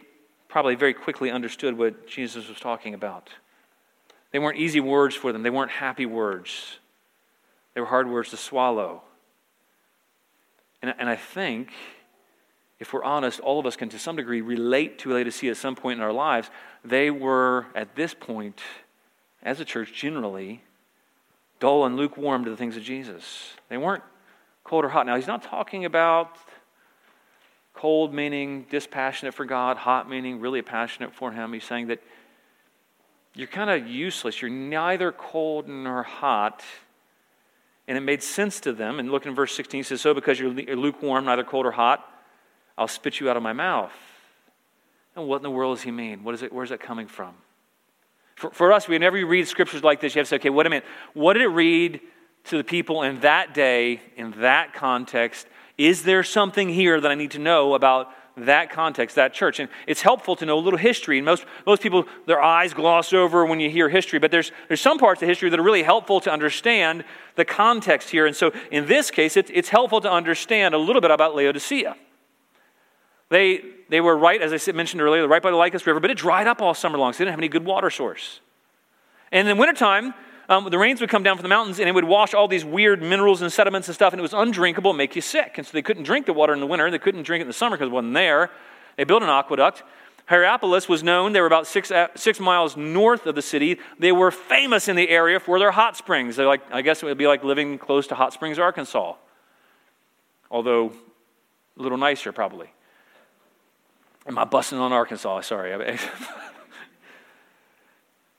probably 0.47 0.75
very 0.75 0.93
quickly 0.93 1.31
understood 1.31 1.75
what 1.75 2.07
Jesus 2.07 2.47
was 2.47 2.59
talking 2.59 2.93
about. 2.93 3.31
They 4.31 4.37
weren't 4.37 4.59
easy 4.59 4.79
words 4.79 5.15
for 5.15 5.33
them, 5.33 5.41
they 5.41 5.49
weren't 5.49 5.71
happy 5.71 6.05
words, 6.05 6.77
they 7.73 7.81
were 7.81 7.87
hard 7.87 8.07
words 8.07 8.29
to 8.29 8.37
swallow. 8.37 9.01
And, 10.81 10.93
and 10.97 11.09
I 11.09 11.15
think, 11.15 11.71
if 12.79 12.93
we're 12.93 13.03
honest, 13.03 13.39
all 13.39 13.59
of 13.59 13.65
us 13.65 13.75
can 13.75 13.89
to 13.89 13.99
some 13.99 14.15
degree 14.15 14.41
relate 14.41 14.99
to 14.99 15.13
Laodicea 15.13 15.51
at 15.51 15.57
some 15.57 15.75
point 15.75 15.99
in 15.99 16.03
our 16.03 16.13
lives. 16.13 16.49
They 16.83 17.11
were, 17.11 17.67
at 17.75 17.95
this 17.95 18.13
point, 18.13 18.61
as 19.43 19.59
a 19.59 19.65
church 19.65 19.93
generally, 19.93 20.63
dull 21.59 21.85
and 21.85 21.97
lukewarm 21.97 22.45
to 22.45 22.49
the 22.49 22.57
things 22.57 22.77
of 22.77 22.83
Jesus. 22.83 23.53
They 23.69 23.77
weren't 23.77 24.03
cold 24.63 24.85
or 24.85 24.89
hot. 24.89 25.05
Now, 25.05 25.15
he's 25.15 25.27
not 25.27 25.43
talking 25.43 25.85
about 25.85 26.37
cold 27.73 28.13
meaning 28.13 28.65
dispassionate 28.69 29.33
for 29.33 29.45
God, 29.45 29.77
hot 29.77 30.09
meaning 30.09 30.41
really 30.41 30.61
passionate 30.61 31.13
for 31.13 31.31
Him. 31.31 31.53
He's 31.53 31.63
saying 31.63 31.87
that 31.87 32.03
you're 33.33 33.47
kind 33.47 33.69
of 33.69 33.87
useless. 33.87 34.41
You're 34.41 34.51
neither 34.51 35.13
cold 35.13 35.67
nor 35.67 36.03
hot. 36.03 36.61
And 37.89 37.97
it 37.97 38.01
made 38.01 38.21
sense 38.21 38.59
to 38.61 38.71
them. 38.71 38.99
And 38.99 39.11
look 39.11 39.25
in 39.25 39.33
verse 39.33 39.51
16, 39.55 39.79
he 39.79 39.83
says, 39.83 39.99
So 39.99 40.13
because 40.13 40.39
you're 40.39 40.51
lukewarm, 40.51 41.25
neither 41.25 41.43
cold 41.43 41.65
or 41.65 41.71
hot, 41.71 42.07
I'll 42.77 42.87
spit 42.87 43.19
you 43.19 43.31
out 43.31 43.35
of 43.35 43.41
my 43.41 43.51
mouth. 43.51 43.91
And 45.15 45.27
what 45.27 45.37
in 45.37 45.43
the 45.43 45.49
world 45.49 45.77
does 45.77 45.83
he 45.83 45.89
mean? 45.89 46.23
What 46.23 46.35
is 46.35 46.43
it, 46.43 46.53
where's 46.53 46.69
that 46.69 46.79
coming 46.79 47.07
from? 47.07 47.33
For, 48.35 48.51
for 48.51 48.71
us, 48.71 48.87
whenever 48.87 49.17
you 49.17 49.25
read 49.25 49.47
scriptures 49.47 49.83
like 49.83 50.01
this, 50.01 50.13
you 50.13 50.19
have 50.19 50.27
to 50.27 50.29
say, 50.29 50.35
okay, 50.35 50.51
wait 50.51 50.67
a 50.67 50.69
minute. 50.69 50.85
What 51.15 51.33
did 51.33 51.41
it 51.41 51.47
read 51.47 51.99
to 52.45 52.57
the 52.57 52.63
people 52.63 53.01
in 53.01 53.21
that 53.21 53.55
day, 53.55 54.01
in 54.15 54.35
that 54.37 54.75
context? 54.75 55.47
Is 55.79 56.03
there 56.03 56.23
something 56.23 56.69
here 56.69 57.01
that 57.01 57.09
I 57.09 57.15
need 57.15 57.31
to 57.31 57.39
know 57.39 57.73
about 57.73 58.11
that 58.45 58.71
context, 58.71 59.15
that 59.15 59.33
church. 59.33 59.59
And 59.59 59.69
it's 59.87 60.01
helpful 60.01 60.35
to 60.37 60.45
know 60.45 60.57
a 60.57 60.61
little 60.61 60.79
history. 60.79 61.17
And 61.17 61.25
most, 61.25 61.45
most 61.65 61.81
people, 61.81 62.05
their 62.25 62.41
eyes 62.41 62.73
gloss 62.73 63.13
over 63.13 63.45
when 63.45 63.59
you 63.59 63.69
hear 63.69 63.89
history, 63.89 64.19
but 64.19 64.31
there's, 64.31 64.51
there's 64.67 64.81
some 64.81 64.97
parts 64.97 65.21
of 65.21 65.27
history 65.27 65.49
that 65.49 65.59
are 65.59 65.63
really 65.63 65.83
helpful 65.83 66.19
to 66.21 66.31
understand 66.31 67.03
the 67.35 67.45
context 67.45 68.09
here. 68.09 68.25
And 68.25 68.35
so 68.35 68.51
in 68.71 68.85
this 68.85 69.11
case, 69.11 69.37
it's, 69.37 69.51
it's 69.53 69.69
helpful 69.69 70.01
to 70.01 70.11
understand 70.11 70.73
a 70.73 70.77
little 70.77 71.01
bit 71.01 71.11
about 71.11 71.35
Laodicea. 71.35 71.95
They, 73.29 73.61
they 73.89 74.01
were 74.01 74.17
right, 74.17 74.41
as 74.41 74.67
I 74.67 74.71
mentioned 74.71 75.01
earlier, 75.01 75.27
right 75.27 75.41
by 75.41 75.51
the 75.51 75.57
Lycus 75.57 75.85
River, 75.85 75.99
but 75.99 76.09
it 76.09 76.17
dried 76.17 76.47
up 76.47 76.61
all 76.61 76.73
summer 76.73 76.97
long, 76.97 77.13
so 77.13 77.19
they 77.19 77.25
didn't 77.25 77.33
have 77.33 77.39
any 77.39 77.47
good 77.47 77.65
water 77.65 77.89
source. 77.89 78.39
And 79.31 79.47
in 79.47 79.57
wintertime, 79.57 80.15
um, 80.49 80.67
the 80.69 80.77
rains 80.77 80.99
would 80.99 81.09
come 81.09 81.21
down 81.21 81.37
from 81.37 81.43
the 81.43 81.49
mountains 81.49 81.79
and 81.79 81.87
it 81.87 81.93
would 81.93 82.03
wash 82.03 82.33
all 82.33 82.47
these 82.47 82.65
weird 82.65 83.01
minerals 83.01 83.41
and 83.41 83.53
sediments 83.53 83.87
and 83.87 83.95
stuff, 83.95 84.11
and 84.11 84.19
it 84.19 84.23
was 84.23 84.33
undrinkable, 84.33 84.93
make 84.93 85.15
you 85.15 85.21
sick. 85.21 85.57
And 85.57 85.65
so 85.65 85.71
they 85.71 85.83
couldn't 85.83 86.03
drink 86.03 86.25
the 86.25 86.33
water 86.33 86.53
in 86.53 86.59
the 86.59 86.65
winter. 86.65 86.89
They 86.89 86.99
couldn't 86.99 87.23
drink 87.23 87.41
it 87.41 87.43
in 87.43 87.47
the 87.47 87.53
summer 87.53 87.77
because 87.77 87.89
it 87.89 87.93
wasn't 87.93 88.15
there. 88.15 88.49
They 88.97 89.03
built 89.03 89.21
an 89.21 89.29
aqueduct. 89.29 89.83
Hierapolis 90.29 90.89
was 90.89 91.01
known, 91.01 91.33
they 91.33 91.41
were 91.41 91.47
about 91.47 91.65
six, 91.65 91.89
uh, 91.89 92.07
six 92.15 92.39
miles 92.39 92.77
north 92.77 93.25
of 93.25 93.33
the 93.33 93.41
city. 93.41 93.79
They 93.97 94.11
were 94.11 94.29
famous 94.29 94.87
in 94.87 94.95
the 94.95 95.09
area 95.09 95.39
for 95.39 95.57
their 95.57 95.71
hot 95.71 95.97
springs. 95.97 96.35
They're 96.35 96.45
like, 96.45 96.61
I 96.71 96.81
guess 96.83 97.01
it 97.01 97.07
would 97.07 97.17
be 97.17 97.25
like 97.25 97.43
living 97.43 97.79
close 97.79 98.05
to 98.07 98.15
Hot 98.15 98.31
Springs, 98.33 98.59
Arkansas. 98.59 99.15
Although 100.51 100.93
a 101.77 101.81
little 101.81 101.97
nicer, 101.97 102.31
probably. 102.31 102.69
Am 104.27 104.37
I 104.37 104.43
busting 104.43 104.77
on 104.77 104.93
Arkansas? 104.93 105.41
Sorry. 105.41 105.97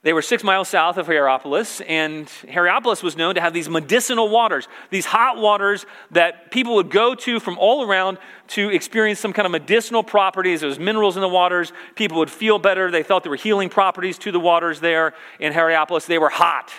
They 0.03 0.13
were 0.13 0.23
six 0.23 0.43
miles 0.43 0.67
south 0.67 0.97
of 0.97 1.05
Hierapolis, 1.05 1.79
and 1.81 2.27
Hierapolis 2.51 3.03
was 3.03 3.15
known 3.15 3.35
to 3.35 3.41
have 3.41 3.53
these 3.53 3.69
medicinal 3.69 4.29
waters, 4.29 4.67
these 4.89 5.05
hot 5.05 5.37
waters 5.37 5.85
that 6.09 6.49
people 6.49 6.73
would 6.75 6.89
go 6.89 7.13
to 7.13 7.39
from 7.39 7.59
all 7.59 7.87
around 7.87 8.17
to 8.49 8.69
experience 8.69 9.19
some 9.19 9.31
kind 9.31 9.45
of 9.45 9.51
medicinal 9.51 10.03
properties. 10.03 10.61
There 10.61 10.69
was 10.69 10.79
minerals 10.79 11.17
in 11.17 11.21
the 11.21 11.29
waters. 11.29 11.71
People 11.95 12.17
would 12.17 12.31
feel 12.31 12.57
better. 12.57 12.89
They 12.89 13.03
thought 13.03 13.21
there 13.21 13.29
were 13.29 13.35
healing 13.35 13.69
properties 13.69 14.17
to 14.19 14.31
the 14.31 14.39
waters 14.39 14.79
there 14.79 15.13
in 15.39 15.53
Hierapolis. 15.53 16.07
They 16.07 16.17
were 16.17 16.29
hot. 16.29 16.71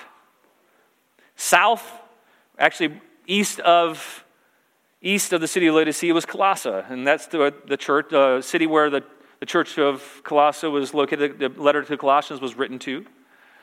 South, 1.36 1.88
actually 2.58 3.00
east 3.28 3.60
of 3.60 4.24
east 5.00 5.32
of 5.32 5.40
the 5.40 5.48
city 5.48 5.68
of 5.68 5.74
Laodicea 5.74 6.12
was 6.12 6.24
Colossae, 6.24 6.70
and 6.88 7.06
that's 7.06 7.26
the, 7.26 7.54
the 7.66 7.76
church, 7.76 8.06
the 8.10 8.40
city 8.40 8.66
where 8.66 8.90
the 8.90 9.02
the 9.42 9.46
church 9.46 9.76
of 9.76 10.20
Colossae 10.22 10.68
was 10.68 10.94
located, 10.94 11.40
the 11.40 11.48
letter 11.48 11.82
to 11.82 11.96
Colossians 11.96 12.40
was 12.40 12.54
written 12.54 12.78
to. 12.78 13.04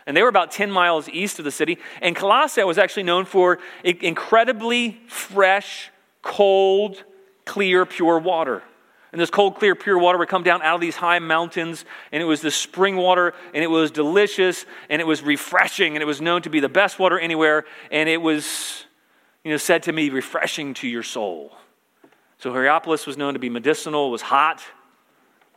And 0.05 0.17
they 0.17 0.21
were 0.21 0.27
about 0.27 0.51
10 0.51 0.69
miles 0.69 1.07
east 1.07 1.39
of 1.39 1.45
the 1.45 1.51
city. 1.51 1.77
And 2.01 2.17
Colossae 2.17 2.61
was 2.65 2.77
actually 2.77 3.03
known 3.03 3.23
for 3.23 3.59
incredibly 3.85 4.99
fresh, 5.07 5.89
cold, 6.21 7.01
clear, 7.45 7.85
pure 7.85 8.19
water. 8.19 8.61
And 9.13 9.21
this 9.21 9.29
cold, 9.29 9.55
clear, 9.55 9.73
pure 9.73 9.97
water 9.97 10.17
would 10.17 10.27
come 10.27 10.43
down 10.43 10.61
out 10.63 10.75
of 10.75 10.81
these 10.81 10.97
high 10.97 11.19
mountains, 11.19 11.85
and 12.11 12.21
it 12.21 12.25
was 12.25 12.41
the 12.41 12.51
spring 12.51 12.97
water, 12.97 13.33
and 13.53 13.63
it 13.63 13.67
was 13.67 13.89
delicious, 13.89 14.65
and 14.89 15.01
it 15.01 15.05
was 15.05 15.21
refreshing, 15.21 15.95
and 15.95 16.03
it 16.03 16.05
was 16.05 16.19
known 16.19 16.41
to 16.41 16.49
be 16.49 16.59
the 16.59 16.67
best 16.67 16.99
water 16.99 17.17
anywhere, 17.17 17.63
and 17.89 18.09
it 18.09 18.21
was, 18.21 18.83
you 19.45 19.51
know, 19.51 19.57
said 19.57 19.83
to 19.83 19.93
me, 19.93 20.09
refreshing 20.09 20.73
to 20.73 20.89
your 20.89 21.03
soul. 21.03 21.53
So 22.37 22.51
Hierapolis 22.51 23.07
was 23.07 23.15
known 23.15 23.31
to 23.35 23.39
be 23.39 23.49
medicinal, 23.49 24.11
was 24.11 24.21
hot, 24.21 24.61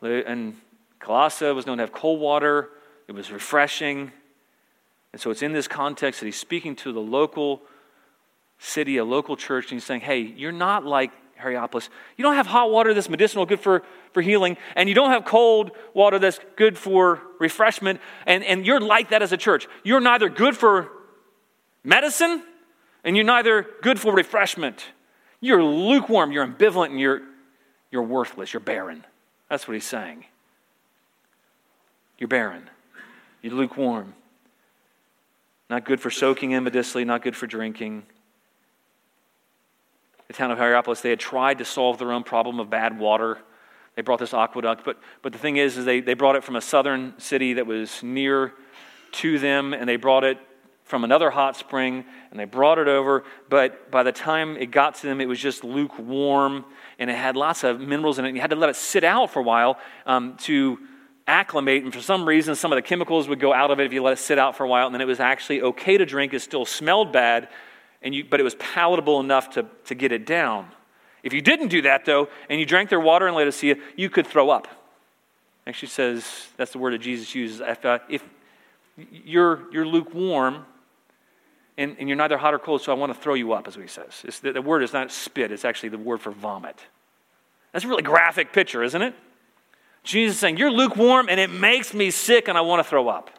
and 0.02 0.56
Colossae 0.98 1.52
was 1.52 1.66
known 1.66 1.78
to 1.78 1.82
have 1.82 1.92
cold 1.92 2.20
water, 2.20 2.70
it 3.08 3.12
was 3.12 3.30
refreshing. 3.30 4.12
And 5.12 5.20
so 5.20 5.30
it's 5.30 5.42
in 5.42 5.52
this 5.52 5.68
context 5.68 6.20
that 6.20 6.26
he's 6.26 6.38
speaking 6.38 6.74
to 6.76 6.92
the 6.92 7.00
local 7.00 7.62
city, 8.58 8.96
a 8.96 9.04
local 9.04 9.36
church, 9.36 9.70
and 9.70 9.72
he's 9.80 9.84
saying, 9.84 10.00
hey, 10.00 10.20
you're 10.20 10.52
not 10.52 10.84
like 10.84 11.10
Hierapolis. 11.36 11.88
You 12.16 12.22
don't 12.22 12.34
have 12.34 12.46
hot 12.46 12.70
water 12.70 12.94
that's 12.94 13.08
medicinal, 13.08 13.44
good 13.44 13.60
for, 13.60 13.82
for 14.12 14.22
healing, 14.22 14.56
and 14.76 14.88
you 14.88 14.94
don't 14.94 15.10
have 15.10 15.24
cold 15.24 15.72
water 15.92 16.18
that's 16.18 16.38
good 16.56 16.78
for 16.78 17.20
refreshment, 17.40 18.00
and, 18.26 18.44
and 18.44 18.64
you're 18.64 18.80
like 18.80 19.10
that 19.10 19.22
as 19.22 19.32
a 19.32 19.36
church. 19.36 19.66
You're 19.82 20.00
neither 20.00 20.28
good 20.28 20.56
for 20.56 20.88
medicine, 21.82 22.42
and 23.04 23.16
you're 23.16 23.26
neither 23.26 23.66
good 23.82 23.98
for 23.98 24.14
refreshment. 24.14 24.84
You're 25.40 25.62
lukewarm, 25.62 26.30
you're 26.30 26.46
ambivalent, 26.46 26.90
and 26.90 27.00
you're, 27.00 27.22
you're 27.90 28.04
worthless, 28.04 28.52
you're 28.52 28.60
barren. 28.60 29.04
That's 29.52 29.68
what 29.68 29.74
he's 29.74 29.84
saying. 29.84 30.24
You're 32.16 32.26
barren. 32.26 32.70
You're 33.42 33.52
lukewarm. 33.52 34.14
Not 35.68 35.84
good 35.84 36.00
for 36.00 36.08
soaking 36.08 36.52
in 36.52 36.64
medicinally, 36.64 37.04
not 37.04 37.20
good 37.20 37.36
for 37.36 37.46
drinking. 37.46 38.04
The 40.28 40.32
town 40.32 40.52
of 40.52 40.56
Hierapolis, 40.56 41.02
they 41.02 41.10
had 41.10 41.20
tried 41.20 41.58
to 41.58 41.66
solve 41.66 41.98
their 41.98 42.12
own 42.12 42.22
problem 42.22 42.60
of 42.60 42.70
bad 42.70 42.98
water. 42.98 43.40
They 43.94 44.00
brought 44.00 44.20
this 44.20 44.32
aqueduct, 44.32 44.86
but, 44.86 44.98
but 45.20 45.34
the 45.34 45.38
thing 45.38 45.58
is, 45.58 45.76
is 45.76 45.84
they, 45.84 46.00
they 46.00 46.14
brought 46.14 46.36
it 46.36 46.44
from 46.44 46.56
a 46.56 46.62
southern 46.62 47.12
city 47.18 47.52
that 47.52 47.66
was 47.66 48.02
near 48.02 48.54
to 49.10 49.38
them, 49.38 49.74
and 49.74 49.86
they 49.86 49.96
brought 49.96 50.24
it 50.24 50.38
from 50.92 51.04
another 51.04 51.30
hot 51.30 51.56
spring, 51.56 52.04
and 52.30 52.38
they 52.38 52.44
brought 52.44 52.76
it 52.76 52.86
over. 52.86 53.24
But 53.48 53.90
by 53.90 54.02
the 54.02 54.12
time 54.12 54.58
it 54.58 54.66
got 54.66 54.96
to 54.96 55.06
them, 55.06 55.22
it 55.22 55.26
was 55.26 55.40
just 55.40 55.64
lukewarm 55.64 56.66
and 56.98 57.08
it 57.08 57.16
had 57.16 57.34
lots 57.34 57.64
of 57.64 57.80
minerals 57.80 58.18
in 58.18 58.26
it. 58.26 58.28
And 58.28 58.36
you 58.36 58.42
had 58.42 58.50
to 58.50 58.56
let 58.56 58.68
it 58.68 58.76
sit 58.76 59.02
out 59.02 59.30
for 59.30 59.38
a 59.38 59.42
while 59.42 59.78
um, 60.04 60.36
to 60.42 60.78
acclimate. 61.26 61.82
And 61.82 61.94
for 61.94 62.02
some 62.02 62.28
reason, 62.28 62.54
some 62.56 62.72
of 62.72 62.76
the 62.76 62.82
chemicals 62.82 63.26
would 63.26 63.40
go 63.40 63.54
out 63.54 63.70
of 63.70 63.80
it 63.80 63.86
if 63.86 63.94
you 63.94 64.02
let 64.02 64.12
it 64.12 64.18
sit 64.18 64.38
out 64.38 64.54
for 64.54 64.64
a 64.64 64.68
while. 64.68 64.84
And 64.84 64.94
then 64.94 65.00
it 65.00 65.06
was 65.06 65.18
actually 65.18 65.62
okay 65.62 65.96
to 65.96 66.04
drink. 66.04 66.34
It 66.34 66.40
still 66.40 66.66
smelled 66.66 67.10
bad, 67.10 67.48
and 68.02 68.14
you, 68.14 68.26
but 68.28 68.38
it 68.38 68.42
was 68.42 68.54
palatable 68.56 69.18
enough 69.18 69.48
to, 69.52 69.64
to 69.86 69.94
get 69.94 70.12
it 70.12 70.26
down. 70.26 70.68
If 71.22 71.32
you 71.32 71.40
didn't 71.40 71.68
do 71.68 71.80
that, 71.82 72.04
though, 72.04 72.28
and 72.50 72.60
you 72.60 72.66
drank 72.66 72.90
their 72.90 73.00
water 73.00 73.26
in 73.28 73.34
Laodicea, 73.34 73.76
you 73.96 74.10
could 74.10 74.26
throw 74.26 74.50
up. 74.50 74.68
Actually 75.66 75.88
says, 75.88 76.48
that's 76.58 76.72
the 76.72 76.78
word 76.78 76.92
that 76.92 77.00
Jesus 77.00 77.34
uses. 77.34 77.62
If, 77.62 77.82
uh, 77.82 78.00
if 78.10 78.22
you're, 79.10 79.72
you're 79.72 79.86
lukewarm, 79.86 80.66
and, 81.78 81.96
and, 81.98 82.08
you're 82.08 82.16
neither 82.16 82.36
hot 82.36 82.52
or 82.52 82.58
cold, 82.58 82.82
so 82.82 82.92
I 82.92 82.94
want 82.94 83.14
to 83.14 83.18
throw 83.18 83.34
you 83.34 83.52
up, 83.52 83.66
as 83.66 83.74
he 83.74 83.86
says. 83.86 84.40
The, 84.42 84.52
the, 84.52 84.62
word 84.62 84.82
is 84.82 84.92
not 84.92 85.10
spit, 85.10 85.50
it's 85.50 85.64
actually 85.64 85.88
the 85.88 85.98
word 85.98 86.20
for 86.20 86.30
vomit. 86.30 86.78
That's 87.72 87.84
a 87.84 87.88
really 87.88 88.02
graphic 88.02 88.52
picture, 88.52 88.82
isn't 88.82 89.00
it? 89.00 89.14
Jesus 90.04 90.38
saying, 90.38 90.56
You're 90.56 90.70
lukewarm 90.70 91.28
and 91.28 91.40
it 91.40 91.50
makes 91.50 91.94
me 91.94 92.10
sick 92.10 92.48
and 92.48 92.58
I 92.58 92.60
want 92.60 92.80
to 92.80 92.88
throw 92.88 93.08
up. 93.08 93.30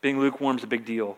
Being 0.00 0.18
lukewarm 0.18 0.58
is 0.58 0.64
a 0.64 0.66
big 0.66 0.84
deal. 0.84 1.16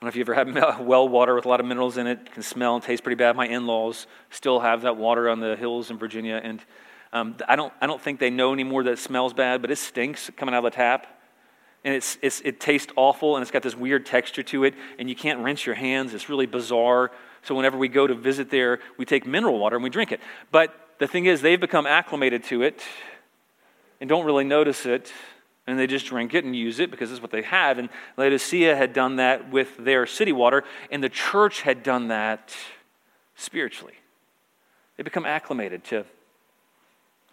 I 0.00 0.04
don't 0.04 0.06
know 0.06 0.08
if 0.10 0.16
you 0.16 0.22
ever 0.22 0.34
had 0.34 0.80
well 0.86 1.08
water 1.08 1.34
with 1.34 1.44
a 1.44 1.48
lot 1.48 1.60
of 1.60 1.66
minerals 1.66 1.96
in 1.96 2.06
it. 2.06 2.20
it 2.26 2.32
can 2.32 2.42
smell 2.42 2.76
and 2.76 2.84
taste 2.84 3.02
pretty 3.02 3.16
bad. 3.16 3.36
My 3.36 3.46
in 3.46 3.66
laws 3.66 4.06
still 4.30 4.60
have 4.60 4.82
that 4.82 4.96
water 4.96 5.28
on 5.28 5.40
the 5.40 5.56
hills 5.56 5.90
in 5.90 5.98
Virginia. 5.98 6.40
And 6.42 6.64
um, 7.12 7.36
I, 7.48 7.56
don't, 7.56 7.72
I 7.80 7.86
don't 7.86 8.00
think 8.00 8.20
they 8.20 8.30
know 8.30 8.52
anymore 8.52 8.84
that 8.84 8.92
it 8.92 8.98
smells 8.98 9.32
bad, 9.32 9.62
but 9.62 9.70
it 9.70 9.76
stinks 9.76 10.30
coming 10.36 10.54
out 10.54 10.64
of 10.64 10.72
the 10.72 10.76
tap. 10.76 11.06
And 11.84 11.94
it's, 11.94 12.18
it's, 12.22 12.40
it 12.40 12.60
tastes 12.60 12.92
awful, 12.96 13.36
and 13.36 13.42
it's 13.42 13.50
got 13.50 13.62
this 13.62 13.76
weird 13.76 14.04
texture 14.04 14.42
to 14.42 14.64
it, 14.64 14.74
and 14.98 15.08
you 15.08 15.14
can't 15.14 15.40
rinse 15.40 15.64
your 15.64 15.76
hands. 15.76 16.12
It's 16.12 16.28
really 16.28 16.46
bizarre. 16.46 17.12
So 17.42 17.54
whenever 17.54 17.78
we 17.78 17.88
go 17.88 18.06
to 18.06 18.14
visit 18.14 18.50
there, 18.50 18.80
we 18.98 19.04
take 19.04 19.26
mineral 19.26 19.58
water 19.58 19.76
and 19.76 19.82
we 19.82 19.90
drink 19.90 20.12
it. 20.12 20.20
But 20.50 20.74
the 20.98 21.06
thing 21.06 21.26
is, 21.26 21.40
they've 21.40 21.60
become 21.60 21.86
acclimated 21.86 22.44
to 22.44 22.62
it 22.62 22.82
and 24.00 24.08
don't 24.08 24.26
really 24.26 24.44
notice 24.44 24.86
it, 24.86 25.12
and 25.66 25.78
they 25.78 25.86
just 25.86 26.06
drink 26.06 26.34
it 26.34 26.44
and 26.44 26.54
use 26.54 26.78
it 26.78 26.90
because 26.90 27.12
it's 27.12 27.22
what 27.22 27.30
they 27.30 27.42
have. 27.42 27.78
And 27.78 27.88
Laodicea 28.16 28.74
had 28.76 28.92
done 28.92 29.16
that 29.16 29.50
with 29.50 29.76
their 29.78 30.04
city 30.06 30.32
water, 30.32 30.64
and 30.90 31.02
the 31.02 31.08
church 31.08 31.62
had 31.62 31.82
done 31.82 32.08
that 32.08 32.54
spiritually. 33.36 33.94
They 34.96 35.04
become 35.04 35.24
acclimated 35.24 35.84
to 35.84 36.04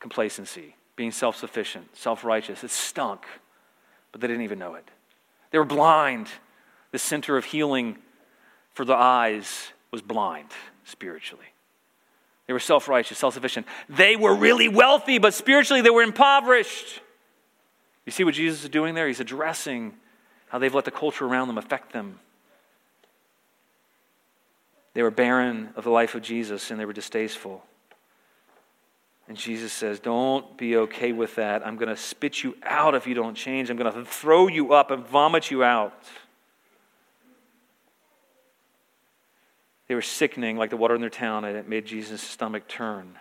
complacency, 0.06 0.76
being 0.96 1.10
self 1.10 1.36
sufficient, 1.36 1.98
self 1.98 2.24
righteous. 2.24 2.64
It 2.64 2.70
stunk, 2.70 3.26
but 4.12 4.22
they 4.22 4.28
didn't 4.28 4.44
even 4.44 4.60
know 4.60 4.76
it. 4.76 4.88
They 5.50 5.58
were 5.58 5.66
blind. 5.66 6.28
The 6.92 7.00
center 7.00 7.38
of 7.38 7.46
healing 7.46 7.98
for 8.76 8.86
the 8.86 8.94
eyes 8.94 9.72
was 9.90 10.04
blind 10.04 10.50
spiritually. 10.84 11.48
They 12.46 12.54
were 12.54 12.60
self 12.60 12.88
righteous, 12.88 13.18
self 13.18 13.34
sufficient. 13.34 13.66
They 13.90 14.16
were 14.16 14.36
really 14.36 14.70
wealthy, 14.70 15.18
but 15.18 15.34
spiritually 15.34 15.82
they 15.82 15.90
were 15.90 16.04
impoverished. 16.04 17.02
You 18.06 18.12
see 18.12 18.24
what 18.24 18.36
Jesus 18.36 18.64
is 18.64 18.70
doing 18.70 18.94
there? 18.94 19.08
He's 19.08 19.20
addressing 19.20 19.96
how 20.50 20.60
they've 20.60 20.76
let 20.76 20.86
the 20.86 20.92
culture 20.92 21.26
around 21.26 21.48
them 21.48 21.58
affect 21.58 21.94
them. 21.94 22.20
They 24.94 25.02
were 25.02 25.10
barren 25.10 25.70
of 25.76 25.84
the 25.84 25.90
life 25.90 26.14
of 26.14 26.22
Jesus 26.22 26.70
and 26.70 26.80
they 26.80 26.86
were 26.86 26.94
distasteful. 26.94 27.64
And 29.28 29.38
Jesus 29.38 29.74
says, 29.74 30.00
Don't 30.00 30.58
be 30.58 30.78
okay 30.78 31.12
with 31.12 31.36
that. 31.36 31.66
I'm 31.66 31.78
going 31.78 31.90
to 31.90 31.98
spit 31.98 32.44
you 32.44 32.56
out 32.64 32.96
if 32.96 33.08
you 33.08 33.14
don't 33.14 33.36
change. 33.36 33.70
I'm 33.70 33.78
going 33.78 33.92
to 33.92 34.06
throw 34.06 34.48
you 34.48 34.74
up 34.74 34.92
and 34.92 35.06
vomit 35.06 35.50
you 35.50 35.64
out. 35.64 35.94
They 39.88 39.96
were 39.96 40.02
sickening 40.02 40.58
like 40.58 40.70
the 40.70 40.78
water 40.78 40.96
in 40.96 41.02
their 41.02 41.10
town, 41.10 41.46
and 41.46 41.56
it 41.58 41.68
made 41.68 41.86
Jesus' 41.86 42.22
stomach 42.22 42.68
turn. 42.68 43.18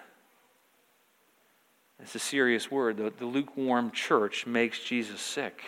It's 2.01 2.15
a 2.15 2.19
serious 2.19 2.71
word. 2.71 2.97
The, 2.97 3.13
the 3.19 3.27
lukewarm 3.27 3.91
church 3.91 4.47
makes 4.47 4.81
Jesus 4.81 5.21
sick. 5.21 5.63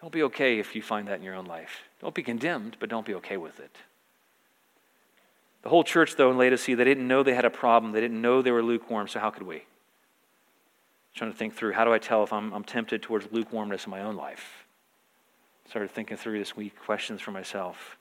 Don't 0.00 0.12
be 0.12 0.24
okay 0.24 0.58
if 0.58 0.74
you 0.74 0.82
find 0.82 1.06
that 1.06 1.18
in 1.18 1.22
your 1.22 1.34
own 1.34 1.46
life. 1.46 1.82
Don't 2.00 2.14
be 2.14 2.24
condemned, 2.24 2.76
but 2.80 2.88
don't 2.88 3.06
be 3.06 3.14
okay 3.14 3.36
with 3.36 3.60
it. 3.60 3.76
The 5.62 5.68
whole 5.68 5.84
church, 5.84 6.16
though, 6.16 6.30
in 6.30 6.38
Laodicea, 6.38 6.76
they 6.76 6.84
didn't 6.84 7.06
know 7.06 7.22
they 7.22 7.34
had 7.34 7.44
a 7.44 7.50
problem. 7.50 7.92
They 7.92 8.00
didn't 8.00 8.20
know 8.20 8.42
they 8.42 8.50
were 8.50 8.62
lukewarm, 8.62 9.08
so 9.08 9.20
how 9.20 9.30
could 9.30 9.44
we? 9.44 9.62
trying 11.14 11.30
to 11.30 11.36
think 11.36 11.54
through 11.54 11.72
how 11.72 11.84
do 11.84 11.92
I 11.92 11.98
tell 11.98 12.24
if 12.24 12.32
I'm, 12.32 12.52
I'm 12.52 12.64
tempted 12.64 13.02
towards 13.02 13.28
lukewarmness 13.32 13.84
in 13.84 13.90
my 13.90 14.02
own 14.02 14.16
life? 14.16 14.64
Started 15.68 15.90
thinking 15.90 16.16
through 16.16 16.38
this 16.38 16.56
week 16.56 16.78
questions 16.78 17.20
for 17.20 17.30
myself. 17.30 17.98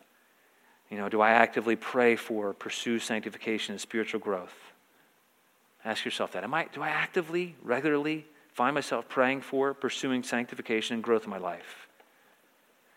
You 0.89 0.97
know, 0.97 1.09
do 1.09 1.21
I 1.21 1.31
actively 1.31 1.75
pray 1.75 2.15
for, 2.15 2.53
pursue 2.53 2.99
sanctification 2.99 3.73
and 3.73 3.81
spiritual 3.81 4.19
growth? 4.19 4.53
Ask 5.85 6.05
yourself 6.05 6.33
that. 6.33 6.43
Am 6.43 6.53
I, 6.53 6.67
do 6.73 6.81
I 6.81 6.89
actively, 6.89 7.55
regularly 7.63 8.25
find 8.53 8.73
myself 8.73 9.07
praying 9.07 9.41
for, 9.41 9.73
pursuing 9.73 10.23
sanctification 10.23 10.95
and 10.95 11.03
growth 11.03 11.23
in 11.23 11.29
my 11.29 11.37
life? 11.37 11.87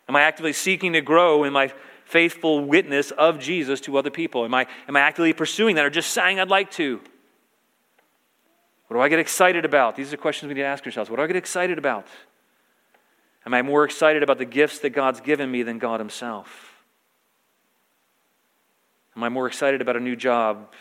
Am 0.09 0.16
I 0.16 0.22
actively 0.22 0.53
seeking 0.53 0.92
to 0.92 1.00
grow 1.00 1.44
in 1.44 1.53
my 1.53 1.72
faithful 2.04 2.64
witness 2.64 3.10
of 3.10 3.38
Jesus 3.38 3.80
to 3.82 3.96
other 3.96 4.10
people? 4.10 4.44
Am 4.44 4.54
I, 4.54 4.66
am 4.88 4.96
I 4.96 5.00
actively 5.00 5.32
pursuing 5.32 5.76
that 5.76 5.84
or 5.84 5.90
just 5.90 6.10
saying 6.10 6.38
I'd 6.38 6.48
like 6.48 6.70
to? 6.72 7.00
What 8.86 8.96
do 8.96 9.00
I 9.00 9.08
get 9.08 9.18
excited 9.18 9.64
about? 9.64 9.96
These 9.96 10.12
are 10.12 10.16
questions 10.16 10.48
we 10.48 10.54
need 10.54 10.60
to 10.60 10.66
ask 10.66 10.84
ourselves. 10.84 11.10
What 11.10 11.16
do 11.16 11.22
I 11.22 11.26
get 11.26 11.36
excited 11.36 11.78
about? 11.78 12.06
Am 13.46 13.52
I 13.52 13.62
more 13.62 13.84
excited 13.84 14.22
about 14.22 14.38
the 14.38 14.44
gifts 14.44 14.78
that 14.80 14.90
God's 14.90 15.20
given 15.20 15.50
me 15.50 15.62
than 15.62 15.78
God 15.78 16.00
Himself? 16.00 16.74
Am 19.16 19.22
I 19.22 19.28
more 19.28 19.46
excited 19.46 19.80
about 19.80 19.96
a 19.96 20.00
new 20.00 20.16
job 20.16 20.72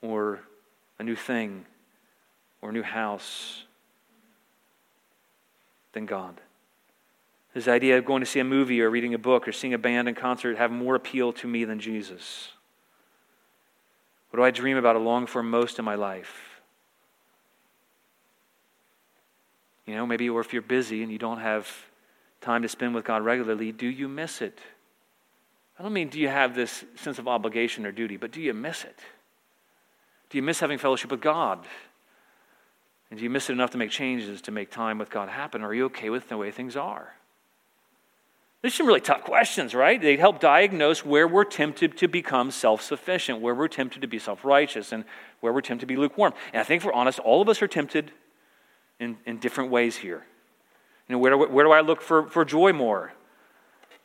or 0.00 0.40
a 0.98 1.02
new 1.02 1.16
thing 1.16 1.64
or 2.60 2.70
a 2.70 2.72
new 2.72 2.82
house 2.82 3.64
than 5.92 6.06
God? 6.06 6.40
This 7.54 7.68
idea 7.68 7.98
of 7.98 8.04
going 8.04 8.20
to 8.20 8.26
see 8.26 8.40
a 8.40 8.44
movie 8.44 8.80
or 8.80 8.88
reading 8.88 9.14
a 9.14 9.18
book 9.18 9.46
or 9.46 9.52
seeing 9.52 9.74
a 9.74 9.78
band 9.78 10.08
in 10.08 10.14
concert 10.14 10.56
have 10.56 10.70
more 10.70 10.94
appeal 10.94 11.32
to 11.34 11.46
me 11.46 11.64
than 11.64 11.80
Jesus? 11.80 12.50
What 14.30 14.38
do 14.38 14.44
I 14.44 14.50
dream 14.50 14.78
about 14.78 14.96
or 14.96 15.00
long 15.00 15.26
for 15.26 15.42
most 15.42 15.78
in 15.78 15.84
my 15.84 15.94
life? 15.94 16.60
You 19.86 19.94
know, 19.94 20.06
maybe, 20.06 20.30
or 20.30 20.40
if 20.40 20.54
you're 20.54 20.62
busy 20.62 21.02
and 21.02 21.12
you 21.12 21.18
don't 21.18 21.40
have 21.40 21.68
time 22.40 22.62
to 22.62 22.68
spend 22.68 22.94
with 22.94 23.04
God 23.04 23.22
regularly, 23.22 23.72
do 23.72 23.86
you 23.86 24.08
miss 24.08 24.40
it? 24.40 24.58
I 25.78 25.82
don't 25.82 25.92
mean 25.92 26.08
do 26.08 26.18
you 26.18 26.28
have 26.28 26.54
this 26.54 26.84
sense 26.96 27.18
of 27.18 27.28
obligation 27.28 27.84
or 27.84 27.92
duty, 27.92 28.16
but 28.16 28.30
do 28.30 28.40
you 28.40 28.54
miss 28.54 28.84
it? 28.84 28.98
Do 30.30 30.38
you 30.38 30.42
miss 30.42 30.60
having 30.60 30.78
fellowship 30.78 31.10
with 31.10 31.20
God? 31.20 31.66
And 33.10 33.18
do 33.18 33.24
you 33.24 33.28
miss 33.28 33.50
it 33.50 33.52
enough 33.52 33.72
to 33.72 33.78
make 33.78 33.90
changes 33.90 34.40
to 34.42 34.50
make 34.50 34.70
time 34.70 34.96
with 34.96 35.10
God 35.10 35.28
happen? 35.28 35.60
Or 35.60 35.68
are 35.68 35.74
you 35.74 35.84
okay 35.86 36.08
with 36.08 36.30
the 36.30 36.38
way 36.38 36.50
things 36.50 36.76
are? 36.76 37.12
These 38.62 38.74
are 38.74 38.76
some 38.76 38.86
really 38.86 39.00
tough 39.00 39.24
questions, 39.24 39.74
right? 39.74 40.00
They 40.00 40.16
help 40.16 40.38
diagnose 40.38 41.04
where 41.04 41.26
we're 41.26 41.44
tempted 41.44 41.96
to 41.98 42.06
become 42.06 42.52
self 42.52 42.80
sufficient, 42.80 43.40
where 43.40 43.56
we're 43.56 43.66
tempted 43.68 44.02
to 44.02 44.06
be 44.06 44.20
self 44.20 44.44
righteous, 44.44 44.92
and 44.92 45.04
where 45.40 45.52
we're 45.52 45.62
tempted 45.62 45.80
to 45.80 45.86
be 45.86 45.96
lukewarm. 45.96 46.32
And 46.52 46.60
I 46.60 46.64
think 46.64 46.80
if 46.80 46.86
we're 46.86 46.92
honest, 46.92 47.18
all 47.18 47.42
of 47.42 47.48
us 47.48 47.60
are 47.60 47.68
tempted 47.68 48.12
in, 49.00 49.18
in 49.26 49.38
different 49.38 49.70
ways 49.70 49.96
here. 49.96 50.24
You 51.08 51.14
know, 51.14 51.18
where 51.18 51.32
do, 51.32 51.38
where 51.52 51.64
do 51.64 51.72
I 51.72 51.80
look 51.80 52.00
for, 52.00 52.28
for 52.28 52.44
joy 52.44 52.72
more? 52.72 53.12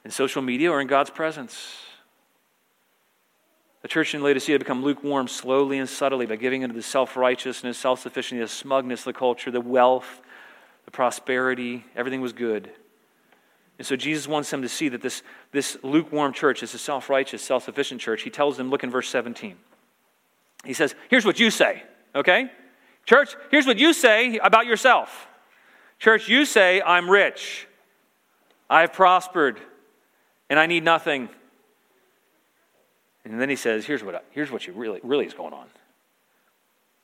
In 0.03 0.09
social 0.09 0.41
media 0.41 0.71
or 0.71 0.81
in 0.81 0.87
God's 0.87 1.11
presence? 1.11 1.83
The 3.83 3.87
church 3.87 4.15
in 4.15 4.23
Laodicea 4.23 4.57
become 4.57 4.81
lukewarm 4.81 5.27
slowly 5.27 5.77
and 5.77 5.87
subtly 5.87 6.25
by 6.25 6.35
giving 6.35 6.63
into 6.63 6.75
the 6.75 6.81
self 6.81 7.15
righteousness, 7.15 7.77
self 7.77 7.99
sufficiency, 7.99 8.41
the 8.41 8.47
smugness, 8.47 9.03
the 9.03 9.13
culture, 9.13 9.51
the 9.51 9.61
wealth, 9.61 10.21
the 10.85 10.91
prosperity. 10.91 11.85
Everything 11.95 12.21
was 12.21 12.33
good. 12.33 12.71
And 13.77 13.85
so 13.85 13.95
Jesus 13.95 14.27
wants 14.27 14.49
them 14.49 14.63
to 14.63 14.69
see 14.69 14.89
that 14.89 15.01
this, 15.01 15.21
this 15.51 15.77
lukewarm 15.83 16.33
church 16.33 16.63
is 16.63 16.73
a 16.73 16.79
self 16.79 17.09
righteous, 17.09 17.41
self 17.41 17.63
sufficient 17.63 18.01
church. 18.01 18.23
He 18.23 18.29
tells 18.29 18.57
them, 18.57 18.69
look 18.69 18.83
in 18.83 18.89
verse 18.89 19.09
17. 19.09 19.55
He 20.65 20.73
says, 20.73 20.95
Here's 21.09 21.25
what 21.25 21.39
you 21.39 21.51
say, 21.51 21.83
okay? 22.15 22.49
Church, 23.05 23.35
here's 23.51 23.65
what 23.65 23.77
you 23.77 23.93
say 23.93 24.37
about 24.37 24.65
yourself. 24.65 25.27
Church, 25.99 26.27
you 26.27 26.45
say, 26.45 26.81
I'm 26.81 27.09
rich, 27.09 27.67
I've 28.69 28.93
prospered, 28.93 29.59
and 30.49 30.59
I 30.59 30.65
need 30.65 30.83
nothing. 30.83 31.29
And 33.23 33.41
then 33.41 33.49
he 33.49 33.55
says, 33.55 33.85
here's 33.85 34.03
what, 34.03 34.23
here's 34.31 34.51
what 34.51 34.67
you 34.67 34.73
really, 34.73 34.99
really 35.03 35.25
is 35.25 35.33
going 35.33 35.53
on. 35.53 35.65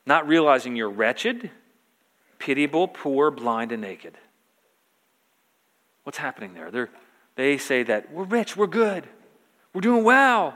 Not 0.05 0.27
realizing 0.27 0.75
you're 0.75 0.89
wretched, 0.89 1.49
pitiable, 2.39 2.87
poor, 2.87 3.31
blind, 3.31 3.71
and 3.71 3.81
naked. 3.81 4.17
What's 6.03 6.17
happening 6.17 6.53
there? 6.53 6.71
They're, 6.71 6.89
they 7.35 7.57
say 7.57 7.83
that 7.83 8.11
we're 8.11 8.25
rich, 8.25 8.55
we're 8.55 8.67
good, 8.67 9.07
we're 9.73 9.81
doing 9.81 10.03
well. 10.03 10.55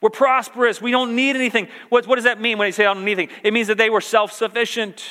We're 0.00 0.10
prosperous. 0.10 0.80
We 0.80 0.90
don't 0.90 1.16
need 1.16 1.36
anything. 1.36 1.68
What, 1.88 2.06
what 2.06 2.16
does 2.16 2.24
that 2.24 2.40
mean 2.40 2.58
when 2.58 2.66
they 2.66 2.72
say 2.72 2.84
I 2.84 2.92
don't 2.92 3.04
need 3.04 3.18
anything? 3.18 3.36
It 3.42 3.52
means 3.54 3.68
that 3.68 3.78
they 3.78 3.88
were 3.88 4.02
self 4.02 4.30
sufficient. 4.30 5.02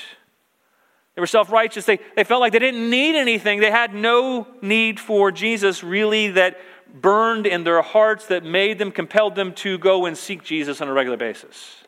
They 1.16 1.22
were 1.22 1.28
self 1.28 1.52
righteous. 1.52 1.86
They, 1.86 2.00
they 2.16 2.24
felt 2.24 2.42
like 2.42 2.54
they 2.54 2.60
didn't 2.60 2.90
need 2.90 3.16
anything. 3.16 3.60
They 3.60 3.72
had 3.72 3.94
no 3.94 4.48
need 4.62 5.00
for 5.00 5.32
Jesus, 5.32 5.84
really, 5.84 6.30
that 6.32 6.60
burned 6.94 7.48
in 7.48 7.64
their 7.64 7.82
hearts, 7.82 8.28
that 8.28 8.44
made 8.44 8.78
them, 8.78 8.92
compelled 8.92 9.36
them 9.36 9.54
to 9.56 9.78
go 9.78 10.06
and 10.06 10.18
seek 10.18 10.44
Jesus 10.44 10.82
on 10.82 10.88
a 10.88 10.94
regular 10.94 11.18
basis. 11.18 11.84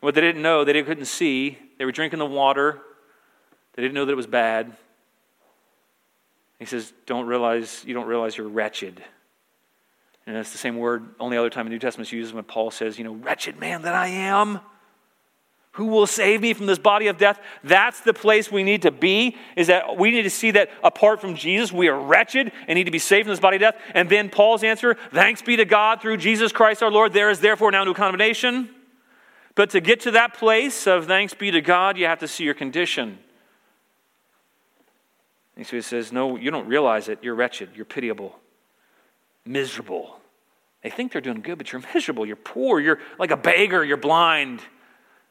What 0.00 0.14
they 0.14 0.20
didn't 0.20 0.42
know, 0.42 0.64
they 0.64 0.82
couldn't 0.82 1.06
see. 1.06 1.58
They 1.78 1.84
were 1.84 1.92
drinking 1.92 2.18
the 2.18 2.26
water. 2.26 2.80
They 3.74 3.82
didn't 3.82 3.94
know 3.94 4.04
that 4.04 4.12
it 4.12 4.16
was 4.16 4.26
bad. 4.26 4.76
He 6.62 6.66
says, 6.66 6.92
Don't 7.06 7.26
realize, 7.26 7.82
you 7.84 7.92
don't 7.92 8.06
realize 8.06 8.36
you're 8.36 8.48
wretched. 8.48 9.02
And 10.26 10.36
that's 10.36 10.52
the 10.52 10.58
same 10.58 10.76
word, 10.76 11.16
only 11.18 11.36
other 11.36 11.50
time 11.50 11.66
in 11.66 11.70
the 11.70 11.74
New 11.74 11.80
Testament 11.80 12.08
is 12.08 12.12
used 12.12 12.34
when 12.34 12.44
Paul 12.44 12.70
says, 12.70 12.96
you 12.96 13.04
know, 13.04 13.14
wretched 13.14 13.58
man 13.58 13.82
that 13.82 13.94
I 13.94 14.06
am. 14.06 14.60
Who 15.72 15.86
will 15.86 16.06
save 16.06 16.42
me 16.42 16.52
from 16.52 16.66
this 16.66 16.78
body 16.78 17.08
of 17.08 17.18
death? 17.18 17.40
That's 17.64 18.00
the 18.00 18.14
place 18.14 18.52
we 18.52 18.62
need 18.62 18.82
to 18.82 18.92
be, 18.92 19.36
is 19.56 19.66
that 19.66 19.96
we 19.96 20.10
need 20.10 20.22
to 20.22 20.30
see 20.30 20.52
that 20.52 20.70
apart 20.84 21.20
from 21.20 21.34
Jesus, 21.34 21.72
we 21.72 21.88
are 21.88 21.98
wretched 21.98 22.52
and 22.68 22.76
need 22.76 22.84
to 22.84 22.92
be 22.92 23.00
saved 23.00 23.24
from 23.24 23.32
this 23.32 23.40
body 23.40 23.56
of 23.56 23.62
death. 23.62 23.76
And 23.94 24.08
then 24.08 24.28
Paul's 24.28 24.62
answer, 24.62 24.96
thanks 25.12 25.42
be 25.42 25.56
to 25.56 25.64
God 25.64 26.00
through 26.00 26.18
Jesus 26.18 26.52
Christ 26.52 26.82
our 26.82 26.90
Lord, 26.90 27.12
there 27.12 27.30
is 27.30 27.40
therefore 27.40 27.72
now 27.72 27.82
no 27.82 27.94
condemnation. 27.94 28.68
But 29.54 29.70
to 29.70 29.80
get 29.80 30.00
to 30.00 30.12
that 30.12 30.34
place 30.34 30.86
of 30.86 31.06
thanks 31.06 31.34
be 31.34 31.50
to 31.50 31.60
God, 31.60 31.96
you 31.96 32.06
have 32.06 32.20
to 32.20 32.28
see 32.28 32.44
your 32.44 32.54
condition. 32.54 33.18
And 35.56 35.66
so 35.66 35.76
he 35.76 35.82
says, 35.82 36.12
No, 36.12 36.36
you 36.36 36.50
don't 36.50 36.66
realize 36.66 37.08
it. 37.08 37.18
You're 37.22 37.34
wretched. 37.34 37.70
You're 37.74 37.84
pitiable 37.84 38.38
miserable. 39.44 40.18
They 40.82 40.90
think 40.90 41.12
they're 41.12 41.20
doing 41.20 41.40
good, 41.40 41.58
but 41.58 41.72
you're 41.72 41.82
miserable. 41.94 42.26
You're 42.26 42.36
poor. 42.36 42.80
You're 42.80 42.98
like 43.18 43.30
a 43.30 43.36
beggar. 43.36 43.84
You're 43.84 43.96
blind. 43.96 44.60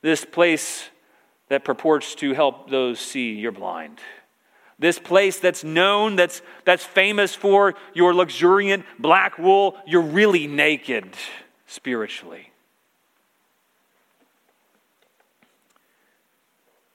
This 0.01 0.25
place 0.25 0.89
that 1.49 1.63
purports 1.63 2.15
to 2.15 2.33
help 2.33 2.69
those 2.69 2.99
see, 2.99 3.33
you're 3.33 3.51
blind. 3.51 3.99
This 4.79 4.97
place 4.97 5.37
that's 5.39 5.63
known, 5.63 6.15
that's, 6.15 6.41
that's 6.65 6.83
famous 6.83 7.35
for 7.35 7.75
your 7.93 8.13
luxuriant 8.13 8.85
black 8.97 9.37
wool, 9.37 9.77
you're 9.85 10.01
really 10.01 10.47
naked 10.47 11.05
spiritually. 11.67 12.50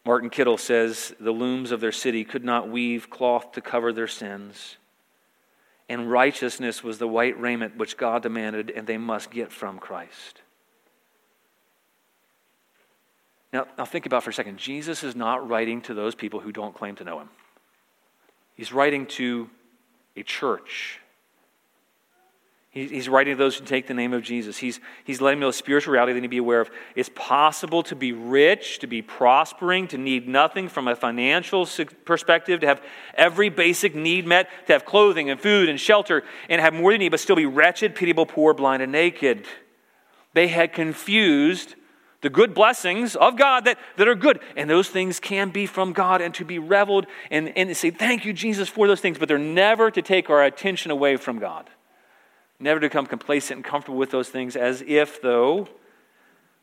Martin 0.06 0.30
Kiddle 0.30 0.56
says 0.56 1.14
the 1.20 1.32
looms 1.32 1.70
of 1.70 1.80
their 1.80 1.92
city 1.92 2.24
could 2.24 2.44
not 2.44 2.70
weave 2.70 3.10
cloth 3.10 3.52
to 3.52 3.60
cover 3.60 3.92
their 3.92 4.08
sins 4.08 4.78
and 5.88 6.10
righteousness 6.10 6.82
was 6.82 6.98
the 6.98 7.06
white 7.06 7.38
raiment 7.40 7.76
which 7.76 7.96
God 7.96 8.22
demanded, 8.22 8.70
and 8.70 8.86
they 8.86 8.98
must 8.98 9.30
get 9.30 9.52
from 9.52 9.78
Christ. 9.78 10.40
Now, 13.52 13.66
now 13.78 13.84
think 13.84 14.06
about 14.06 14.24
for 14.24 14.30
a 14.30 14.34
second. 14.34 14.58
Jesus 14.58 15.04
is 15.04 15.14
not 15.14 15.48
writing 15.48 15.80
to 15.82 15.94
those 15.94 16.14
people 16.14 16.40
who 16.40 16.50
don't 16.50 16.74
claim 16.74 16.96
to 16.96 17.04
know 17.04 17.20
him. 17.20 17.28
He's 18.56 18.72
writing 18.72 19.06
to 19.06 19.48
a 20.16 20.22
church 20.22 20.98
He's 22.76 23.08
writing 23.08 23.32
to 23.32 23.38
those 23.38 23.56
who 23.56 23.64
take 23.64 23.86
the 23.86 23.94
name 23.94 24.12
of 24.12 24.22
Jesus. 24.22 24.58
He's, 24.58 24.80
he's 25.04 25.22
letting 25.22 25.38
them 25.38 25.46
know 25.46 25.48
a 25.48 25.52
spiritual 25.54 25.94
reality 25.94 26.12
they 26.12 26.20
need 26.20 26.26
to 26.26 26.28
be 26.28 26.36
aware 26.36 26.60
of. 26.60 26.70
It's 26.94 27.08
possible 27.14 27.82
to 27.84 27.96
be 27.96 28.12
rich, 28.12 28.80
to 28.80 28.86
be 28.86 29.00
prospering, 29.00 29.88
to 29.88 29.96
need 29.96 30.28
nothing 30.28 30.68
from 30.68 30.86
a 30.86 30.94
financial 30.94 31.66
perspective, 32.04 32.60
to 32.60 32.66
have 32.66 32.82
every 33.14 33.48
basic 33.48 33.94
need 33.94 34.26
met, 34.26 34.50
to 34.66 34.74
have 34.74 34.84
clothing 34.84 35.30
and 35.30 35.40
food 35.40 35.70
and 35.70 35.80
shelter, 35.80 36.22
and 36.50 36.60
have 36.60 36.74
more 36.74 36.92
than 36.92 37.00
you 37.00 37.06
need, 37.06 37.12
but 37.12 37.20
still 37.20 37.34
be 37.34 37.46
wretched, 37.46 37.94
pitiable, 37.94 38.26
poor, 38.26 38.52
blind, 38.52 38.82
and 38.82 38.92
naked. 38.92 39.46
They 40.34 40.48
had 40.48 40.74
confused 40.74 41.76
the 42.20 42.28
good 42.28 42.52
blessings 42.52 43.16
of 43.16 43.38
God 43.38 43.64
that, 43.64 43.78
that 43.96 44.06
are 44.06 44.14
good. 44.14 44.38
And 44.54 44.68
those 44.68 44.90
things 44.90 45.18
can 45.18 45.48
be 45.48 45.64
from 45.64 45.94
God 45.94 46.20
and 46.20 46.34
to 46.34 46.44
be 46.44 46.58
reveled 46.58 47.06
and, 47.30 47.56
and 47.56 47.74
say, 47.74 47.90
Thank 47.90 48.26
you, 48.26 48.34
Jesus, 48.34 48.68
for 48.68 48.86
those 48.86 49.00
things, 49.00 49.18
but 49.18 49.28
they're 49.28 49.38
never 49.38 49.90
to 49.90 50.02
take 50.02 50.28
our 50.28 50.44
attention 50.44 50.90
away 50.90 51.16
from 51.16 51.38
God. 51.38 51.70
Never 52.58 52.80
to 52.80 52.86
become 52.86 53.06
complacent 53.06 53.58
and 53.58 53.64
comfortable 53.64 53.98
with 53.98 54.10
those 54.10 54.28
things 54.28 54.56
as 54.56 54.82
if, 54.86 55.20
though, 55.20 55.68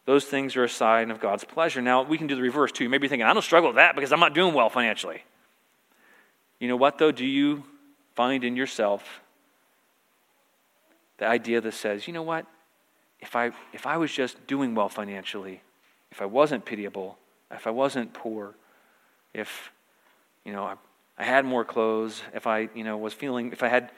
those 0.06 0.26
things 0.26 0.56
are 0.56 0.64
a 0.64 0.70
sign 0.70 1.12
of 1.12 1.20
God's 1.20 1.44
pleasure. 1.44 1.82
Now, 1.82 2.02
we 2.02 2.18
can 2.18 2.28
do 2.28 2.36
the 2.36 2.42
reverse 2.42 2.72
too. 2.72 2.84
You 2.84 2.90
may 2.90 2.98
be 2.98 3.08
thinking, 3.08 3.26
I 3.26 3.34
don't 3.34 3.44
struggle 3.44 3.70
with 3.70 3.76
that 3.78 3.96
because 3.96 4.12
I'm 4.12 4.20
not 4.20 4.34
doing 4.34 4.54
well 4.54 4.70
financially. 4.70 5.24
You 6.60 6.68
know 6.68 6.76
what, 6.76 6.98
though? 6.98 7.12
Do 7.12 7.26
you 7.26 7.64
find 8.16 8.44
in 8.44 8.56
yourself 8.56 9.22
the 11.18 11.26
idea 11.26 11.62
that 11.62 11.74
says, 11.74 12.08
you 12.08 12.14
know 12.14 12.24
what? 12.24 12.46
If 13.20 13.36
I, 13.36 13.52
if 13.72 13.86
I 13.86 13.98
was 13.98 14.12
just 14.12 14.46
doing 14.48 14.76
well 14.76 14.90
financially, 14.90 15.62
if 16.12 16.22
I 16.22 16.26
wasn't 16.26 16.66
pitiable, 16.66 17.18
if 17.52 17.66
I 17.68 17.70
wasn't 17.70 18.14
poor, 18.14 18.56
if, 19.34 19.72
you 20.44 20.52
know, 20.52 20.64
I, 20.64 20.76
I 21.18 21.24
had 21.24 21.46
more 21.46 21.64
clothes, 21.64 22.22
if 22.34 22.46
I, 22.48 22.70
you 22.74 22.84
know, 22.84 22.98
was 22.98 23.14
feeling, 23.14 23.52
if 23.52 23.64
I 23.64 23.70
had 23.70 23.92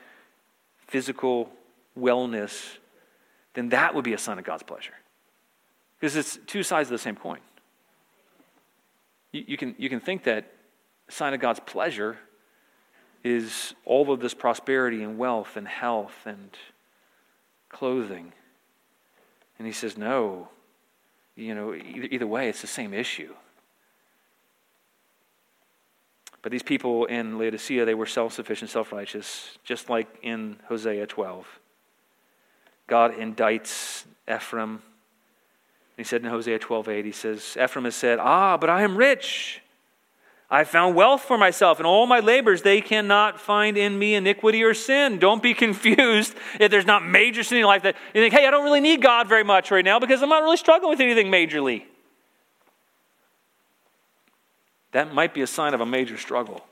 physical 0.87 1.51
wellness, 1.97 2.77
then 3.53 3.69
that 3.69 3.95
would 3.95 4.03
be 4.03 4.13
a 4.13 4.17
sign 4.17 4.37
of 4.37 4.43
God's 4.43 4.63
pleasure. 4.63 4.93
Because 5.99 6.15
it's 6.15 6.37
two 6.45 6.63
sides 6.63 6.89
of 6.89 6.91
the 6.91 6.99
same 6.99 7.15
coin. 7.15 7.39
You, 9.31 9.43
you, 9.47 9.57
can, 9.57 9.75
you 9.77 9.89
can 9.89 9.99
think 9.99 10.23
that 10.23 10.51
a 11.07 11.11
sign 11.11 11.33
of 11.33 11.39
God's 11.39 11.59
pleasure 11.61 12.17
is 13.23 13.73
all 13.85 14.11
of 14.11 14.19
this 14.19 14.33
prosperity 14.33 15.03
and 15.03 15.17
wealth 15.17 15.57
and 15.57 15.67
health 15.67 16.15
and 16.25 16.51
clothing. 17.69 18.33
And 19.57 19.65
he 19.65 19.73
says, 19.73 19.97
no. 19.97 20.49
You 21.35 21.55
know, 21.55 21.73
either, 21.73 22.07
either 22.11 22.27
way, 22.27 22.49
it's 22.49 22.61
the 22.61 22.67
same 22.67 22.93
issue. 22.93 23.33
But 26.41 26.51
these 26.51 26.63
people 26.63 27.05
in 27.05 27.39
Laodicea, 27.39 27.85
they 27.85 27.95
were 27.95 28.05
self 28.05 28.33
sufficient, 28.33 28.69
self 28.69 28.91
righteous, 28.91 29.57
just 29.63 29.89
like 29.89 30.07
in 30.21 30.57
Hosea 30.67 31.07
12. 31.07 31.47
God 32.87 33.13
indicts 33.13 34.05
Ephraim. 34.31 34.81
He 35.97 36.03
said 36.03 36.21
in 36.21 36.29
Hosea 36.29 36.59
12 36.59 36.89
8, 36.89 37.05
he 37.05 37.11
says, 37.11 37.57
Ephraim 37.61 37.85
has 37.85 37.95
said, 37.95 38.19
Ah, 38.19 38.57
but 38.57 38.69
I 38.69 38.83
am 38.83 38.97
rich. 38.97 39.61
I 40.49 40.63
found 40.63 40.95
wealth 40.95 41.23
for 41.23 41.37
myself 41.37 41.79
and 41.79 41.87
all 41.87 42.05
my 42.05 42.19
labors. 42.19 42.61
They 42.61 42.79
cannot 42.79 43.39
find 43.39 43.77
in 43.77 43.97
me 43.97 44.13
iniquity 44.13 44.63
or 44.63 44.73
sin. 44.73 45.17
Don't 45.17 45.41
be 45.41 45.53
confused 45.65 46.35
if 46.59 46.69
there's 46.69 46.85
not 46.85 47.05
major 47.05 47.43
sin 47.43 47.57
in 47.57 47.59
your 47.61 47.67
life 47.67 47.83
that 47.83 47.95
you 48.13 48.21
think, 48.21 48.33
hey, 48.33 48.45
I 48.45 48.51
don't 48.51 48.63
really 48.63 48.81
need 48.81 49.01
God 49.01 49.27
very 49.27 49.43
much 49.43 49.71
right 49.71 49.83
now 49.83 49.99
because 49.99 50.21
I'm 50.21 50.29
not 50.29 50.43
really 50.43 50.57
struggling 50.57 50.91
with 50.91 50.99
anything 50.99 51.31
majorly. 51.31 51.83
That 54.91 55.13
might 55.13 55.33
be 55.33 55.41
a 55.41 55.47
sign 55.47 55.73
of 55.73 55.81
a 55.81 55.85
major 55.85 56.17
struggle. 56.17 56.63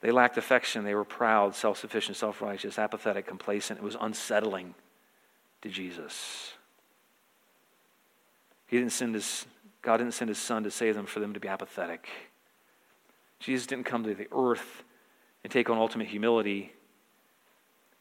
They 0.00 0.10
lacked 0.10 0.36
affection. 0.36 0.84
They 0.84 0.94
were 0.94 1.04
proud, 1.04 1.54
self 1.54 1.78
sufficient, 1.78 2.16
self 2.16 2.42
righteous, 2.42 2.78
apathetic, 2.78 3.26
complacent. 3.26 3.78
It 3.78 3.82
was 3.82 3.96
unsettling 4.00 4.74
to 5.62 5.68
Jesus. 5.68 6.52
He 8.66 8.78
didn't 8.78 8.92
send 8.92 9.14
his 9.14 9.46
God 9.82 9.98
didn't 9.98 10.14
send 10.14 10.28
his 10.28 10.38
son 10.38 10.64
to 10.64 10.70
save 10.70 10.96
them 10.96 11.06
for 11.06 11.20
them 11.20 11.34
to 11.34 11.40
be 11.40 11.46
apathetic. 11.46 12.08
Jesus 13.38 13.66
didn't 13.66 13.84
come 13.84 14.02
to 14.02 14.14
the 14.14 14.26
earth 14.32 14.82
and 15.44 15.52
take 15.52 15.70
on 15.70 15.78
ultimate 15.78 16.08
humility 16.08 16.72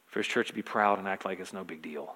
for 0.08 0.20
his 0.20 0.28
church 0.28 0.48
to 0.48 0.54
be 0.54 0.64
proud 0.64 0.98
and 0.98 1.08
act 1.08 1.26
like 1.26 1.40
it's 1.40 1.54
no 1.54 1.64
big 1.64 1.84
deal. 1.84 2.16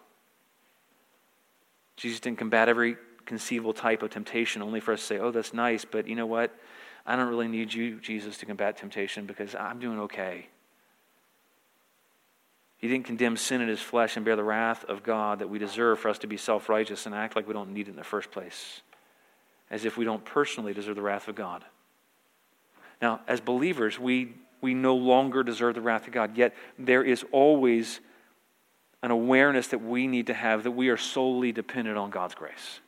Jesus 1.97 2.19
didn't 2.19 2.39
combat 2.39 2.67
every 2.67 2.95
conceivable 3.25 3.73
type 3.73 4.01
of 4.01 4.09
temptation 4.09 4.63
only 4.63 4.79
for 4.79 4.93
us 4.93 5.01
to 5.01 5.05
say, 5.05 5.19
oh, 5.19 5.29
that's 5.29 5.53
nice, 5.53 5.85
but 5.85 6.07
you 6.07 6.15
know 6.15 6.25
what? 6.25 6.51
I 7.05 7.15
don't 7.15 7.29
really 7.29 7.47
need 7.47 7.73
you, 7.73 7.99
Jesus, 7.99 8.37
to 8.37 8.45
combat 8.45 8.77
temptation 8.77 9.25
because 9.25 9.55
I'm 9.55 9.79
doing 9.79 9.99
okay. 10.01 10.47
He 12.77 12.87
didn't 12.87 13.05
condemn 13.05 13.35
sin 13.35 13.61
in 13.61 13.67
his 13.67 13.81
flesh 13.81 14.15
and 14.15 14.25
bear 14.25 14.35
the 14.35 14.43
wrath 14.43 14.85
of 14.85 15.03
God 15.03 15.39
that 15.39 15.49
we 15.49 15.59
deserve 15.59 15.99
for 15.99 16.09
us 16.09 16.19
to 16.19 16.27
be 16.27 16.37
self 16.37 16.69
righteous 16.69 17.05
and 17.05 17.13
act 17.15 17.35
like 17.35 17.47
we 17.47 17.53
don't 17.53 17.73
need 17.73 17.87
it 17.87 17.91
in 17.91 17.97
the 17.97 18.03
first 18.03 18.31
place 18.31 18.81
as 19.71 19.85
if 19.85 19.97
we 19.97 20.05
don't 20.05 20.23
personally 20.25 20.73
deserve 20.73 20.95
the 20.95 21.01
wrath 21.01 21.27
of 21.27 21.35
God. 21.35 21.63
Now, 23.01 23.21
as 23.27 23.39
believers, 23.39 23.99
we, 23.99 24.33
we 24.61 24.73
no 24.73 24.95
longer 24.95 25.43
deserve 25.43 25.75
the 25.75 25.81
wrath 25.81 26.07
of 26.07 26.13
God, 26.13 26.37
yet 26.37 26.55
there 26.77 27.03
is 27.03 27.23
always 27.31 27.99
an 29.01 29.11
awareness 29.11 29.67
that 29.67 29.79
we 29.79 30.07
need 30.07 30.27
to 30.27 30.33
have 30.33 30.63
that 30.63 30.71
we 30.71 30.89
are 30.89 30.97
solely 30.97 31.51
dependent 31.51 31.97
on 31.97 32.09
God's 32.09 32.35
grace. 32.35 32.79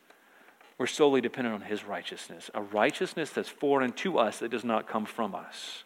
We're 0.81 0.87
solely 0.87 1.21
dependent 1.21 1.53
on 1.53 1.61
His 1.61 1.83
righteousness, 1.85 2.49
a 2.55 2.63
righteousness 2.63 3.29
that's 3.29 3.47
foreign 3.47 3.91
to 3.97 4.17
us 4.17 4.39
that 4.39 4.49
does 4.49 4.63
not 4.63 4.87
come 4.87 5.05
from 5.05 5.35
us. 5.35 5.83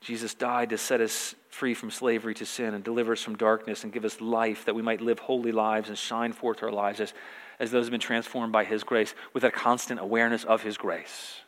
Jesus 0.00 0.32
died 0.32 0.70
to 0.70 0.78
set 0.78 1.02
us 1.02 1.34
free 1.50 1.74
from 1.74 1.90
slavery 1.90 2.32
to 2.32 2.46
sin 2.46 2.72
and 2.72 2.82
deliver 2.82 3.12
us 3.12 3.20
from 3.20 3.36
darkness 3.36 3.84
and 3.84 3.92
give 3.92 4.06
us 4.06 4.18
life 4.22 4.64
that 4.64 4.74
we 4.74 4.80
might 4.80 5.02
live 5.02 5.18
holy 5.18 5.52
lives 5.52 5.90
and 5.90 5.98
shine 5.98 6.32
forth 6.32 6.62
our 6.62 6.72
lives 6.72 6.98
as, 6.98 7.12
as 7.58 7.70
those 7.70 7.84
have 7.84 7.90
been 7.90 8.00
transformed 8.00 8.54
by 8.54 8.64
His 8.64 8.84
grace 8.84 9.14
with 9.34 9.44
a 9.44 9.50
constant 9.50 10.00
awareness 10.00 10.44
of 10.44 10.62
His 10.62 10.78
grace. 10.78 11.42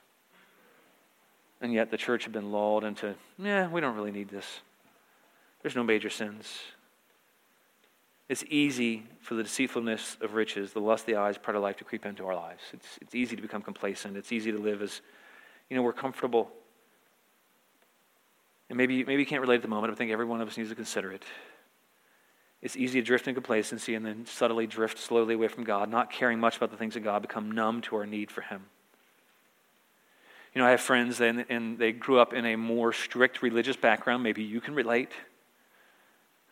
And 1.62 1.72
yet 1.72 1.90
the 1.90 1.96
church 1.96 2.24
had 2.24 2.34
been 2.34 2.52
lulled 2.52 2.84
into, 2.84 3.14
yeah, 3.38 3.66
we 3.66 3.80
don't 3.80 3.96
really 3.96 4.12
need 4.12 4.28
this. 4.28 4.60
There's 5.62 5.74
no 5.74 5.84
major 5.84 6.10
sins. 6.10 6.52
It's 8.28 8.44
easy 8.48 9.04
for 9.20 9.34
the 9.34 9.42
deceitfulness 9.42 10.18
of 10.20 10.34
riches, 10.34 10.72
the 10.72 10.80
lust 10.80 11.02
of 11.02 11.06
the 11.06 11.16
eyes, 11.16 11.38
part 11.38 11.56
of 11.56 11.62
life 11.62 11.76
to 11.78 11.84
creep 11.84 12.04
into 12.04 12.26
our 12.26 12.34
lives. 12.34 12.62
It's, 12.72 12.98
it's 13.00 13.14
easy 13.14 13.36
to 13.36 13.42
become 13.42 13.62
complacent. 13.62 14.16
It's 14.16 14.32
easy 14.32 14.52
to 14.52 14.58
live 14.58 14.82
as, 14.82 15.00
you 15.70 15.76
know, 15.76 15.82
we're 15.82 15.92
comfortable 15.92 16.50
and 18.68 18.76
maybe, 18.76 19.04
maybe 19.04 19.22
you 19.22 19.26
can't 19.26 19.40
relate 19.40 19.56
at 19.56 19.62
the 19.62 19.68
moment, 19.68 19.90
but 19.90 19.96
I 19.96 19.98
think 19.98 20.12
every 20.12 20.26
one 20.26 20.40
of 20.40 20.48
us 20.48 20.56
needs 20.56 20.68
to 20.68 20.74
consider 20.74 21.12
it. 21.12 21.24
It's 22.60 22.76
easy 22.76 23.00
to 23.00 23.06
drift 23.06 23.26
into 23.28 23.40
complacency 23.40 23.94
and 23.94 24.04
then 24.04 24.26
subtly 24.26 24.66
drift 24.66 24.98
slowly 24.98 25.34
away 25.34 25.48
from 25.48 25.64
God, 25.64 25.88
not 25.88 26.10
caring 26.10 26.40
much 26.40 26.56
about 26.56 26.70
the 26.70 26.76
things 26.76 26.96
of 26.96 27.04
God, 27.04 27.22
become 27.22 27.52
numb 27.52 27.80
to 27.82 27.96
our 27.96 28.04
need 28.04 28.30
for 28.30 28.42
Him. 28.42 28.64
You 30.54 30.60
know, 30.60 30.66
I 30.66 30.72
have 30.72 30.80
friends 30.80 31.20
and, 31.20 31.46
and 31.48 31.78
they 31.78 31.92
grew 31.92 32.18
up 32.18 32.32
in 32.32 32.44
a 32.44 32.56
more 32.56 32.92
strict 32.92 33.42
religious 33.42 33.76
background. 33.76 34.22
Maybe 34.22 34.42
you 34.42 34.60
can 34.60 34.74
relate. 34.74 35.12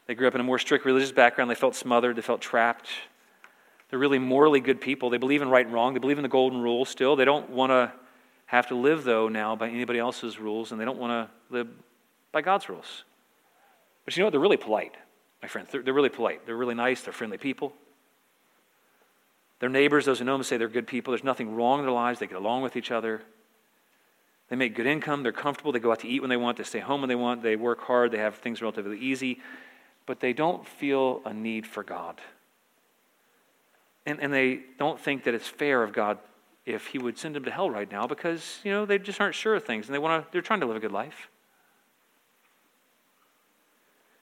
They 0.07 0.15
grew 0.15 0.29
up 0.29 0.35
in 0.35 0.41
a 0.41 0.45
more 0.45 0.59
strict 0.59 0.85
religious 0.85 1.13
background. 1.13 1.51
They 1.51 1.55
felt 1.57 1.75
smothered, 1.75 2.17
they 2.17 2.23
felt 2.23 2.41
trapped. 2.41 2.89
They're 3.91 3.99
really 3.99 4.19
morally 4.19 4.61
good 4.61 4.81
people. 4.81 5.11
They 5.11 5.19
believe 5.19 5.43
in 5.43 5.49
right 5.49 5.65
and 5.65 5.75
wrong, 5.75 5.95
they 5.95 6.01
believe 6.01 6.19
in 6.19 6.23
the 6.23 6.29
golden 6.29 6.61
rule 6.61 6.85
still. 6.85 7.17
They 7.17 7.25
don't 7.25 7.51
want 7.51 7.71
to 7.71 7.93
have 8.47 8.69
to 8.69 8.77
live, 8.77 9.05
though, 9.05 9.29
now 9.29 9.57
by 9.57 9.69
anybody 9.69 9.99
else's 9.99 10.39
rules, 10.39 10.71
and 10.73 10.81
they 10.81 10.85
don't 10.85 10.99
want 10.99 11.11
to 11.11 11.55
live 11.55 11.69
by 12.33 12.43
God's 12.43 12.69
rules. 12.69 13.05
But 14.05 14.17
you 14.17 14.21
know 14.21 14.27
what? 14.27 14.31
They're 14.31 14.41
really 14.41 14.57
polite, 14.57 14.95
my 15.43 15.49
friends. 15.49 15.69
They're, 15.73 15.83
they're 15.83 15.95
really 15.95 16.09
polite. 16.09 16.47
They're 16.47 16.57
really 16.57 16.75
nice. 16.75 17.01
They're 17.01 17.13
friendly 17.13 17.39
people. 17.39 17.73
Their 19.59 19.69
neighbors, 19.69 20.05
those 20.05 20.19
who 20.19 20.25
know 20.25 20.35
them, 20.35 20.43
say 20.45 20.59
they're 20.59 20.69
good 20.69 20.87
people. 20.87 21.13
There's 21.13 21.25
nothing 21.25 21.57
wrong 21.57 21.81
in 21.81 21.87
their 21.87 21.95
lives. 21.95 22.21
They 22.21 22.27
get 22.27 22.37
along 22.37 22.63
with 22.63 22.77
each 22.77 22.91
other. 22.91 23.23
They 24.49 24.55
make 24.55 24.77
good 24.77 24.87
income. 24.87 25.23
They're 25.23 25.33
comfortable. 25.33 25.73
They 25.73 25.81
go 25.81 25.91
out 25.91 26.01
to 26.01 26.09
eat 26.09 26.21
when 26.21 26.31
they 26.31 26.37
want. 26.37 26.59
They 26.59 26.65
stay 26.65 26.79
home 26.79 27.01
when 27.01 27.09
they 27.09 27.17
want. 27.17 27.43
They 27.43 27.57
work 27.57 27.81
hard. 27.81 28.13
They 28.13 28.19
have 28.19 28.37
things 28.37 28.63
relatively 28.63 28.99
easy. 28.99 29.41
But 30.07 30.21
they 30.21 30.33
don't 30.33 30.67
feel 30.67 31.21
a 31.25 31.35
need 31.35 31.67
for 31.67 31.83
God. 31.83 32.21
And, 34.07 34.21
and 34.21 34.33
they 34.33 34.61
don't 34.79 35.01
think 35.01 35.25
that 35.25 35.35
it's 35.35 35.49
fair 35.49 35.83
of 35.83 35.93
God 35.93 36.19
if 36.65 36.87
He 36.87 36.99
would 36.99 37.19
send 37.19 37.35
them 37.35 37.45
to 37.45 37.51
hell 37.51 37.71
right 37.71 37.91
now 37.91 38.07
because, 38.07 38.61
you 38.65 38.71
know, 38.73 38.87
they 38.87 38.99
just 38.99 39.21
aren't 39.21 39.35
sure 39.35 39.57
of 39.57 39.65
things 39.65 39.87
and 39.87 39.95
they 39.95 39.99
want 39.99 40.25
to, 40.25 40.33
they're 40.33 40.43
trying 40.43 40.61
to 40.61 40.67
live 40.67 40.77
a 40.77 40.81
good 40.81 40.93
life. 40.93 41.29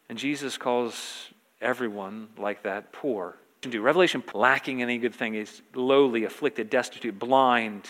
And 0.08 0.18
Jesus 0.18 0.56
calls 0.56 1.30
everyone 1.60 2.28
like 2.38 2.62
that 2.62 2.92
poor. 2.92 3.36
Revelation 3.66 4.22
lacking 4.34 4.82
any 4.82 4.98
good 4.98 5.14
thing 5.14 5.34
is 5.34 5.62
lowly, 5.74 6.24
afflicted, 6.24 6.68
destitute, 6.68 7.18
blind. 7.18 7.88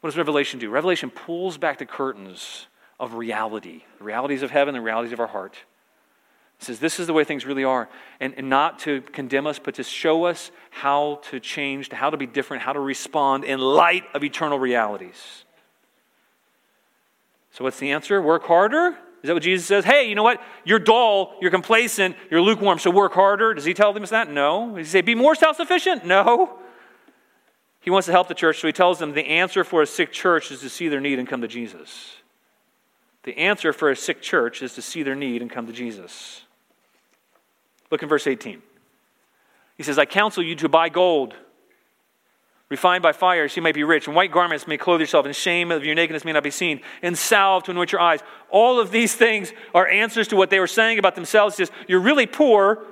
What 0.00 0.10
does 0.10 0.16
Revelation 0.16 0.58
do? 0.58 0.68
Revelation 0.68 1.10
pulls 1.10 1.56
back 1.56 1.78
the 1.78 1.86
curtains 1.86 2.66
of 2.98 3.14
reality, 3.14 3.82
the 3.98 4.04
realities 4.04 4.42
of 4.42 4.50
heaven, 4.50 4.74
the 4.74 4.80
realities 4.80 5.12
of 5.12 5.20
our 5.20 5.28
heart. 5.28 5.56
It 6.58 6.64
says 6.64 6.80
this 6.80 6.98
is 6.98 7.06
the 7.06 7.12
way 7.12 7.24
things 7.24 7.46
really 7.46 7.64
are. 7.64 7.88
And, 8.18 8.34
and 8.36 8.48
not 8.48 8.80
to 8.80 9.00
condemn 9.00 9.46
us, 9.46 9.58
but 9.58 9.76
to 9.76 9.84
show 9.84 10.24
us 10.24 10.50
how 10.70 11.20
to 11.30 11.38
change, 11.38 11.90
how 11.92 12.10
to 12.10 12.16
be 12.16 12.26
different, 12.26 12.62
how 12.62 12.72
to 12.72 12.80
respond 12.80 13.44
in 13.44 13.60
light 13.60 14.04
of 14.14 14.24
eternal 14.24 14.58
realities. 14.58 15.44
So, 17.52 17.64
what's 17.64 17.78
the 17.78 17.92
answer? 17.92 18.20
Work 18.20 18.44
harder? 18.44 18.96
Is 19.22 19.26
that 19.26 19.34
what 19.34 19.42
Jesus 19.42 19.66
says? 19.66 19.84
Hey, 19.84 20.08
you 20.08 20.14
know 20.14 20.22
what? 20.22 20.40
You're 20.64 20.78
dull, 20.78 21.36
you're 21.40 21.50
complacent, 21.50 22.16
you're 22.30 22.40
lukewarm, 22.40 22.78
so 22.78 22.90
work 22.90 23.12
harder. 23.12 23.52
Does 23.52 23.64
he 23.64 23.74
tell 23.74 23.92
them 23.92 24.04
that? 24.04 24.30
No. 24.30 24.76
Does 24.76 24.86
he 24.86 24.90
say, 24.90 25.00
be 25.00 25.16
more 25.16 25.34
self 25.34 25.56
sufficient? 25.56 26.04
No. 26.04 26.58
He 27.80 27.90
wants 27.90 28.06
to 28.06 28.12
help 28.12 28.28
the 28.28 28.34
church, 28.34 28.60
so 28.60 28.66
he 28.66 28.72
tells 28.72 28.98
them 28.98 29.14
the 29.14 29.26
answer 29.26 29.64
for 29.64 29.82
a 29.82 29.86
sick 29.86 30.12
church 30.12 30.50
is 30.50 30.60
to 30.60 30.68
see 30.68 30.88
their 30.88 31.00
need 31.00 31.18
and 31.18 31.26
come 31.26 31.40
to 31.40 31.48
Jesus. 31.48 32.16
The 33.24 33.36
answer 33.38 33.72
for 33.72 33.90
a 33.90 33.96
sick 33.96 34.20
church 34.20 34.62
is 34.62 34.74
to 34.74 34.82
see 34.82 35.02
their 35.02 35.14
need 35.14 35.42
and 35.42 35.50
come 35.50 35.66
to 35.66 35.72
Jesus. 35.72 36.42
Look 37.90 38.02
in 38.02 38.08
verse 38.08 38.26
18. 38.26 38.62
He 39.76 39.82
says, 39.82 39.98
I 39.98 40.04
counsel 40.04 40.42
you 40.42 40.54
to 40.56 40.68
buy 40.68 40.88
gold 40.88 41.34
refined 42.68 43.02
by 43.02 43.12
fire, 43.12 43.48
so 43.48 43.56
you 43.56 43.62
may 43.62 43.72
be 43.72 43.82
rich, 43.82 44.06
and 44.06 44.14
white 44.14 44.30
garments 44.30 44.66
may 44.66 44.76
clothe 44.76 45.00
yourself, 45.00 45.24
and 45.24 45.34
shame 45.34 45.70
of 45.70 45.84
your 45.84 45.94
nakedness 45.94 46.24
may 46.24 46.32
not 46.32 46.42
be 46.42 46.50
seen, 46.50 46.80
and 47.00 47.16
salve 47.16 47.64
to 47.64 47.70
anoint 47.70 47.92
your 47.92 48.00
eyes. 48.00 48.20
All 48.50 48.78
of 48.78 48.90
these 48.90 49.14
things 49.14 49.52
are 49.74 49.88
answers 49.88 50.28
to 50.28 50.36
what 50.36 50.50
they 50.50 50.60
were 50.60 50.66
saying 50.66 50.98
about 50.98 51.14
themselves. 51.14 51.56
Just, 51.56 51.72
you're 51.86 52.00
really 52.00 52.26
poor, 52.26 52.84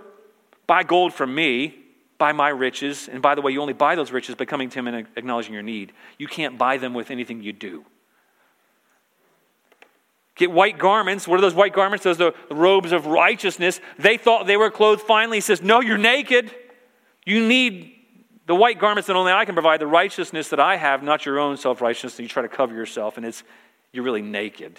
buy 0.67 0.83
gold 0.83 1.13
from 1.13 1.35
me. 1.35 1.75
buy 2.19 2.33
my 2.33 2.49
riches. 2.49 3.09
And 3.09 3.21
by 3.21 3.35
the 3.35 3.43
way, 3.43 3.53
you 3.53 3.61
only 3.61 3.73
buy 3.73 3.95
those 3.95 4.13
riches 4.13 4.35
by 4.35 4.45
coming 4.45 4.71
to 4.71 4.79
Him 4.79 4.89
and 4.89 5.07
acknowledging 5.17 5.53
your 5.53 5.63
need. 5.63 5.93
You 6.19 6.29
can't 6.29 6.57
buy 6.57 6.79
them 6.79 6.95
with 6.95 7.11
anything 7.11 7.43
you 7.43 7.53
do. 7.53 7.85
Get 10.37 10.53
white 10.53 10.79
garments. 10.79 11.27
What 11.27 11.39
are 11.39 11.41
those 11.41 11.55
white 11.55 11.73
garments? 11.73 12.05
Those 12.05 12.21
are 12.21 12.33
the 12.49 12.55
robes 12.55 12.93
of 12.93 13.07
righteousness. 13.07 13.81
They 13.99 14.19
thought 14.19 14.47
they 14.47 14.59
were 14.59 14.71
clothed 14.71 15.03
finally. 15.03 15.39
He 15.39 15.41
says, 15.41 15.63
No, 15.63 15.81
you're 15.81 15.99
naked. 15.99 16.55
You 17.25 17.47
need 17.47 17.95
the 18.47 18.55
white 18.55 18.79
garments 18.79 19.07
that 19.09 19.17
only 19.17 19.33
I 19.33 19.47
can 19.47 19.55
provide, 19.55 19.81
the 19.81 19.87
righteousness 19.87 20.51
that 20.51 20.61
I 20.61 20.77
have, 20.77 21.03
not 21.03 21.25
your 21.25 21.41
own 21.41 21.57
self 21.57 21.81
righteousness. 21.81 22.21
You 22.21 22.29
try 22.29 22.43
to 22.43 22.49
cover 22.49 22.75
yourself, 22.75 23.17
and 23.17 23.25
it's 23.25 23.43
you're 23.93 24.05
really 24.05 24.23
naked. 24.23 24.77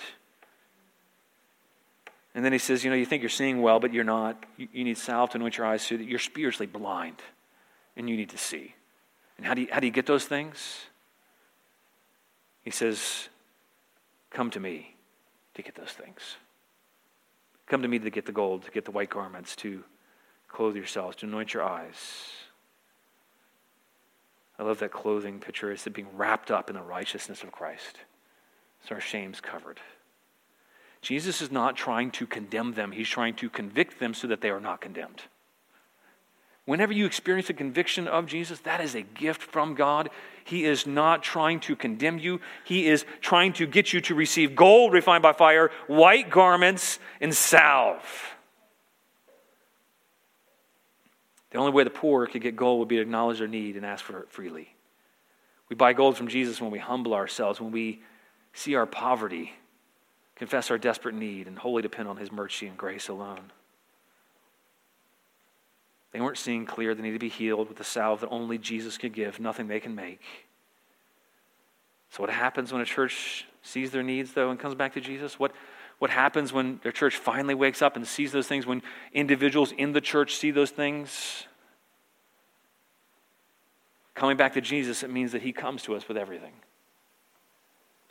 And 2.35 2.45
then 2.45 2.51
he 2.51 2.59
says, 2.59 2.83
You 2.83 2.91
know, 2.91 2.95
you 2.95 3.07
think 3.07 3.23
you're 3.23 3.29
seeing 3.29 3.63
well, 3.63 3.79
but 3.79 3.91
you're 3.91 4.03
not. 4.03 4.45
You, 4.57 4.67
you 4.71 4.83
need 4.83 4.99
salve 4.99 5.31
to 5.31 5.37
anoint 5.37 5.57
your 5.57 5.65
eyes 5.65 5.81
so 5.81 5.97
that 5.97 6.05
you're 6.05 6.19
spiritually 6.19 6.67
blind 6.67 7.15
and 7.95 8.07
you 8.07 8.15
need 8.15 8.29
to 8.29 8.37
see. 8.37 8.75
And 9.37 9.45
how 9.45 9.55
do 9.55 9.61
you, 9.61 9.67
how 9.71 9.79
do 9.79 9.87
you 9.87 9.93
get 9.93 10.05
those 10.05 10.25
things? 10.25 10.81
He 12.61 12.69
says, 12.69 13.29
Come 14.29 14.51
to 14.51 14.59
me 14.59 14.96
to 15.57 15.63
get 15.63 15.75
those 15.75 15.91
things. 15.91 16.37
Come 17.67 17.81
to 17.81 17.87
me 17.87 17.99
to 17.99 18.09
get 18.09 18.25
the 18.25 18.31
gold, 18.31 18.63
to 18.63 18.71
get 18.71 18.85
the 18.85 18.91
white 18.91 19.09
garments, 19.09 19.55
to 19.57 19.83
clothe 20.47 20.75
yourselves, 20.75 21.17
to 21.17 21.25
anoint 21.25 21.53
your 21.53 21.63
eyes. 21.63 22.31
I 24.57 24.63
love 24.63 24.79
that 24.79 24.91
clothing 24.91 25.39
picture. 25.39 25.71
It's 25.71 25.87
being 25.87 26.07
wrapped 26.15 26.49
up 26.49 26.69
in 26.69 26.75
the 26.75 26.81
righteousness 26.81 27.43
of 27.43 27.51
Christ. 27.51 27.97
So 28.87 28.95
our 28.95 29.01
shame's 29.01 29.41
covered. 29.41 29.79
Jesus 31.01 31.41
is 31.41 31.51
not 31.51 31.75
trying 31.75 32.11
to 32.11 32.25
condemn 32.25 32.73
them, 32.73 32.91
he's 32.91 33.09
trying 33.09 33.35
to 33.35 33.49
convict 33.49 33.99
them 33.99 34.13
so 34.13 34.27
that 34.27 34.41
they 34.41 34.49
are 34.49 34.59
not 34.59 34.81
condemned. 34.81 35.21
Whenever 36.67 36.91
you 36.91 37.05
experience 37.05 37.49
a 37.49 37.53
conviction 37.53 38.09
of 38.09 38.25
Jesus, 38.25 38.59
that 38.59 38.81
is 38.81 38.93
a 38.93 39.01
gift 39.01 39.41
from 39.41 39.73
God. 39.73 40.09
He 40.43 40.65
is 40.65 40.85
not 40.85 41.23
trying 41.23 41.61
to 41.61 41.77
condemn 41.77 42.19
you. 42.19 42.41
He 42.65 42.87
is 42.87 43.05
trying 43.21 43.53
to 43.53 43.65
get 43.65 43.93
you 43.93 44.01
to 44.01 44.13
receive 44.13 44.53
gold 44.53 44.91
refined 44.91 45.23
by 45.23 45.31
fire, 45.31 45.71
white 45.87 46.29
garments, 46.29 46.99
and 47.21 47.33
salve. 47.33 48.35
The 51.51 51.57
only 51.57 51.71
way 51.71 51.85
the 51.85 51.89
poor 51.89 52.27
could 52.27 52.41
get 52.41 52.57
gold 52.57 52.79
would 52.79 52.89
be 52.89 52.97
to 52.97 53.01
acknowledge 53.01 53.39
their 53.39 53.47
need 53.47 53.77
and 53.77 53.85
ask 53.85 54.03
for 54.03 54.19
it 54.19 54.29
freely. 54.29 54.75
We 55.69 55.77
buy 55.77 55.93
gold 55.93 56.17
from 56.17 56.27
Jesus 56.27 56.59
when 56.59 56.71
we 56.71 56.79
humble 56.79 57.13
ourselves, 57.13 57.61
when 57.61 57.71
we 57.71 58.01
see 58.51 58.75
our 58.75 58.85
poverty, 58.85 59.53
confess 60.35 60.69
our 60.69 60.77
desperate 60.77 61.15
need, 61.15 61.47
and 61.47 61.57
wholly 61.57 61.81
depend 61.81 62.09
on 62.09 62.17
His 62.17 62.29
mercy 62.29 62.67
and 62.67 62.77
grace 62.77 63.07
alone. 63.07 63.53
They 66.11 66.21
weren't 66.21 66.37
seeing 66.37 66.65
clear. 66.65 66.95
They 66.95 67.01
needed 67.01 67.15
to 67.15 67.25
be 67.25 67.29
healed 67.29 67.67
with 67.67 67.77
the 67.77 67.83
salve 67.83 68.21
that 68.21 68.29
only 68.29 68.57
Jesus 68.57 68.97
could 68.97 69.13
give, 69.13 69.39
nothing 69.39 69.67
they 69.67 69.79
can 69.79 69.95
make. 69.95 70.21
So, 72.09 72.23
what 72.23 72.29
happens 72.29 72.71
when 72.71 72.81
a 72.81 72.85
church 72.85 73.45
sees 73.61 73.91
their 73.91 74.03
needs, 74.03 74.33
though, 74.33 74.49
and 74.49 74.59
comes 74.59 74.75
back 74.75 74.93
to 74.93 75.01
Jesus? 75.01 75.37
What, 75.37 75.51
what 75.99 76.09
happens 76.09 76.53
when 76.53 76.79
their 76.83 76.91
church 76.91 77.17
finally 77.17 77.55
wakes 77.55 77.81
up 77.81 77.95
and 77.95 78.07
sees 78.07 78.31
those 78.31 78.47
things? 78.47 78.65
When 78.65 78.81
individuals 79.13 79.73
in 79.73 79.91
the 79.91 80.01
church 80.01 80.35
see 80.35 80.51
those 80.51 80.71
things? 80.71 81.45
Coming 84.15 84.37
back 84.37 84.53
to 84.53 84.61
Jesus, 84.61 85.03
it 85.03 85.11
means 85.11 85.33
that 85.33 85.41
He 85.41 85.51
comes 85.51 85.83
to 85.83 85.95
us 85.95 86.07
with 86.07 86.17
everything. 86.17 86.53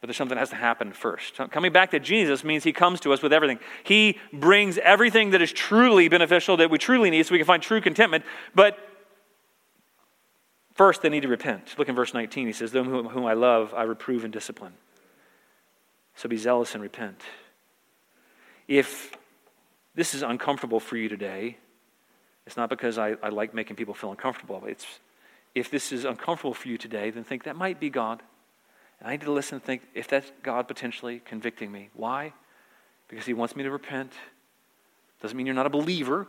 But 0.07 0.11
there's 0.11 0.19
something 0.19 0.37
that 0.37 0.41
has 0.43 0.51
to 0.51 0.55
happen 0.55 0.93
first. 0.93 1.35
Coming 1.51 1.73
back 1.73 1.91
to 1.91 1.99
Jesus 1.99 2.45
means 2.45 2.63
he 2.63 2.73
comes 2.73 3.01
to 3.01 3.13
us 3.13 3.23
with 3.23 3.33
everything. 3.33 3.59
He 3.83 4.21
brings 4.33 4.79
everything 4.79 5.31
that 5.31 5.43
is 5.43 5.53
truly 5.53 6.07
beneficial, 6.07 6.57
that 6.59 6.71
we 6.71 6.79
truly 6.79 7.11
need, 7.11 7.27
so 7.27 7.33
we 7.33 7.39
can 7.39 7.45
find 7.45 7.61
true 7.61 7.81
contentment. 7.81 8.25
But 8.55 8.79
first, 10.75 11.03
they 11.03 11.09
need 11.09 11.23
to 11.23 11.29
repent. 11.29 11.75
Look 11.77 11.89
in 11.89 11.97
verse 11.97 12.15
19. 12.15 12.47
He 12.47 12.53
says, 12.53 12.71
Them 12.71 13.09
whom, 13.09 13.27
I 13.27 13.33
love, 13.33 13.75
I 13.75 13.83
reprove 13.83 14.23
and 14.23 14.33
discipline. 14.33 14.75
So 16.15 16.29
be 16.29 16.37
zealous 16.37 16.75
and 16.75 16.83
repent. 16.85 17.21
If 18.69 19.13
this 19.97 20.15
is 20.15 20.23
uncomfortable 20.23 20.79
for 20.79 20.97
you 20.97 21.09
today, 21.09 21.57
it's 22.47 22.57
not 22.57 22.71
because 22.71 22.97
I, 22.97 23.17
I 23.25 23.31
like 23.31 23.55
making 23.55 23.75
people 23.75 23.93
feel 23.93 24.13
uncomfortable. 24.13 24.63
It's 24.67 24.87
if 25.57 25.69
this 25.69 25.91
is 25.91 26.05
uncomfortable 26.05 26.55
for 26.55 26.69
you 26.69 26.79
today, 26.79 27.11
then 27.11 27.25
think 27.25 27.43
that 27.43 27.57
might 27.57 27.81
be 27.81 27.91
God. 27.91 28.23
And 28.99 29.09
I 29.09 29.13
need 29.13 29.23
to 29.23 29.33
listen 29.33 29.57
and 29.57 29.65
think 29.65 29.83
if 29.95 30.09
that's 30.09 30.31
God 30.43 30.69
potentially 30.69 31.21
convicting 31.25 31.71
me. 31.71 31.91
Why? 31.95 32.33
Because 33.09 33.27
He 33.27 33.35
wants 33.35 33.55
me 33.55 33.63
to 33.63 33.71
repent. 33.71 34.13
Doesn't 35.21 35.37
mean 35.37 35.47
you're 35.47 35.55
not 35.55 35.67
a 35.67 35.71
believer, 35.71 36.27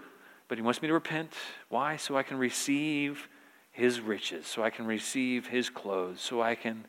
but 0.48 0.58
He 0.58 0.62
wants 0.62 0.82
me 0.82 0.88
to 0.88 0.94
repent. 0.94 1.34
Why? 1.70 1.98
So 1.98 2.18
I 2.18 2.24
can 2.24 2.38
receive 2.38 3.28
His 3.72 4.00
riches, 4.00 4.48
so 4.48 4.64
I 4.64 4.70
can 4.70 4.86
receive 4.86 5.48
His 5.48 5.70
clothes, 5.70 6.22
so 6.22 6.42
I 6.42 6.56
can 6.56 6.86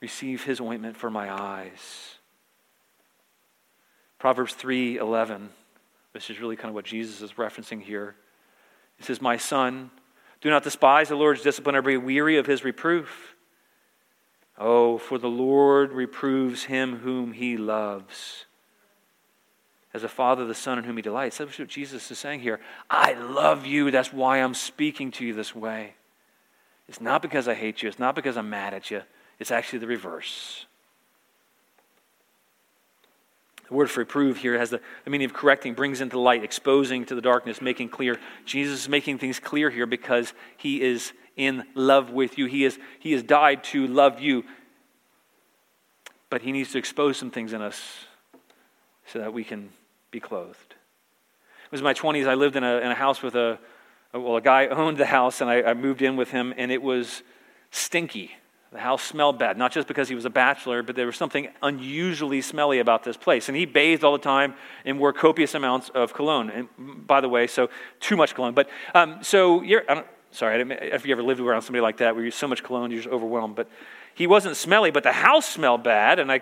receive 0.00 0.44
His 0.44 0.60
ointment 0.60 0.96
for 0.96 1.10
my 1.10 1.32
eyes. 1.32 2.16
Proverbs 4.18 4.54
3:11, 4.54 5.50
which 6.12 6.30
is 6.30 6.40
really 6.40 6.56
kind 6.56 6.68
of 6.68 6.74
what 6.74 6.84
Jesus 6.84 7.22
is 7.22 7.32
referencing 7.34 7.80
here. 7.80 8.16
It 8.98 9.04
says, 9.04 9.20
"My 9.20 9.36
son, 9.36 9.90
do 10.40 10.50
not 10.50 10.64
despise 10.64 11.08
the 11.08 11.16
Lord's 11.16 11.42
discipline 11.42 11.76
or 11.76 11.82
be 11.82 11.96
weary 11.96 12.36
of 12.36 12.46
his 12.46 12.64
reproof." 12.64 13.36
Oh, 14.58 14.98
for 14.98 15.18
the 15.18 15.28
Lord 15.28 15.92
reproves 15.92 16.64
him 16.64 16.98
whom 16.98 17.32
he 17.32 17.56
loves. 17.56 18.44
As 19.94 20.02
a 20.02 20.08
father, 20.08 20.44
the 20.44 20.54
son 20.54 20.78
in 20.78 20.84
whom 20.84 20.96
he 20.96 21.02
delights. 21.02 21.38
That's 21.38 21.58
what 21.58 21.68
Jesus 21.68 22.10
is 22.10 22.18
saying 22.18 22.40
here. 22.40 22.60
I 22.90 23.14
love 23.14 23.64
you. 23.64 23.90
That's 23.90 24.12
why 24.12 24.38
I'm 24.38 24.54
speaking 24.54 25.12
to 25.12 25.24
you 25.24 25.32
this 25.32 25.54
way. 25.54 25.94
It's 26.88 27.00
not 27.00 27.22
because 27.22 27.46
I 27.46 27.54
hate 27.54 27.82
you, 27.82 27.88
it's 27.88 27.98
not 27.98 28.14
because 28.14 28.36
I'm 28.36 28.50
mad 28.50 28.74
at 28.74 28.90
you. 28.90 29.02
It's 29.38 29.50
actually 29.50 29.80
the 29.80 29.86
reverse. 29.86 30.66
The 33.68 33.74
word 33.74 33.90
for 33.90 34.00
reprove 34.00 34.38
here 34.38 34.58
has 34.58 34.70
the, 34.70 34.80
the, 35.04 35.10
meaning 35.10 35.26
of 35.26 35.34
correcting, 35.34 35.74
brings 35.74 36.00
into 36.00 36.18
light, 36.18 36.42
exposing 36.42 37.04
to 37.04 37.14
the 37.14 37.20
darkness, 37.20 37.60
making 37.60 37.90
clear. 37.90 38.18
Jesus 38.46 38.80
is 38.80 38.88
making 38.88 39.18
things 39.18 39.38
clear 39.38 39.68
here 39.68 39.86
because 39.86 40.32
he 40.56 40.80
is 40.80 41.12
in 41.38 41.64
love 41.74 42.10
with 42.10 42.36
you. 42.36 42.44
He, 42.44 42.66
is, 42.66 42.78
he 42.98 43.12
has 43.12 43.22
died 43.22 43.64
to 43.64 43.86
love 43.86 44.20
you. 44.20 44.44
But 46.28 46.42
He 46.42 46.52
needs 46.52 46.72
to 46.72 46.78
expose 46.78 47.16
some 47.16 47.30
things 47.30 47.54
in 47.54 47.62
us 47.62 47.80
so 49.06 49.20
that 49.20 49.32
we 49.32 49.44
can 49.44 49.70
be 50.10 50.20
clothed. 50.20 50.74
It 51.64 51.72
was 51.72 51.80
my 51.80 51.94
20s. 51.94 52.26
I 52.26 52.34
lived 52.34 52.56
in 52.56 52.64
a, 52.64 52.76
in 52.78 52.90
a 52.90 52.94
house 52.94 53.22
with 53.22 53.34
a, 53.34 53.58
well, 54.12 54.36
a 54.36 54.42
guy 54.42 54.66
owned 54.66 54.98
the 54.98 55.06
house, 55.06 55.40
and 55.40 55.48
I, 55.48 55.62
I 55.62 55.74
moved 55.74 56.02
in 56.02 56.16
with 56.16 56.30
him, 56.30 56.52
and 56.56 56.70
it 56.70 56.82
was 56.82 57.22
stinky. 57.70 58.32
The 58.72 58.80
house 58.80 59.02
smelled 59.02 59.38
bad, 59.38 59.56
not 59.56 59.72
just 59.72 59.88
because 59.88 60.10
he 60.10 60.14
was 60.14 60.26
a 60.26 60.30
bachelor, 60.30 60.82
but 60.82 60.94
there 60.94 61.06
was 61.06 61.16
something 61.16 61.48
unusually 61.62 62.42
smelly 62.42 62.80
about 62.80 63.02
this 63.02 63.16
place. 63.16 63.48
And 63.48 63.56
he 63.56 63.64
bathed 63.64 64.04
all 64.04 64.12
the 64.12 64.18
time 64.18 64.54
and 64.84 64.98
wore 64.98 65.14
copious 65.14 65.54
amounts 65.54 65.88
of 65.90 66.12
cologne. 66.12 66.50
And 66.50 66.68
by 67.06 67.22
the 67.22 67.30
way, 67.30 67.46
so 67.46 67.70
too 67.98 68.16
much 68.16 68.34
cologne. 68.34 68.52
But 68.52 68.68
um, 68.94 69.22
so 69.22 69.62
you're, 69.62 69.84
Sorry, 70.30 70.54
I, 70.54 70.58
didn't, 70.58 70.72
if 70.82 71.06
you 71.06 71.12
ever 71.12 71.22
lived 71.22 71.40
around 71.40 71.62
somebody 71.62 71.80
like 71.80 71.98
that 71.98 72.14
where 72.14 72.24
you 72.24 72.30
so 72.30 72.46
much 72.46 72.62
cologne, 72.62 72.90
you're 72.90 73.00
just 73.00 73.12
overwhelmed. 73.12 73.56
But 73.56 73.68
he 74.14 74.26
wasn't 74.26 74.56
smelly, 74.56 74.90
but 74.90 75.02
the 75.02 75.12
house 75.12 75.48
smelled 75.48 75.82
bad, 75.82 76.18
and 76.18 76.30
I 76.30 76.40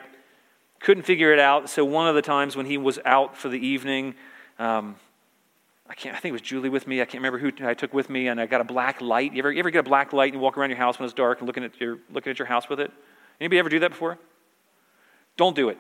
couldn't 0.81 1.05
figure 1.05 1.33
it 1.33 1.39
out. 1.39 1.71
So 1.71 1.85
one 1.85 2.09
of 2.09 2.15
the 2.15 2.23
times 2.23 2.57
when 2.57 2.67
he 2.67 2.79
was 2.79 2.99
out 3.05 3.37
for 3.37 3.49
the 3.49 3.59
evening, 3.59 4.15
um, 4.59 4.97
I 5.89 5.95
can't. 5.95 6.17
I 6.17 6.19
think 6.19 6.31
it 6.31 6.33
was 6.33 6.43
Julie 6.43 6.69
with 6.69 6.87
me. 6.87 7.01
I 7.01 7.05
can't 7.05 7.23
remember 7.23 7.39
who 7.39 7.53
I 7.65 7.75
took 7.75 7.95
with 7.95 8.11
me, 8.11 8.29
and 8.29 8.41
I 8.41 8.47
got 8.47 8.61
a 8.61 8.65
black 8.65 9.01
light. 9.01 9.33
You 9.33 9.39
ever, 9.39 9.53
you 9.53 9.61
ever 9.61 9.71
get 9.71 9.81
a 9.81 9.83
black 9.85 10.13
light 10.13 10.33
and 10.33 10.43
walk 10.43 10.59
around 10.59 10.71
your 10.71 10.79
house 10.79 10.99
when 10.99 11.05
it's 11.05 11.15
dark 11.15 11.39
and 11.39 11.47
looking 11.47 11.63
at 11.63 11.81
your 11.81 11.99
looking 12.13 12.31
at 12.31 12.39
your 12.39 12.47
house 12.47 12.69
with 12.69 12.81
it? 12.81 12.91
Anybody 13.41 13.59
ever 13.59 13.69
do 13.69 13.79
that 13.81 13.91
before? 13.91 14.19
Don't 15.37 15.55
do 15.55 15.69
it. 15.69 15.79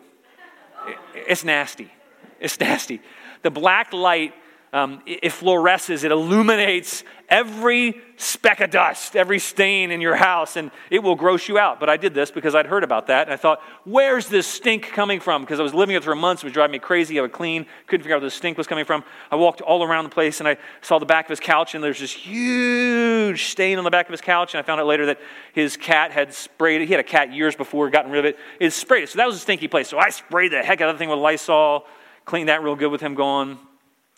It's 1.15 1.45
nasty. 1.45 1.91
It's 2.39 2.61
nasty. 2.61 3.01
The 3.43 3.51
black 3.51 3.93
light 3.93 4.35
um, 4.77 5.01
it 5.07 5.33
fluoresces, 5.33 6.05
it 6.05 6.12
illuminates 6.12 7.03
every 7.31 7.99
speck 8.18 8.61
of 8.61 8.68
dust, 8.68 9.16
every 9.16 9.39
stain 9.39 9.91
in 9.91 10.03
your 10.03 10.16
house, 10.16 10.57
and 10.57 10.70
it 10.91 11.03
will 11.03 11.14
gross 11.14 11.49
you 11.49 11.59
out. 11.59 11.81
But 11.81 11.89
I 11.89 11.97
did 11.97 12.12
this 12.12 12.31
because 12.31 12.55
I'd 12.55 12.66
heard 12.66 12.85
about 12.85 13.07
that, 13.07 13.27
and 13.27 13.33
I 13.33 13.39
thought, 13.39 13.62
where's 13.85 14.29
this 14.29 14.47
stink 14.47 14.91
coming 14.93 15.18
from? 15.18 15.41
Because 15.41 15.61
I 15.61 15.62
was 15.62 15.72
living 15.72 15.97
it 15.97 16.05
for 16.05 16.14
months, 16.14 16.43
it 16.43 16.47
was 16.47 16.53
driving 16.53 16.72
me 16.72 16.79
crazy. 16.79 17.18
I 17.18 17.22
would 17.22 17.33
clean, 17.33 17.64
couldn't 17.87 18.03
figure 18.03 18.16
out 18.16 18.20
where 18.20 18.29
the 18.29 18.31
stink 18.31 18.59
was 18.59 18.66
coming 18.66 18.85
from. 18.85 19.03
I 19.31 19.37
walked 19.37 19.62
all 19.62 19.83
around 19.83 20.05
the 20.05 20.11
place, 20.11 20.41
and 20.41 20.49
I 20.49 20.59
saw 20.83 20.99
the 20.99 21.07
back 21.07 21.24
of 21.24 21.31
his 21.31 21.41
couch, 21.41 21.74
and 21.74 21.83
there's 21.83 22.01
this 22.01 22.12
huge 22.12 23.45
stain 23.45 23.79
on 23.79 23.85
the 23.85 23.91
back 23.91 24.05
of 24.07 24.12
his 24.12 24.20
couch, 24.20 24.53
and 24.53 24.59
I 24.59 24.62
found 24.62 24.79
out 24.79 24.87
later 24.87 25.07
that 25.07 25.18
his 25.55 25.79
cat 25.79 26.12
had 26.12 26.35
sprayed 26.35 26.83
it. 26.83 26.87
He 26.87 26.93
had 26.93 27.01
a 27.01 27.09
cat 27.09 27.33
years 27.33 27.57
before, 27.57 27.89
gotten 27.89 28.11
rid 28.11 28.18
of 28.18 28.24
it. 28.27 28.39
It 28.61 28.74
sprayed 28.74 29.05
it, 29.05 29.09
so 29.09 29.16
that 29.16 29.27
was 29.27 29.37
a 29.37 29.41
stinky 29.41 29.68
place. 29.68 29.89
So 29.89 29.99
I 29.99 30.11
sprayed 30.11 30.53
the 30.53 30.62
heck 30.62 30.83
out 30.83 30.91
of 30.91 30.97
the 30.97 30.99
thing 30.99 31.09
with 31.09 31.18
Lysol, 31.18 31.87
cleaned 32.27 32.51
that 32.51 32.62
real 32.62 32.77
good 32.77 32.91
with 32.91 33.01
him 33.01 33.14
gone 33.14 33.59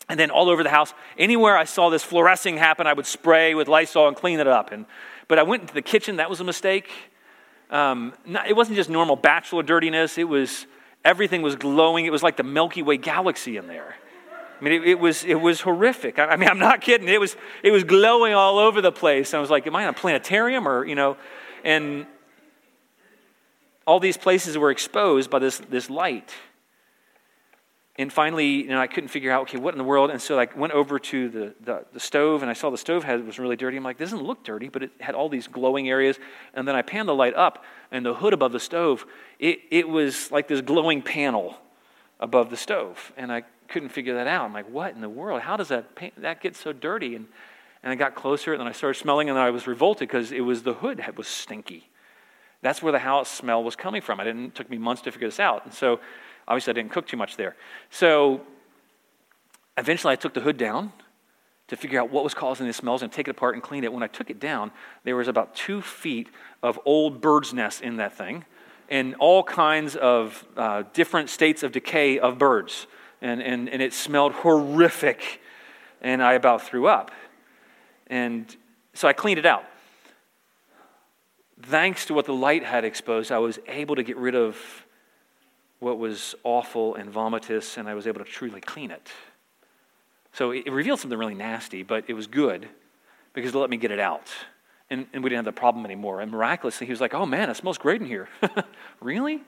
and 0.09 0.19
then 0.19 0.31
all 0.31 0.49
over 0.49 0.63
the 0.63 0.69
house, 0.69 0.93
anywhere 1.17 1.55
I 1.55 1.63
saw 1.63 1.89
this 1.89 2.03
fluorescing 2.03 2.57
happen, 2.57 2.87
I 2.87 2.93
would 2.93 3.05
spray 3.05 3.53
with 3.55 3.67
Lysol 3.67 4.07
and 4.07 4.17
clean 4.17 4.39
it 4.39 4.47
up. 4.47 4.71
And, 4.71 4.85
but 5.27 5.39
I 5.39 5.43
went 5.43 5.61
into 5.61 5.73
the 5.73 5.81
kitchen, 5.81 6.17
that 6.17 6.29
was 6.29 6.39
a 6.39 6.43
mistake. 6.43 6.89
Um, 7.69 8.13
not, 8.25 8.47
it 8.47 8.55
wasn't 8.55 8.75
just 8.75 8.89
normal 8.89 9.15
bachelor 9.15 9.61
dirtiness, 9.61 10.17
it 10.17 10.27
was 10.27 10.65
everything 11.05 11.41
was 11.41 11.55
glowing. 11.55 12.05
It 12.05 12.11
was 12.11 12.23
like 12.23 12.37
the 12.37 12.43
Milky 12.43 12.81
Way 12.81 12.97
galaxy 12.97 13.57
in 13.57 13.67
there. 13.67 13.95
I 14.59 14.63
mean, 14.63 14.73
it, 14.73 14.87
it, 14.87 14.99
was, 14.99 15.23
it 15.23 15.35
was 15.35 15.61
horrific. 15.61 16.19
I, 16.19 16.35
mean, 16.35 16.49
I'm 16.49 16.59
not 16.59 16.81
kidding. 16.81 17.07
It 17.07 17.19
was, 17.19 17.35
it 17.63 17.71
was 17.71 17.83
glowing 17.83 18.33
all 18.33 18.57
over 18.57 18.81
the 18.81 18.91
place. 18.91 19.33
And 19.33 19.37
I 19.37 19.41
was 19.41 19.49
like, 19.49 19.65
am 19.67 19.75
I 19.75 19.83
in 19.83 19.89
a 19.89 19.93
planetarium 19.93 20.67
or, 20.67 20.85
you 20.85 20.95
know? 20.95 21.17
And 21.63 22.05
all 23.85 23.99
these 23.99 24.17
places 24.17 24.57
were 24.57 24.71
exposed 24.71 25.29
by 25.29 25.39
this, 25.39 25.59
this 25.69 25.89
light. 25.89 26.33
And 27.99 28.13
finally, 28.13 28.45
you 28.45 28.69
know, 28.69 28.79
I 28.79 28.87
couldn't 28.87 29.09
figure 29.09 29.29
out, 29.29 29.41
okay, 29.41 29.57
what 29.57 29.73
in 29.73 29.77
the 29.77 29.83
world? 29.83 30.09
And 30.09 30.21
so 30.21 30.39
I 30.39 30.47
went 30.55 30.71
over 30.71 30.99
to 30.99 31.27
the, 31.27 31.53
the, 31.59 31.85
the 31.91 31.99
stove 31.99 32.41
and 32.41 32.49
I 32.49 32.53
saw 32.53 32.69
the 32.69 32.77
stove 32.77 33.03
had, 33.03 33.25
was 33.27 33.37
really 33.37 33.57
dirty. 33.57 33.75
I'm 33.75 33.83
like, 33.83 33.97
this 33.97 34.11
doesn't 34.11 34.25
look 34.25 34.41
dirty, 34.45 34.69
but 34.69 34.83
it 34.83 34.91
had 35.01 35.15
all 35.15 35.27
these 35.27 35.47
glowing 35.47 35.89
areas. 35.89 36.17
And 36.53 36.65
then 36.65 36.77
I 36.77 36.81
panned 36.81 37.09
the 37.09 37.13
light 37.13 37.35
up 37.35 37.65
and 37.91 38.05
the 38.05 38.13
hood 38.13 38.31
above 38.31 38.53
the 38.53 38.59
stove, 38.59 39.05
it, 39.37 39.59
it 39.69 39.89
was 39.89 40.31
like 40.31 40.47
this 40.47 40.61
glowing 40.61 41.01
panel 41.01 41.57
above 42.21 42.49
the 42.49 42.55
stove. 42.55 43.11
And 43.17 43.33
I 43.33 43.43
couldn't 43.67 43.89
figure 43.89 44.13
that 44.13 44.27
out. 44.27 44.45
I'm 44.45 44.53
like, 44.53 44.69
what 44.69 44.95
in 44.95 45.01
the 45.01 45.09
world? 45.09 45.41
How 45.41 45.57
does 45.57 45.67
that, 45.67 45.89
that 46.19 46.39
get 46.39 46.55
so 46.55 46.71
dirty? 46.71 47.15
And, 47.15 47.27
and 47.83 47.91
I 47.91 47.95
got 47.95 48.15
closer 48.15 48.53
and 48.53 48.61
then 48.61 48.67
I 48.67 48.71
started 48.71 48.97
smelling 48.97 49.29
and 49.29 49.37
I 49.37 49.49
was 49.49 49.67
revolted 49.67 50.07
because 50.07 50.31
it 50.31 50.41
was 50.41 50.63
the 50.63 50.75
hood 50.75 51.03
was 51.17 51.27
stinky. 51.27 51.89
That's 52.61 52.81
where 52.81 52.93
the 52.93 52.99
house 52.99 53.29
smell 53.29 53.61
was 53.61 53.75
coming 53.75 54.01
from. 54.01 54.21
I 54.21 54.23
didn't, 54.23 54.45
it 54.45 54.55
took 54.55 54.69
me 54.69 54.77
months 54.77 55.01
to 55.01 55.11
figure 55.11 55.27
this 55.27 55.39
out. 55.41 55.65
And 55.65 55.73
so 55.73 55.99
Obviously, 56.49 56.71
I 56.71 56.73
didn't 56.73 56.91
cook 56.91 57.07
too 57.07 57.17
much 57.17 57.37
there. 57.37 57.55
So 57.89 58.41
eventually, 59.77 60.11
I 60.11 60.15
took 60.15 60.33
the 60.33 60.41
hood 60.41 60.57
down 60.57 60.91
to 61.69 61.77
figure 61.77 62.01
out 62.01 62.09
what 62.11 62.23
was 62.23 62.33
causing 62.33 62.65
the 62.65 62.73
smells 62.73 63.03
and 63.03 63.11
take 63.11 63.27
it 63.27 63.31
apart 63.31 63.53
and 63.53 63.63
clean 63.63 63.83
it. 63.83 63.93
When 63.93 64.03
I 64.03 64.07
took 64.07 64.29
it 64.29 64.39
down, 64.39 64.71
there 65.03 65.15
was 65.15 65.27
about 65.27 65.55
two 65.55 65.81
feet 65.81 66.27
of 66.63 66.79
old 66.83 67.21
bird's 67.21 67.53
nest 67.53 67.81
in 67.81 67.97
that 67.97 68.17
thing 68.17 68.43
and 68.89 69.15
all 69.19 69.43
kinds 69.43 69.95
of 69.95 70.43
uh, 70.57 70.83
different 70.93 71.29
states 71.29 71.61
of 71.61 71.71
decay 71.71 72.17
of 72.17 72.37
birds. 72.39 72.87
And, 73.21 73.41
and, 73.41 73.69
and 73.69 73.81
it 73.81 73.93
smelled 73.93 74.33
horrific. 74.33 75.41
And 76.01 76.23
I 76.23 76.33
about 76.33 76.63
threw 76.63 76.87
up. 76.87 77.11
And 78.07 78.53
so 78.93 79.07
I 79.07 79.13
cleaned 79.13 79.37
it 79.37 79.45
out. 79.45 79.65
Thanks 81.61 82.05
to 82.05 82.13
what 82.13 82.25
the 82.25 82.33
light 82.33 82.63
had 82.63 82.85
exposed, 82.85 83.31
I 83.31 83.37
was 83.37 83.59
able 83.67 83.95
to 83.95 84.03
get 84.03 84.17
rid 84.17 84.33
of 84.33 84.57
what 85.79 85.97
was 85.97 86.35
awful 86.43 86.95
and 86.95 87.11
vomitous, 87.11 87.77
and 87.77 87.87
I 87.87 87.93
was 87.93 88.05
able 88.05 88.23
to 88.23 88.29
truly 88.29 88.61
clean 88.61 88.91
it. 88.91 89.09
So 90.33 90.51
it, 90.51 90.71
revealed 90.71 90.99
something 90.99 91.17
really 91.17 91.35
nasty, 91.35 91.83
but 91.83 92.05
it 92.07 92.13
was 92.13 92.27
good 92.27 92.67
because 93.33 93.53
it 93.53 93.57
let 93.57 93.69
me 93.69 93.77
get 93.77 93.91
it 93.91 93.99
out. 93.99 94.27
And, 94.89 95.07
and 95.13 95.23
we 95.23 95.29
didn't 95.29 95.45
have 95.45 95.55
the 95.55 95.59
problem 95.59 95.85
anymore. 95.85 96.21
And 96.21 96.31
miraculously, 96.31 96.87
he 96.87 96.91
was 96.91 97.01
like, 97.01 97.13
Oh 97.13 97.25
man, 97.25 97.49
it 97.49 97.57
smells 97.57 97.77
great 97.77 98.01
in 98.01 98.07
here. 98.07 98.27
really? 99.01 99.41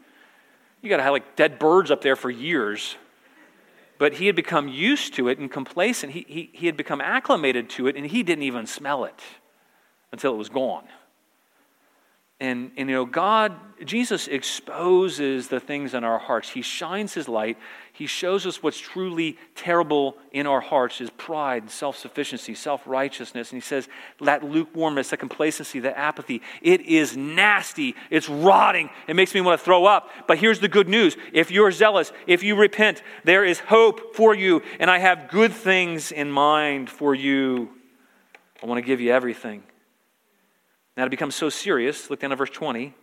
You 0.82 0.90
got 0.90 0.98
to 0.98 1.04
have 1.04 1.14
like 1.14 1.36
dead 1.36 1.60
birds 1.60 1.92
up 1.92 2.02
there 2.02 2.16
for 2.16 2.30
years. 2.30 2.96
But 3.98 4.14
he 4.14 4.26
had 4.26 4.36
become 4.36 4.68
used 4.68 5.14
to 5.16 5.28
it 5.28 5.38
and 5.38 5.52
complacent. 5.52 6.14
He, 6.14 6.26
he, 6.28 6.50
he 6.54 6.66
had 6.66 6.76
become 6.76 7.02
acclimated 7.02 7.70
to 7.72 7.86
it, 7.86 7.96
and 7.96 8.04
he 8.04 8.24
didn't 8.24 8.44
even 8.44 8.66
smell 8.66 9.06
it 9.06 9.20
until 10.12 10.34
it 10.34 10.38
was 10.38 10.50
gone. 10.50 10.86
And, 12.42 12.72
and, 12.76 12.90
you 12.90 12.96
know, 12.96 13.06
God, 13.06 13.54
Jesus 13.86 14.28
exposes 14.28 15.48
the 15.48 15.60
things 15.60 15.94
in 15.94 16.04
our 16.04 16.18
hearts. 16.18 16.50
He 16.50 16.64
shines 16.64 17.14
his 17.14 17.30
light. 17.30 17.56
He 17.94 18.08
shows 18.08 18.48
us 18.48 18.64
what's 18.64 18.80
truly 18.80 19.38
terrible 19.54 20.18
in 20.32 20.48
our 20.48 20.60
hearts 20.60 21.02
is 21.02 21.12
pride, 21.12 21.62
and 21.62 21.72
self 21.72 21.98
sufficiency, 21.98 22.56
self 22.56 22.82
righteousness. 22.88 23.52
And 23.52 23.62
he 23.62 23.66
says, 23.66 23.88
that 24.22 24.44
lukewarmness, 24.44 25.12
that 25.12 25.18
complacency, 25.18 25.82
that 25.82 26.00
apathy, 26.00 26.42
it 26.64 26.82
is 26.82 27.16
nasty. 27.16 27.94
It's 28.10 28.28
rotting. 28.28 28.90
It 29.08 29.16
makes 29.16 29.36
me 29.36 29.42
want 29.42 29.60
to 29.60 29.64
throw 29.64 29.86
up. 29.86 30.10
But 30.28 30.40
here's 30.40 30.60
the 30.60 30.68
good 30.68 30.90
news 30.90 31.16
if 31.32 31.52
you're 31.52 31.72
zealous, 31.72 32.12
if 32.26 32.42
you 32.42 32.56
repent, 32.56 33.04
there 33.24 33.46
is 33.46 33.60
hope 33.60 34.16
for 34.16 34.34
you. 34.34 34.64
And 34.80 34.90
I 34.90 34.98
have 34.98 35.30
good 35.30 35.54
things 35.54 36.12
in 36.12 36.32
mind 36.32 36.90
for 36.90 37.14
you. 37.14 37.70
I 38.64 38.66
want 38.66 38.80
to 38.80 38.86
give 38.86 39.00
you 39.00 39.12
everything. 39.12 39.62
Now, 41.02 41.06
to 41.06 41.10
become 41.10 41.32
so 41.32 41.50
serious, 41.50 42.12
look 42.12 42.20
down 42.20 42.32
at 42.32 42.38
verse 42.38 42.52
20. 42.52 42.94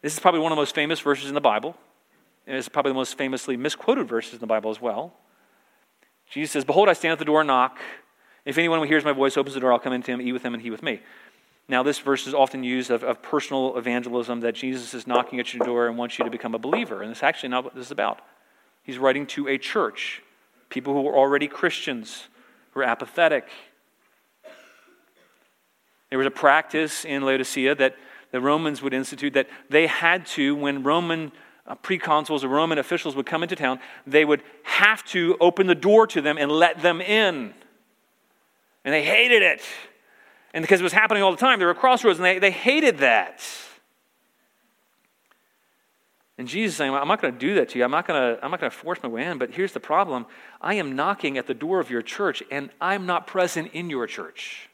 This 0.00 0.12
is 0.12 0.20
probably 0.20 0.38
one 0.38 0.52
of 0.52 0.56
the 0.56 0.60
most 0.60 0.76
famous 0.76 1.00
verses 1.00 1.26
in 1.26 1.34
the 1.34 1.40
Bible. 1.40 1.76
And 2.46 2.56
it's 2.56 2.68
probably 2.68 2.90
the 2.92 2.94
most 2.94 3.18
famously 3.18 3.56
misquoted 3.56 4.06
verses 4.06 4.34
in 4.34 4.38
the 4.38 4.46
Bible 4.46 4.70
as 4.70 4.80
well. 4.80 5.12
Jesus 6.30 6.52
says, 6.52 6.64
Behold, 6.64 6.88
I 6.88 6.92
stand 6.92 7.10
at 7.10 7.18
the 7.18 7.24
door 7.24 7.40
and 7.40 7.48
knock. 7.48 7.80
If 8.44 8.58
anyone 8.58 8.78
who 8.78 8.84
hears 8.84 9.04
my 9.04 9.10
voice 9.10 9.36
opens 9.36 9.54
the 9.54 9.60
door, 9.60 9.72
I'll 9.72 9.80
come 9.80 9.92
into 9.92 10.12
him, 10.12 10.20
eat 10.20 10.30
with 10.30 10.44
him, 10.44 10.54
and 10.54 10.62
he 10.62 10.70
with 10.70 10.84
me. 10.84 11.00
Now, 11.66 11.82
this 11.82 11.98
verse 11.98 12.28
is 12.28 12.32
often 12.32 12.62
used 12.62 12.92
of, 12.92 13.02
of 13.02 13.20
personal 13.20 13.76
evangelism 13.76 14.38
that 14.42 14.54
Jesus 14.54 14.94
is 14.94 15.04
knocking 15.04 15.40
at 15.40 15.52
your 15.52 15.66
door 15.66 15.88
and 15.88 15.98
wants 15.98 16.16
you 16.20 16.24
to 16.24 16.30
become 16.30 16.54
a 16.54 16.60
believer. 16.60 17.02
And 17.02 17.10
that's 17.10 17.24
actually 17.24 17.48
not 17.48 17.64
what 17.64 17.74
this 17.74 17.86
is 17.86 17.90
about. 17.90 18.20
He's 18.84 18.98
writing 18.98 19.26
to 19.26 19.48
a 19.48 19.58
church, 19.58 20.22
people 20.68 20.94
who 20.94 21.08
are 21.08 21.16
already 21.16 21.48
Christians, 21.48 22.28
who 22.70 22.82
are 22.82 22.84
apathetic, 22.84 23.48
there 26.14 26.18
was 26.18 26.28
a 26.28 26.30
practice 26.30 27.04
in 27.04 27.24
Laodicea 27.24 27.74
that 27.74 27.96
the 28.30 28.40
Romans 28.40 28.80
would 28.80 28.94
institute 28.94 29.32
that 29.32 29.48
they 29.68 29.88
had 29.88 30.24
to, 30.26 30.54
when 30.54 30.84
Roman 30.84 31.32
uh, 31.66 31.74
proconsuls 31.74 32.44
or 32.44 32.48
Roman 32.50 32.78
officials 32.78 33.16
would 33.16 33.26
come 33.26 33.42
into 33.42 33.56
town, 33.56 33.80
they 34.06 34.24
would 34.24 34.40
have 34.62 35.04
to 35.06 35.36
open 35.40 35.66
the 35.66 35.74
door 35.74 36.06
to 36.06 36.20
them 36.20 36.38
and 36.38 36.52
let 36.52 36.80
them 36.82 37.00
in. 37.00 37.52
And 38.84 38.94
they 38.94 39.02
hated 39.02 39.42
it. 39.42 39.60
And 40.52 40.62
because 40.62 40.78
it 40.78 40.84
was 40.84 40.92
happening 40.92 41.24
all 41.24 41.32
the 41.32 41.36
time, 41.36 41.58
they 41.58 41.64
were 41.64 41.74
crossroads 41.74 42.20
and 42.20 42.24
they, 42.24 42.38
they 42.38 42.52
hated 42.52 42.98
that. 42.98 43.44
And 46.38 46.46
Jesus 46.46 46.76
saying, 46.76 46.94
I'm 46.94 47.08
not 47.08 47.20
going 47.20 47.34
to 47.34 47.40
do 47.40 47.56
that 47.56 47.70
to 47.70 47.78
you. 47.80 47.84
I'm 47.84 47.90
not 47.90 48.06
going 48.06 48.38
to 48.38 48.70
force 48.70 49.00
my 49.02 49.08
way 49.08 49.24
in. 49.24 49.38
But 49.38 49.50
here's 49.50 49.72
the 49.72 49.80
problem 49.80 50.26
I 50.60 50.74
am 50.74 50.94
knocking 50.94 51.38
at 51.38 51.48
the 51.48 51.54
door 51.54 51.80
of 51.80 51.90
your 51.90 52.02
church, 52.02 52.40
and 52.52 52.70
I'm 52.80 53.04
not 53.04 53.26
present 53.26 53.72
in 53.72 53.90
your 53.90 54.06
church. 54.06 54.68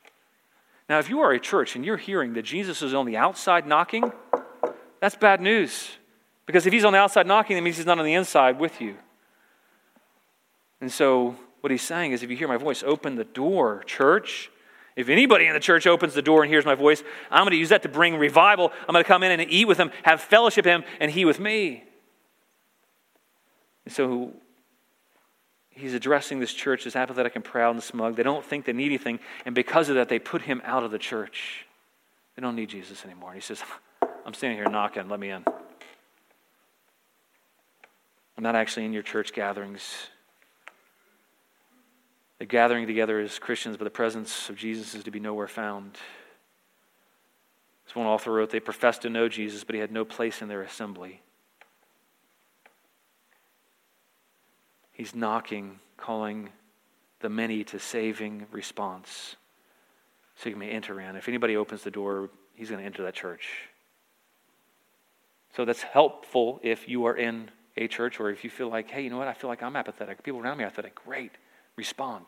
Now, 0.91 0.99
if 0.99 1.09
you 1.09 1.21
are 1.21 1.31
a 1.31 1.39
church 1.39 1.77
and 1.77 1.85
you're 1.85 1.97
hearing 1.97 2.33
that 2.33 2.43
Jesus 2.43 2.83
is 2.83 2.95
on 2.95 3.07
the 3.07 3.17
outside 3.17 3.65
knocking, 3.65 4.11
that's 5.01 5.15
bad 5.15 5.41
news. 5.41 5.89
Because 6.47 6.67
if 6.67 6.73
he's 6.73 6.85
on 6.85 6.93
the 6.93 6.99
outside 6.99 7.29
knocking, 7.29 7.55
that 7.55 7.63
means 7.63 7.77
he's 7.77 7.87
not 7.87 8.01
on 8.01 8.05
the 8.05 8.15
inside 8.15 8.59
with 8.59 8.81
you. 8.81 8.97
And 10.81 10.91
so, 10.91 11.37
what 11.61 11.71
he's 11.71 11.83
saying 11.83 12.11
is 12.11 12.25
if 12.25 12.31
you 12.31 12.37
hear 12.37 12.49
my 12.49 12.57
voice, 12.57 12.83
open 12.83 13.15
the 13.15 13.23
door, 13.23 13.85
church. 13.87 14.51
If 14.97 15.09
anybody 15.09 15.47
in 15.47 15.55
the 15.55 15.61
church 15.61 15.87
opens 15.87 16.13
the 16.13 16.23
door 16.23 16.43
and 16.43 16.51
hears 16.51 16.65
my 16.65 16.75
voice, 16.75 17.05
I'm 17.31 17.45
going 17.45 17.53
to 17.53 17.57
use 17.57 17.69
that 17.69 17.83
to 17.83 17.89
bring 17.89 18.17
revival. 18.17 18.73
I'm 18.89 18.93
going 18.93 19.05
to 19.05 19.09
come 19.09 19.23
in 19.23 19.31
and 19.31 19.49
eat 19.49 19.69
with 19.69 19.79
him, 19.79 19.93
have 20.03 20.21
fellowship 20.21 20.65
with 20.65 20.75
him, 20.75 20.85
and 20.99 21.09
he 21.09 21.25
with 21.25 21.39
me. 21.39 21.85
And 23.85 23.95
so, 23.95 24.33
he's 25.71 25.95
addressing 25.95 26.41
this 26.41 26.53
church 26.53 26.87
as 26.87 26.97
apathetic 26.97 27.37
and 27.37 27.45
proud 27.45 27.75
and 27.75 27.83
smug. 27.83 28.17
They 28.17 28.23
don't 28.23 28.45
think 28.45 28.65
they 28.65 28.73
need 28.73 28.87
anything, 28.87 29.21
and 29.45 29.55
because 29.55 29.89
of 29.89 29.95
that, 29.97 30.09
they 30.09 30.19
put 30.19 30.43
him 30.43 30.61
out 30.65 30.85
of 30.85 30.91
the 30.91 30.99
church. 30.99 31.67
They 32.37 32.43
don't 32.43 32.57
need 32.57 32.69
Jesus 32.69 33.05
anymore. 33.05 33.31
And 33.31 33.37
he 33.37 33.43
says, 33.43 33.63
I'm 34.27 34.35
standing 34.35 34.59
here 34.59 34.69
knocking, 34.69 35.09
let 35.09 35.21
me 35.21 35.31
in. 35.31 35.45
I'm 38.37 38.45
not 38.45 38.55
actually 38.55 38.87
in 38.87 38.93
your 38.93 39.03
church 39.03 39.33
gatherings. 39.33 40.09
The 42.39 42.47
gathering 42.47 42.87
together 42.87 43.21
as 43.21 43.39
Christians, 43.39 43.77
but 43.77 43.85
the 43.85 43.91
presence 43.91 44.49
of 44.49 44.57
Jesus 44.57 44.95
is 44.95 45.05
to 45.05 45.11
be 45.11 45.21
nowhere 45.21 45.49
found. 45.49 45.99
As 47.87 47.95
one 47.95 48.07
author 48.07 48.33
wrote, 48.33 48.49
they 48.49 48.61
professed 48.61 49.03
to 49.03 49.11
know 49.11 49.29
Jesus, 49.29 49.63
but 49.63 49.75
he 49.75 49.81
had 49.81 49.93
no 49.93 50.07
place 50.07 50.41
in 50.41 50.49
their 50.49 50.63
assembly. 50.63 51.21
He's 55.01 55.15
knocking, 55.15 55.81
calling 55.97 56.51
the 57.21 57.31
many 57.31 57.65
to 57.65 57.79
saving 57.79 58.45
response. 58.51 59.37
So 60.37 60.51
you 60.51 60.57
may 60.57 60.69
enter 60.69 61.01
in. 61.01 61.17
If 61.17 61.27
anybody 61.27 61.57
opens 61.57 61.83
the 61.83 61.91
door, 61.91 62.29
he's 62.55 62.69
going 62.69 62.81
to 62.81 62.85
enter 62.85 63.05
that 63.05 63.15
church. 63.15 63.49
So 65.57 65.65
that's 65.65 65.81
helpful 65.81 66.61
if 66.63 66.87
you 66.87 67.07
are 67.07 67.17
in 67.17 67.51
a 67.79 67.89
church 67.89 68.21
or 68.21 68.29
if 68.29 68.45
you 68.45 68.51
feel 68.51 68.69
like, 68.69 68.91
hey, 68.91 69.01
you 69.01 69.09
know 69.09 69.17
what? 69.17 69.27
I 69.27 69.33
feel 69.33 69.49
like 69.49 69.63
I'm 69.63 69.75
apathetic. 69.75 70.23
People 70.23 70.41
around 70.41 70.59
me 70.59 70.65
are 70.65 70.67
apathetic. 70.67 70.97
Great. 70.97 71.33
Respond. 71.77 72.27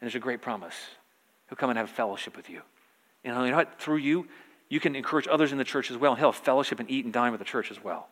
And 0.00 0.06
there's 0.08 0.14
a 0.14 0.18
great 0.18 0.40
promise. 0.40 0.76
He'll 1.50 1.56
come 1.56 1.68
and 1.68 1.78
have 1.78 1.90
fellowship 1.90 2.38
with 2.38 2.48
you. 2.48 2.62
And 3.22 3.36
you 3.36 3.50
know 3.50 3.56
what? 3.58 3.78
Through 3.78 3.98
you, 3.98 4.28
you 4.70 4.80
can 4.80 4.96
encourage 4.96 5.28
others 5.28 5.52
in 5.52 5.58
the 5.58 5.62
church 5.62 5.90
as 5.90 5.98
well. 5.98 6.12
And 6.12 6.18
he'll 6.18 6.32
have 6.32 6.40
fellowship 6.40 6.80
and 6.80 6.90
eat 6.90 7.04
and 7.04 7.12
dine 7.12 7.32
with 7.32 7.40
the 7.40 7.44
church 7.44 7.70
as 7.70 7.84
well. 7.84 8.08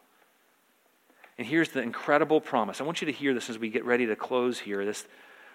And 1.39 1.47
here's 1.47 1.71
the 1.71 1.81
incredible 1.81 2.41
promise. 2.41 2.81
I 2.81 2.85
want 2.85 3.01
you 3.01 3.07
to 3.07 3.13
hear 3.13 3.35
this 3.35 3.49
as 3.49 3.59
we 3.59 3.71
get 3.71 3.85
ready 3.85 4.07
to 4.07 4.17
close 4.17 4.59
here. 4.59 4.85
This, 4.85 5.07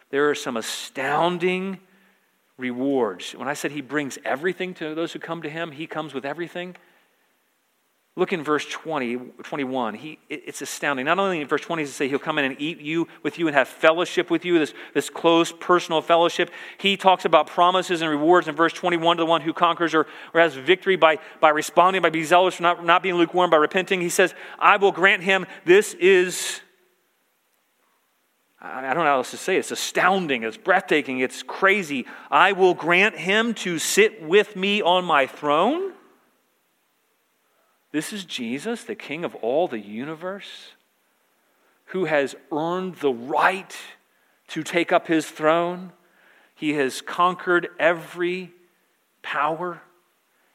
there 0.09 0.29
are 0.29 0.35
some 0.35 0.57
astounding 0.57 1.79
rewards. 2.57 3.33
When 3.33 3.47
I 3.47 3.53
said 3.53 3.71
he 3.71 3.81
brings 3.81 4.17
everything 4.25 4.73
to 4.75 4.95
those 4.95 5.13
who 5.13 5.19
come 5.19 5.43
to 5.43 5.49
him, 5.49 5.71
he 5.71 5.87
comes 5.87 6.13
with 6.13 6.25
everything. 6.25 6.75
Look 8.17 8.33
in 8.33 8.43
verse 8.43 8.65
20, 8.65 9.15
21. 9.43 9.93
He, 9.93 10.17
it's 10.27 10.63
astounding. 10.63 11.05
Not 11.05 11.19
only 11.19 11.39
in 11.39 11.47
verse 11.47 11.61
20 11.61 11.83
does 11.83 11.91
it 11.91 11.93
say 11.93 12.09
he'll 12.09 12.17
come 12.17 12.39
in 12.39 12.45
and 12.45 12.59
eat 12.59 12.81
you 12.81 13.07
with 13.21 13.37
you 13.37 13.45
and 13.45 13.55
have 13.55 13.67
fellowship 13.67 14.31
with 14.31 14.43
you, 14.43 14.57
this, 14.57 14.73
this 14.95 15.07
close 15.07 15.51
personal 15.51 16.01
fellowship. 16.01 16.49
He 16.79 16.97
talks 16.97 17.25
about 17.25 17.45
promises 17.45 18.01
and 18.01 18.09
rewards 18.09 18.47
in 18.47 18.55
verse 18.55 18.73
21 18.73 19.17
to 19.17 19.21
the 19.21 19.27
one 19.27 19.41
who 19.41 19.53
conquers 19.53 19.93
or, 19.93 20.07
or 20.33 20.41
has 20.41 20.55
victory 20.55 20.95
by, 20.95 21.19
by 21.39 21.49
responding, 21.49 22.01
by 22.01 22.09
being 22.09 22.25
zealous, 22.25 22.55
for 22.55 22.63
not, 22.63 22.83
not 22.83 23.03
being 23.03 23.15
lukewarm, 23.15 23.51
by 23.51 23.57
repenting. 23.57 24.01
He 24.01 24.09
says, 24.09 24.33
I 24.57 24.77
will 24.77 24.91
grant 24.91 25.21
him, 25.21 25.45
this 25.63 25.93
is 25.93 26.61
I 28.59 28.81
don't 28.95 29.03
know 29.03 29.11
how 29.11 29.17
else 29.17 29.29
to 29.29 29.37
say 29.37 29.57
it. 29.57 29.59
It's 29.59 29.69
astounding, 29.69 30.41
it's 30.41 30.57
breathtaking, 30.57 31.19
it's 31.19 31.43
crazy. 31.43 32.07
I 32.31 32.53
will 32.53 32.73
grant 32.73 33.15
him 33.15 33.53
to 33.55 33.77
sit 33.77 34.23
with 34.23 34.55
me 34.55 34.81
on 34.81 35.05
my 35.05 35.27
throne. 35.27 35.93
This 37.97 38.13
is 38.13 38.25
Jesus, 38.25 38.83
the 38.83 38.93
King 38.93 39.25
of 39.25 39.33
all 39.33 39.67
the 39.67 39.79
universe, 39.79 40.73
who 41.85 42.05
has 42.05 42.35
earned 42.51 42.97
the 42.97 43.11
right 43.11 43.75
to 44.49 44.61
take 44.61 44.91
up 44.91 45.07
his 45.07 45.25
throne. 45.25 45.91
He 46.53 46.75
has 46.75 47.01
conquered 47.01 47.69
every 47.79 48.53
power. 49.23 49.81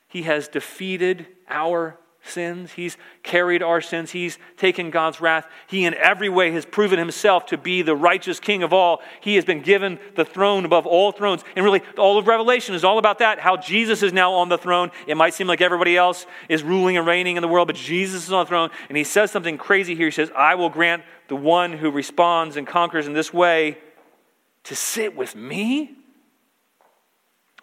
He 0.07 0.23
has 0.23 0.47
defeated 0.47 1.27
our 1.49 1.99
sins. 2.25 2.73
He's 2.73 2.97
carried 3.23 3.63
our 3.63 3.81
sins. 3.81 4.13
He's 4.13 4.39
taken 4.57 4.91
God's 4.91 5.21
wrath. 5.21 5.47
He, 5.67 5.85
in 5.85 5.95
every 5.95 6.29
way, 6.29 6.53
has 6.53 6.65
proven 6.65 6.99
himself 6.99 7.47
to 7.47 7.59
be 7.59 7.83
the 7.83 7.97
righteous 7.97 8.41
king 8.41 8.63
of 8.63 8.73
all. 8.73 9.03
He 9.21 9.35
has 9.35 9.45
been 9.45 9.61
given 9.61 9.99
the 10.15 10.25
throne 10.25 10.65
above 10.65 10.87
all 10.87 11.13
thrones. 11.13 11.43
And 11.57 11.65
really, 11.65 11.83
all 11.99 12.19
of 12.19 12.27
Revelation 12.27 12.75
is 12.75 12.85
all 12.85 12.99
about 12.99 13.19
that 13.19 13.39
how 13.39 13.57
Jesus 13.57 14.03
is 14.03 14.13
now 14.13 14.35
on 14.35 14.49
the 14.49 14.59
throne. 14.59 14.91
It 15.07 15.17
might 15.17 15.35
seem 15.35 15.47
like 15.47 15.61
everybody 15.61 15.97
else 15.97 16.27
is 16.49 16.63
ruling 16.63 16.97
and 16.97 17.07
reigning 17.07 17.37
in 17.37 17.43
the 17.43 17.49
world, 17.49 17.69
but 17.69 17.77
Jesus 17.77 18.25
is 18.25 18.33
on 18.33 18.45
the 18.45 18.49
throne. 18.49 18.71
And 18.89 18.97
he 18.97 19.05
says 19.05 19.31
something 19.31 19.59
crazy 19.59 19.95
here. 19.95 20.07
He 20.07 20.13
says, 20.13 20.31
I 20.37 20.55
will 20.55 20.71
grant 20.71 21.03
the 21.29 21.37
one 21.37 21.73
who 21.73 21.91
responds 21.91 22.57
and 22.57 22.67
conquers 22.67 23.07
in 23.07 23.13
this 23.13 23.33
way 23.33 23.79
to 24.65 24.77
sit 24.77 25.17
with 25.17 25.35
me 25.35 25.97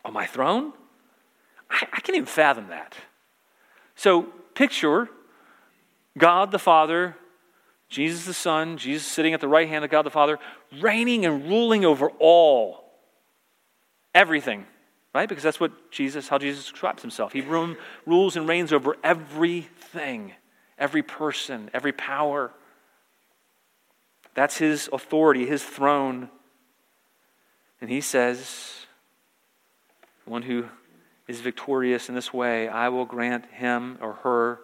on 0.04 0.14
my 0.14 0.26
throne. 0.26 0.74
I, 1.70 1.86
can't 2.02 2.16
even 2.16 2.26
fathom 2.26 2.68
that. 2.70 2.96
So, 3.96 4.34
picture 4.60 5.08
God 6.18 6.52
the 6.52 6.60
Father, 6.60 7.16
Jesus 7.88 8.26
the 8.26 8.34
Son, 8.34 8.78
Jesus 8.78 9.08
sitting 9.08 9.34
at 9.34 9.40
the 9.40 9.48
right 9.48 9.70
hand 9.70 9.86
of 9.86 9.90
God 9.90 10.02
the 10.02 10.10
Father, 10.10 10.38
reigning 10.82 11.26
and 11.26 11.48
ruling 11.48 11.86
over 11.86 12.10
all, 12.20 12.84
everything, 14.14 14.66
right? 15.16 15.30
Because 15.30 15.46
that's 15.46 15.62
what 15.62 15.92
Jesus, 15.92 16.28
how 16.28 16.38
Jesus 16.38 16.70
describes 16.70 17.02
himself. 17.02 17.32
He 17.32 17.40
rules 17.40 18.36
and 18.36 18.50
reigns 18.50 18.74
over 18.74 18.98
everything, 19.02 20.34
every 20.78 21.04
person, 21.04 21.70
every 21.74 21.94
power. 21.94 22.52
That's 24.34 24.58
his 24.58 24.90
authority, 24.92 25.46
his 25.46 25.64
throne. 25.64 26.30
And 27.80 27.90
he 27.90 28.02
says, 28.02 28.86
one 30.26 30.42
who 30.42 30.66
is 31.30 31.42
victorious 31.42 32.10
in 32.10 32.16
this 32.16 32.34
way, 32.34 32.68
I 32.68 32.90
will 32.90 33.06
grant 33.06 33.46
him 33.52 34.00
or 34.02 34.14
her 34.24 34.60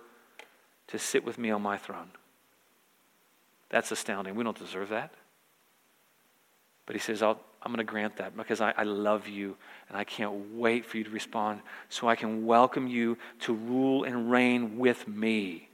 to 0.87 0.97
sit 0.97 1.23
with 1.23 1.37
me 1.37 1.51
on 1.51 1.61
my 1.61 1.77
throne. 1.77 2.09
That's 3.69 3.91
astounding. 3.91 4.33
We 4.33 4.43
don't 4.43 4.57
deserve 4.57 4.89
that. 4.89 5.13
But 6.87 6.95
he 6.95 6.99
says, 6.99 7.21
i 7.21 7.29
am 7.29 7.37
going 7.65 7.77
to 7.77 7.83
grant 7.83 8.17
that 8.17 8.35
because 8.35 8.61
I, 8.61 8.73
I 8.75 8.81
love 8.81 9.27
you 9.27 9.55
and 9.89 9.97
I 9.97 10.03
can't 10.03 10.55
wait 10.55 10.87
for 10.87 10.97
you 10.97 11.03
to 11.03 11.09
respond 11.11 11.61
so 11.87 12.07
I 12.07 12.15
can 12.15 12.47
welcome 12.47 12.87
you 12.87 13.19
to 13.41 13.53
rule 13.53 14.03
and 14.03 14.31
reign 14.31 14.79
with 14.79 15.07
me. 15.07 15.69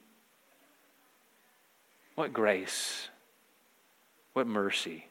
What 2.16 2.34
grace. 2.34 3.08
What 4.34 4.46
mercy. 4.46 5.08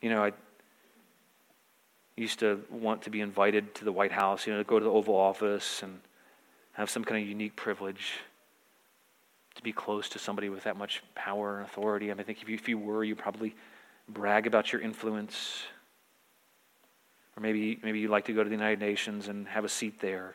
You 0.00 0.08
know, 0.08 0.24
I 0.24 0.32
used 2.18 2.40
to 2.40 2.64
want 2.70 3.02
to 3.02 3.10
be 3.10 3.20
invited 3.20 3.74
to 3.76 3.84
the 3.84 3.92
White 3.92 4.12
House, 4.12 4.46
you 4.46 4.52
know, 4.52 4.58
to 4.58 4.68
go 4.68 4.78
to 4.78 4.84
the 4.84 4.90
Oval 4.90 5.14
Office 5.14 5.82
and 5.82 6.00
have 6.72 6.90
some 6.90 7.04
kind 7.04 7.22
of 7.22 7.28
unique 7.28 7.56
privilege 7.56 8.12
to 9.54 9.62
be 9.62 9.72
close 9.72 10.08
to 10.10 10.18
somebody 10.18 10.48
with 10.48 10.64
that 10.64 10.76
much 10.76 11.02
power 11.14 11.58
and 11.58 11.66
authority. 11.66 12.10
I, 12.10 12.14
mean, 12.14 12.20
I 12.20 12.22
think 12.24 12.42
if 12.42 12.48
you, 12.48 12.54
if 12.54 12.68
you 12.68 12.78
were, 12.78 13.02
you 13.04 13.16
probably 13.16 13.54
brag 14.08 14.46
about 14.46 14.72
your 14.72 14.80
influence. 14.80 15.62
Or 17.36 17.40
maybe, 17.40 17.78
maybe 17.82 17.98
you 17.98 18.08
like 18.08 18.24
to 18.26 18.32
go 18.32 18.42
to 18.42 18.48
the 18.48 18.54
United 18.54 18.80
Nations 18.80 19.28
and 19.28 19.46
have 19.48 19.64
a 19.64 19.68
seat 19.68 20.00
there. 20.00 20.34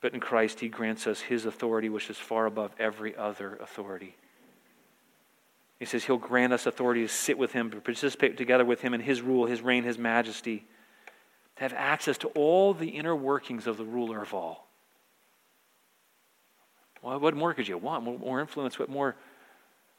But 0.00 0.14
in 0.14 0.20
Christ, 0.20 0.60
He 0.60 0.68
grants 0.68 1.06
us 1.06 1.20
His 1.20 1.46
authority, 1.46 1.88
which 1.88 2.10
is 2.10 2.18
far 2.18 2.46
above 2.46 2.72
every 2.78 3.16
other 3.16 3.56
authority. 3.56 4.16
He 5.84 5.90
says 5.90 6.04
he'll 6.04 6.16
grant 6.16 6.54
us 6.54 6.64
authority 6.64 7.02
to 7.02 7.08
sit 7.08 7.36
with 7.36 7.52
him, 7.52 7.70
to 7.70 7.78
participate 7.78 8.38
together 8.38 8.64
with 8.64 8.80
him 8.80 8.94
in 8.94 9.02
his 9.02 9.20
rule, 9.20 9.44
his 9.44 9.60
reign, 9.60 9.84
his 9.84 9.98
majesty, 9.98 10.64
to 11.56 11.62
have 11.62 11.74
access 11.74 12.16
to 12.18 12.28
all 12.28 12.72
the 12.72 12.88
inner 12.88 13.14
workings 13.14 13.66
of 13.66 13.76
the 13.76 13.84
ruler 13.84 14.22
of 14.22 14.32
all. 14.32 14.66
Well, 17.02 17.20
what 17.20 17.36
more 17.36 17.52
could 17.52 17.68
you 17.68 17.76
want? 17.76 18.02
What 18.06 18.18
more 18.18 18.40
influence? 18.40 18.78
What 18.78 18.88
more, 18.88 19.14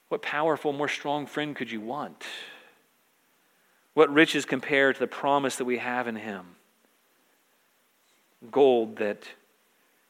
what 0.10 0.24
powerful, 0.24 0.74
more 0.74 0.88
strong 0.88 1.28
friend 1.28 1.56
could 1.56 1.70
you 1.70 1.82
want? 1.82 2.24
What 3.94 4.12
riches 4.12 4.44
compare 4.44 4.92
to 4.92 5.00
the 5.00 5.06
promise 5.06 5.58
that 5.58 5.66
we 5.66 5.78
have 5.78 6.08
in 6.08 6.16
him? 6.16 6.56
Gold 8.50 8.96
that 8.96 9.22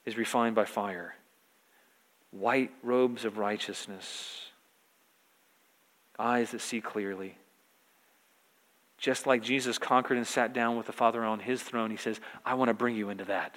is 0.06 0.16
refined 0.16 0.56
by 0.56 0.64
fire, 0.64 1.16
white 2.32 2.72
robes 2.82 3.26
of 3.26 3.38
righteousness 3.38 4.45
eyes 6.20 6.52
that 6.52 6.62
see 6.62 6.82
clearly. 6.82 7.38
Just 8.98 9.28
like 9.28 9.44
Jesus 9.44 9.78
conquered 9.78 10.18
and 10.18 10.26
sat 10.26 10.54
down 10.54 10.78
with 10.78 10.88
the 10.88 10.94
Father 10.94 11.24
on 11.24 11.40
his 11.40 11.62
throne, 11.62 11.92
he 11.92 11.98
says, 11.98 12.20
I 12.46 12.54
want 12.54 12.70
to 12.70 12.74
bring 12.74 12.96
you 12.96 13.10
into 13.10 13.26
that. 13.26 13.56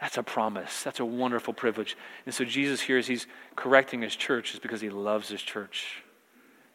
That's 0.00 0.16
a 0.16 0.22
promise. 0.22 0.82
That's 0.82 1.00
a 1.00 1.04
wonderful 1.04 1.54
privilege. 1.54 1.96
And 2.24 2.34
so 2.34 2.44
Jesus 2.44 2.80
here, 2.80 2.98
as 2.98 3.06
he's 3.06 3.26
correcting 3.56 4.02
his 4.02 4.14
church, 4.14 4.54
is 4.54 4.60
because 4.60 4.80
he 4.80 4.90
loves 4.90 5.28
his 5.28 5.42
church. 5.42 6.04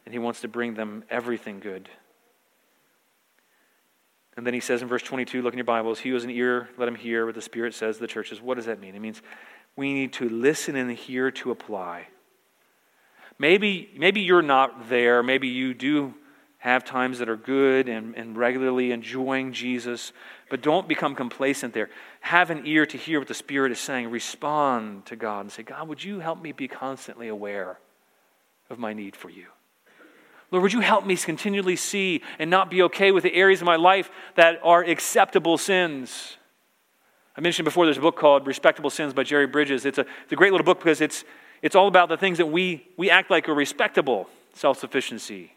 And 0.04 0.12
he 0.12 0.18
wants 0.18 0.42
to 0.42 0.48
bring 0.48 0.74
them 0.74 1.04
everything 1.08 1.60
good. 1.60 1.88
And 4.36 4.46
then 4.46 4.52
he 4.52 4.60
says 4.60 4.82
in 4.82 4.88
verse 4.88 5.02
22, 5.02 5.40
look 5.40 5.54
in 5.54 5.58
your 5.58 5.64
Bibles, 5.64 6.00
he 6.00 6.10
who 6.10 6.16
has 6.16 6.24
an 6.24 6.30
ear, 6.30 6.68
let 6.76 6.88
him 6.88 6.96
hear 6.96 7.24
what 7.24 7.34
the 7.34 7.40
Spirit 7.40 7.72
says 7.72 7.96
to 7.96 8.00
the 8.02 8.08
churches. 8.08 8.42
What 8.42 8.56
does 8.56 8.66
that 8.66 8.80
mean? 8.80 8.94
It 8.94 9.00
means 9.00 9.22
we 9.76 9.94
need 9.94 10.12
to 10.14 10.28
listen 10.28 10.76
and 10.76 10.90
hear 10.90 11.30
to 11.30 11.50
apply. 11.50 12.08
Maybe, 13.38 13.90
maybe 13.96 14.20
you're 14.20 14.42
not 14.42 14.88
there. 14.88 15.22
Maybe 15.22 15.48
you 15.48 15.74
do 15.74 16.14
have 16.58 16.84
times 16.84 17.18
that 17.18 17.28
are 17.28 17.36
good 17.36 17.88
and, 17.88 18.14
and 18.16 18.38
regularly 18.38 18.90
enjoying 18.90 19.52
Jesus, 19.52 20.12
but 20.48 20.62
don't 20.62 20.88
become 20.88 21.14
complacent 21.14 21.74
there. 21.74 21.90
Have 22.20 22.50
an 22.50 22.66
ear 22.66 22.86
to 22.86 22.96
hear 22.96 23.18
what 23.18 23.28
the 23.28 23.34
Spirit 23.34 23.70
is 23.70 23.78
saying. 23.78 24.10
Respond 24.10 25.04
to 25.06 25.16
God 25.16 25.40
and 25.40 25.52
say, 25.52 25.62
God, 25.62 25.88
would 25.88 26.02
you 26.02 26.20
help 26.20 26.40
me 26.40 26.52
be 26.52 26.68
constantly 26.68 27.28
aware 27.28 27.78
of 28.70 28.78
my 28.78 28.94
need 28.94 29.14
for 29.14 29.28
you? 29.28 29.46
Lord, 30.50 30.62
would 30.62 30.72
you 30.72 30.80
help 30.80 31.04
me 31.04 31.16
continually 31.16 31.76
see 31.76 32.22
and 32.38 32.48
not 32.48 32.70
be 32.70 32.82
okay 32.84 33.10
with 33.10 33.24
the 33.24 33.34
areas 33.34 33.60
of 33.60 33.66
my 33.66 33.76
life 33.76 34.10
that 34.36 34.60
are 34.62 34.82
acceptable 34.82 35.58
sins? 35.58 36.38
I 37.36 37.40
mentioned 37.40 37.64
before 37.64 37.84
there's 37.84 37.98
a 37.98 38.00
book 38.00 38.16
called 38.16 38.46
Respectable 38.46 38.90
Sins 38.90 39.12
by 39.12 39.24
Jerry 39.24 39.46
Bridges. 39.46 39.84
It's 39.84 39.98
a, 39.98 40.06
it's 40.22 40.32
a 40.32 40.36
great 40.36 40.52
little 40.52 40.64
book 40.64 40.78
because 40.78 41.00
it's, 41.00 41.24
it's 41.64 41.74
all 41.74 41.88
about 41.88 42.10
the 42.10 42.18
things 42.18 42.36
that 42.36 42.46
we, 42.46 42.86
we 42.98 43.08
act 43.08 43.30
like 43.30 43.48
are 43.48 43.54
respectable 43.54 44.28
self 44.52 44.78
sufficiency, 44.78 45.54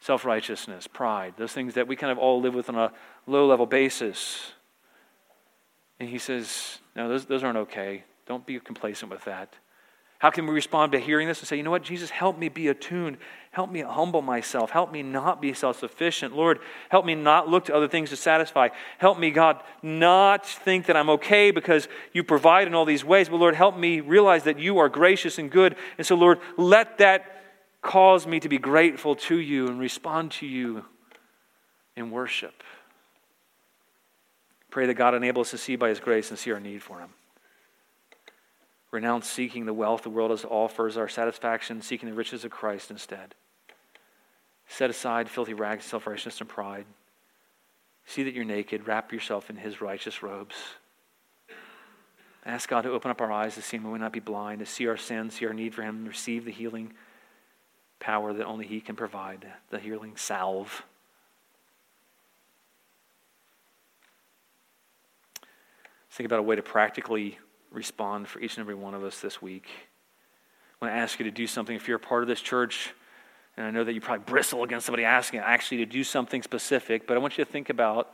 self 0.00 0.26
righteousness, 0.26 0.86
pride, 0.86 1.32
those 1.38 1.50
things 1.50 1.72
that 1.74 1.88
we 1.88 1.96
kind 1.96 2.12
of 2.12 2.18
all 2.18 2.42
live 2.42 2.54
with 2.54 2.68
on 2.68 2.76
a 2.76 2.92
low 3.26 3.46
level 3.46 3.64
basis. 3.64 4.52
And 5.98 6.10
he 6.10 6.18
says, 6.18 6.80
No, 6.94 7.08
those, 7.08 7.24
those 7.24 7.42
aren't 7.42 7.56
okay. 7.56 8.04
Don't 8.26 8.44
be 8.44 8.60
complacent 8.60 9.10
with 9.10 9.24
that. 9.24 9.54
How 10.18 10.30
can 10.30 10.46
we 10.46 10.52
respond 10.52 10.90
by 10.90 10.98
hearing 10.98 11.28
this 11.28 11.38
and 11.38 11.46
say, 11.46 11.56
you 11.56 11.62
know 11.62 11.70
what, 11.70 11.84
Jesus, 11.84 12.10
help 12.10 12.36
me 12.36 12.48
be 12.48 12.66
attuned. 12.68 13.18
Help 13.52 13.70
me 13.70 13.80
humble 13.82 14.20
myself. 14.20 14.70
Help 14.70 14.92
me 14.92 15.02
not 15.02 15.40
be 15.40 15.52
self 15.54 15.78
sufficient. 15.78 16.34
Lord, 16.34 16.58
help 16.88 17.06
me 17.06 17.14
not 17.14 17.48
look 17.48 17.66
to 17.66 17.74
other 17.74 17.86
things 17.86 18.10
to 18.10 18.16
satisfy. 18.16 18.68
Help 18.98 19.18
me, 19.18 19.30
God, 19.30 19.62
not 19.80 20.44
think 20.44 20.86
that 20.86 20.96
I'm 20.96 21.08
okay 21.10 21.52
because 21.52 21.88
you 22.12 22.24
provide 22.24 22.66
in 22.66 22.74
all 22.74 22.84
these 22.84 23.04
ways. 23.04 23.28
But 23.28 23.36
Lord, 23.36 23.54
help 23.54 23.76
me 23.76 24.00
realize 24.00 24.42
that 24.44 24.58
you 24.58 24.78
are 24.78 24.88
gracious 24.88 25.38
and 25.38 25.50
good. 25.50 25.76
And 25.98 26.06
so, 26.06 26.16
Lord, 26.16 26.40
let 26.56 26.98
that 26.98 27.42
cause 27.80 28.26
me 28.26 28.40
to 28.40 28.48
be 28.48 28.58
grateful 28.58 29.14
to 29.14 29.36
you 29.36 29.68
and 29.68 29.78
respond 29.78 30.32
to 30.32 30.46
you 30.46 30.84
in 31.94 32.10
worship. 32.10 32.64
Pray 34.70 34.86
that 34.86 34.94
God 34.94 35.14
enable 35.14 35.42
us 35.42 35.50
to 35.52 35.58
see 35.58 35.76
by 35.76 35.88
his 35.88 36.00
grace 36.00 36.30
and 36.30 36.38
see 36.38 36.50
our 36.52 36.60
need 36.60 36.82
for 36.82 36.98
him. 36.98 37.10
Renounce 38.90 39.28
seeking 39.28 39.66
the 39.66 39.74
wealth 39.74 40.02
the 40.02 40.10
world 40.10 40.30
has 40.30 40.44
offers, 40.44 40.96
our 40.96 41.08
satisfaction, 41.08 41.82
seeking 41.82 42.08
the 42.08 42.14
riches 42.14 42.44
of 42.44 42.50
Christ 42.50 42.90
instead. 42.90 43.34
Set 44.66 44.90
aside 44.90 45.28
filthy 45.28 45.54
rags, 45.54 45.84
self 45.84 46.06
righteousness, 46.06 46.40
and 46.40 46.48
pride. 46.48 46.86
See 48.06 48.22
that 48.22 48.34
you're 48.34 48.44
naked. 48.44 48.86
Wrap 48.86 49.12
yourself 49.12 49.50
in 49.50 49.56
his 49.56 49.80
righteous 49.80 50.22
robes. 50.22 50.56
Ask 52.46 52.70
God 52.70 52.82
to 52.82 52.90
open 52.92 53.10
up 53.10 53.20
our 53.20 53.30
eyes 53.30 53.56
to 53.56 53.62
see 53.62 53.76
him. 53.76 53.84
We 53.84 53.90
will 53.90 53.98
not 53.98 54.12
be 54.12 54.20
blind, 54.20 54.60
to 54.60 54.66
see 54.66 54.86
our 54.86 54.96
sins, 54.96 55.34
see 55.34 55.46
our 55.46 55.52
need 55.52 55.74
for 55.74 55.82
him, 55.82 55.96
and 55.96 56.08
receive 56.08 56.46
the 56.46 56.50
healing 56.50 56.94
power 58.00 58.32
that 58.32 58.46
only 58.46 58.66
he 58.66 58.80
can 58.80 58.96
provide, 58.96 59.46
the 59.68 59.78
healing 59.78 60.16
salve. 60.16 60.84
Think 66.10 66.24
about 66.26 66.38
a 66.38 66.42
way 66.42 66.56
to 66.56 66.62
practically 66.62 67.38
respond 67.70 68.28
for 68.28 68.40
each 68.40 68.56
and 68.56 68.62
every 68.62 68.74
one 68.74 68.94
of 68.94 69.04
us 69.04 69.20
this 69.20 69.40
week. 69.42 69.66
I 70.80 70.84
want 70.84 70.94
to 70.94 70.98
ask 70.98 71.18
you 71.18 71.24
to 71.24 71.30
do 71.30 71.46
something 71.46 71.74
if 71.74 71.88
you're 71.88 71.96
a 71.96 72.00
part 72.00 72.22
of 72.22 72.28
this 72.28 72.40
church. 72.40 72.94
And 73.56 73.66
I 73.66 73.70
know 73.70 73.82
that 73.82 73.92
you 73.92 74.00
probably 74.00 74.24
bristle 74.24 74.62
against 74.62 74.86
somebody 74.86 75.04
asking 75.04 75.40
actually 75.40 75.78
to 75.78 75.86
do 75.86 76.04
something 76.04 76.42
specific, 76.42 77.06
but 77.06 77.16
I 77.16 77.20
want 77.20 77.36
you 77.36 77.44
to 77.44 77.50
think 77.50 77.70
about 77.70 78.12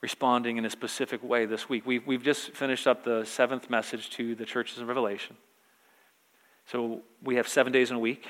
responding 0.00 0.56
in 0.56 0.64
a 0.64 0.70
specific 0.70 1.22
way 1.24 1.46
this 1.46 1.68
week. 1.68 1.84
We've, 1.84 2.06
we've 2.06 2.22
just 2.22 2.52
finished 2.52 2.86
up 2.86 3.04
the 3.04 3.24
seventh 3.24 3.70
message 3.70 4.10
to 4.10 4.34
the 4.34 4.44
churches 4.44 4.78
in 4.78 4.86
Revelation. 4.86 5.36
So 6.66 7.02
we 7.22 7.36
have 7.36 7.48
seven 7.48 7.72
days 7.72 7.90
in 7.90 7.96
a 7.96 8.00
week. 8.00 8.24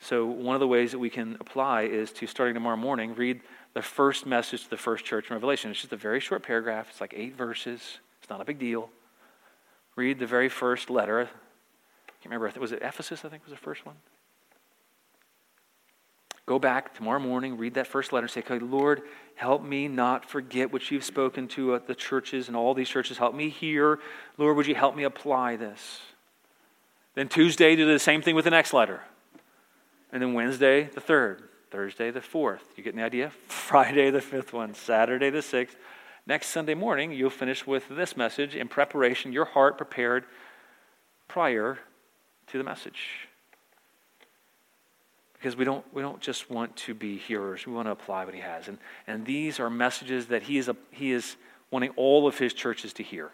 So 0.00 0.24
one 0.26 0.56
of 0.56 0.60
the 0.60 0.66
ways 0.66 0.92
that 0.92 0.98
we 0.98 1.10
can 1.10 1.36
apply 1.38 1.82
is 1.82 2.12
to, 2.12 2.26
starting 2.26 2.54
tomorrow 2.54 2.76
morning, 2.76 3.14
read 3.14 3.40
the 3.74 3.82
first 3.82 4.26
message 4.26 4.64
to 4.64 4.70
the 4.70 4.76
first 4.76 5.04
church 5.04 5.30
in 5.30 5.34
Revelation. 5.34 5.70
It's 5.70 5.80
just 5.80 5.92
a 5.92 5.96
very 5.96 6.18
short 6.18 6.42
paragraph, 6.42 6.88
it's 6.90 7.00
like 7.00 7.14
eight 7.16 7.36
verses, 7.36 7.98
it's 8.20 8.30
not 8.30 8.40
a 8.40 8.44
big 8.44 8.58
deal. 8.58 8.90
Read 9.96 10.18
the 10.18 10.26
very 10.26 10.48
first 10.48 10.90
letter. 10.90 11.20
I 11.20 11.24
can't 12.22 12.32
remember, 12.32 12.52
was 12.60 12.72
it 12.72 12.82
Ephesus, 12.82 13.24
I 13.24 13.28
think 13.28 13.44
was 13.44 13.52
the 13.52 13.58
first 13.58 13.84
one? 13.84 13.96
Go 16.46 16.58
back 16.58 16.94
tomorrow 16.94 17.20
morning, 17.20 17.56
read 17.56 17.74
that 17.74 17.86
first 17.86 18.12
letter, 18.12 18.24
and 18.24 18.30
say, 18.30 18.40
okay, 18.40 18.58
Lord, 18.58 19.02
help 19.36 19.62
me 19.62 19.86
not 19.86 20.28
forget 20.28 20.72
what 20.72 20.90
you've 20.90 21.04
spoken 21.04 21.46
to 21.48 21.74
uh, 21.74 21.80
the 21.86 21.94
churches 21.94 22.48
and 22.48 22.56
all 22.56 22.74
these 22.74 22.88
churches. 22.88 23.16
Help 23.16 23.34
me 23.34 23.48
hear. 23.48 24.00
Lord, 24.38 24.56
would 24.56 24.66
you 24.66 24.74
help 24.74 24.96
me 24.96 25.04
apply 25.04 25.56
this? 25.56 26.00
Then 27.14 27.28
Tuesday, 27.28 27.76
do 27.76 27.86
the 27.86 27.98
same 27.98 28.22
thing 28.22 28.34
with 28.34 28.44
the 28.44 28.50
next 28.50 28.72
letter. 28.72 29.02
And 30.12 30.20
then 30.20 30.34
Wednesday, 30.34 30.84
the 30.84 31.00
third. 31.00 31.48
Thursday, 31.70 32.10
the 32.10 32.20
fourth. 32.20 32.62
You 32.76 32.82
getting 32.82 32.98
the 32.98 33.06
idea? 33.06 33.30
Friday, 33.48 34.10
the 34.10 34.20
fifth 34.20 34.52
one. 34.52 34.74
Saturday, 34.74 35.30
the 35.30 35.42
sixth. 35.42 35.76
Next 36.26 36.48
Sunday 36.48 36.74
morning, 36.74 37.12
you'll 37.12 37.30
finish 37.30 37.66
with 37.66 37.88
this 37.88 38.16
message 38.16 38.54
in 38.54 38.68
preparation, 38.68 39.32
your 39.32 39.44
heart 39.44 39.76
prepared 39.76 40.24
prior 41.26 41.78
to 42.48 42.58
the 42.58 42.64
message 42.64 43.28
because 45.42 45.56
we 45.56 45.64
don't, 45.64 45.84
we 45.92 46.02
don't 46.02 46.20
just 46.20 46.48
want 46.48 46.76
to 46.76 46.94
be 46.94 47.16
hearers. 47.16 47.66
We 47.66 47.72
want 47.72 47.88
to 47.88 47.90
apply 47.90 48.24
what 48.24 48.32
he 48.32 48.40
has. 48.40 48.68
And, 48.68 48.78
and 49.08 49.26
these 49.26 49.58
are 49.58 49.68
messages 49.68 50.26
that 50.26 50.44
he 50.44 50.56
is, 50.56 50.68
a, 50.68 50.76
he 50.92 51.10
is 51.10 51.34
wanting 51.72 51.90
all 51.96 52.28
of 52.28 52.38
his 52.38 52.54
churches 52.54 52.92
to 52.94 53.02
hear. 53.02 53.30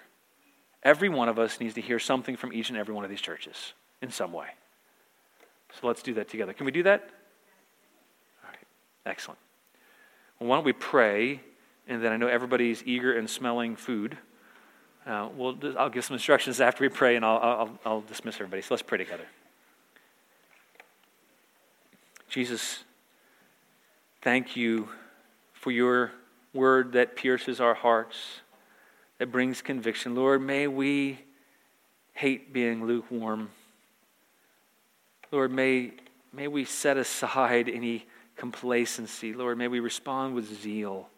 Every 0.83 1.11
one 1.11 1.29
of 1.29 1.39
us 1.39 1.61
needs 1.61 1.75
to 1.75 1.83
hear 1.83 1.99
something 1.99 2.35
from 2.35 2.55
each 2.55 2.71
and 2.71 2.79
every 2.79 2.95
one 2.95 3.05
of 3.05 3.11
these 3.11 3.21
churches 3.21 3.75
in 4.01 4.11
some 4.11 4.33
way. 4.33 4.47
So 5.79 5.87
let's 5.87 6.03
do 6.03 6.15
that 6.15 6.31
together. 6.31 6.55
Can 6.55 6.65
we 6.65 6.73
do 6.73 6.85
that? 6.85 7.11
All 8.43 8.49
right, 8.49 8.59
excellent. 9.05 9.39
Well, 10.41 10.49
why 10.49 10.57
don't 10.57 10.65
we 10.65 10.73
pray, 10.73 11.43
and 11.89 12.05
then 12.05 12.13
I 12.13 12.17
know 12.17 12.29
everybody's 12.29 12.83
eager 12.85 13.17
and 13.17 13.29
smelling 13.29 13.75
food. 13.75 14.17
Uh, 15.07 15.31
we'll, 15.35 15.57
I'll 15.79 15.89
give 15.89 16.05
some 16.05 16.15
instructions 16.15 16.61
after 16.61 16.85
we 16.85 16.91
pray, 16.91 17.17
and 17.17 17.25
I'll, 17.25 17.39
I'll, 17.39 17.79
I'll 17.87 18.01
dismiss 18.03 18.35
everybody. 18.37 18.61
So 18.61 18.75
let's 18.75 18.83
pray 18.83 18.99
together. 18.99 19.25
Jesus, 22.29 22.85
thank 24.21 24.55
you 24.55 24.91
for 25.55 25.71
your 25.71 26.13
word 26.53 26.93
that 26.93 27.17
pierces 27.17 27.59
our 27.59 27.73
hearts, 27.73 28.17
that 29.17 29.33
brings 29.33 29.63
conviction. 29.63 30.15
Lord, 30.15 30.43
may 30.43 30.67
we 30.67 31.21
hate 32.13 32.53
being 32.53 32.85
lukewarm. 32.85 33.49
Lord, 35.33 35.51
may, 35.51 35.93
may 36.35 36.49
we 36.49 36.65
set 36.67 36.99
aside 36.99 37.69
any 37.69 38.07
complacency. 38.37 39.33
Lord, 39.33 39.57
may 39.57 39.69
we 39.69 39.81
respond 39.81 40.35
with 40.35 40.63
zeal. 40.63 41.09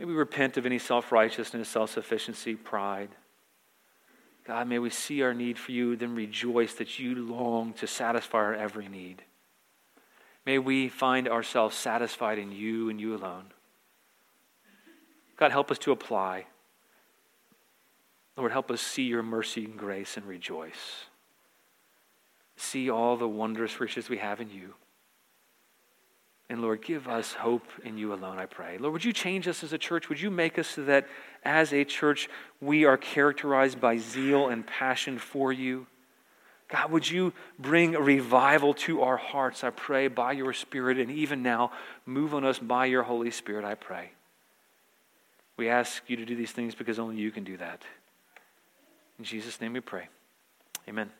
May 0.00 0.06
we 0.06 0.14
repent 0.14 0.56
of 0.56 0.64
any 0.64 0.78
self 0.78 1.12
righteousness, 1.12 1.68
self 1.68 1.90
sufficiency, 1.90 2.54
pride. 2.54 3.10
God, 4.46 4.66
may 4.66 4.78
we 4.78 4.88
see 4.88 5.20
our 5.20 5.34
need 5.34 5.58
for 5.58 5.72
you, 5.72 5.94
then 5.94 6.14
rejoice 6.14 6.72
that 6.76 6.98
you 6.98 7.14
long 7.14 7.74
to 7.74 7.86
satisfy 7.86 8.38
our 8.38 8.54
every 8.54 8.88
need. 8.88 9.22
May 10.46 10.58
we 10.58 10.88
find 10.88 11.28
ourselves 11.28 11.76
satisfied 11.76 12.38
in 12.38 12.50
you 12.50 12.88
and 12.88 12.98
you 12.98 13.14
alone. 13.14 13.52
God, 15.36 15.52
help 15.52 15.70
us 15.70 15.78
to 15.80 15.92
apply. 15.92 16.46
Lord, 18.38 18.52
help 18.52 18.70
us 18.70 18.80
see 18.80 19.02
your 19.02 19.22
mercy 19.22 19.66
and 19.66 19.76
grace 19.76 20.16
and 20.16 20.24
rejoice. 20.24 21.04
See 22.56 22.88
all 22.88 23.18
the 23.18 23.28
wondrous 23.28 23.78
riches 23.78 24.08
we 24.08 24.16
have 24.16 24.40
in 24.40 24.50
you. 24.50 24.72
And 26.50 26.62
Lord, 26.62 26.82
give 26.82 27.06
us 27.06 27.32
hope 27.32 27.62
in 27.84 27.96
you 27.96 28.12
alone, 28.12 28.36
I 28.36 28.46
pray. 28.46 28.76
Lord, 28.76 28.92
would 28.92 29.04
you 29.04 29.12
change 29.12 29.46
us 29.46 29.62
as 29.62 29.72
a 29.72 29.78
church? 29.78 30.08
Would 30.08 30.20
you 30.20 30.30
make 30.30 30.58
us 30.58 30.66
so 30.66 30.84
that 30.84 31.06
as 31.44 31.72
a 31.72 31.84
church 31.84 32.28
we 32.60 32.84
are 32.84 32.96
characterized 32.96 33.80
by 33.80 33.98
zeal 33.98 34.48
and 34.48 34.66
passion 34.66 35.20
for 35.20 35.52
you? 35.52 35.86
God, 36.68 36.90
would 36.90 37.08
you 37.08 37.32
bring 37.56 37.94
a 37.94 38.00
revival 38.00 38.74
to 38.74 39.02
our 39.02 39.16
hearts, 39.16 39.62
I 39.62 39.70
pray, 39.70 40.08
by 40.08 40.32
your 40.32 40.52
Spirit, 40.52 40.98
and 40.98 41.08
even 41.12 41.44
now, 41.44 41.70
move 42.04 42.34
on 42.34 42.44
us 42.44 42.58
by 42.58 42.86
your 42.86 43.04
Holy 43.04 43.30
Spirit, 43.30 43.64
I 43.64 43.76
pray. 43.76 44.10
We 45.56 45.68
ask 45.68 46.02
you 46.08 46.16
to 46.16 46.24
do 46.24 46.34
these 46.34 46.50
things 46.50 46.74
because 46.74 46.98
only 46.98 47.16
you 47.16 47.30
can 47.30 47.44
do 47.44 47.58
that. 47.58 47.82
In 49.20 49.24
Jesus' 49.24 49.60
name 49.60 49.74
we 49.74 49.80
pray. 49.80 50.08
Amen. 50.88 51.10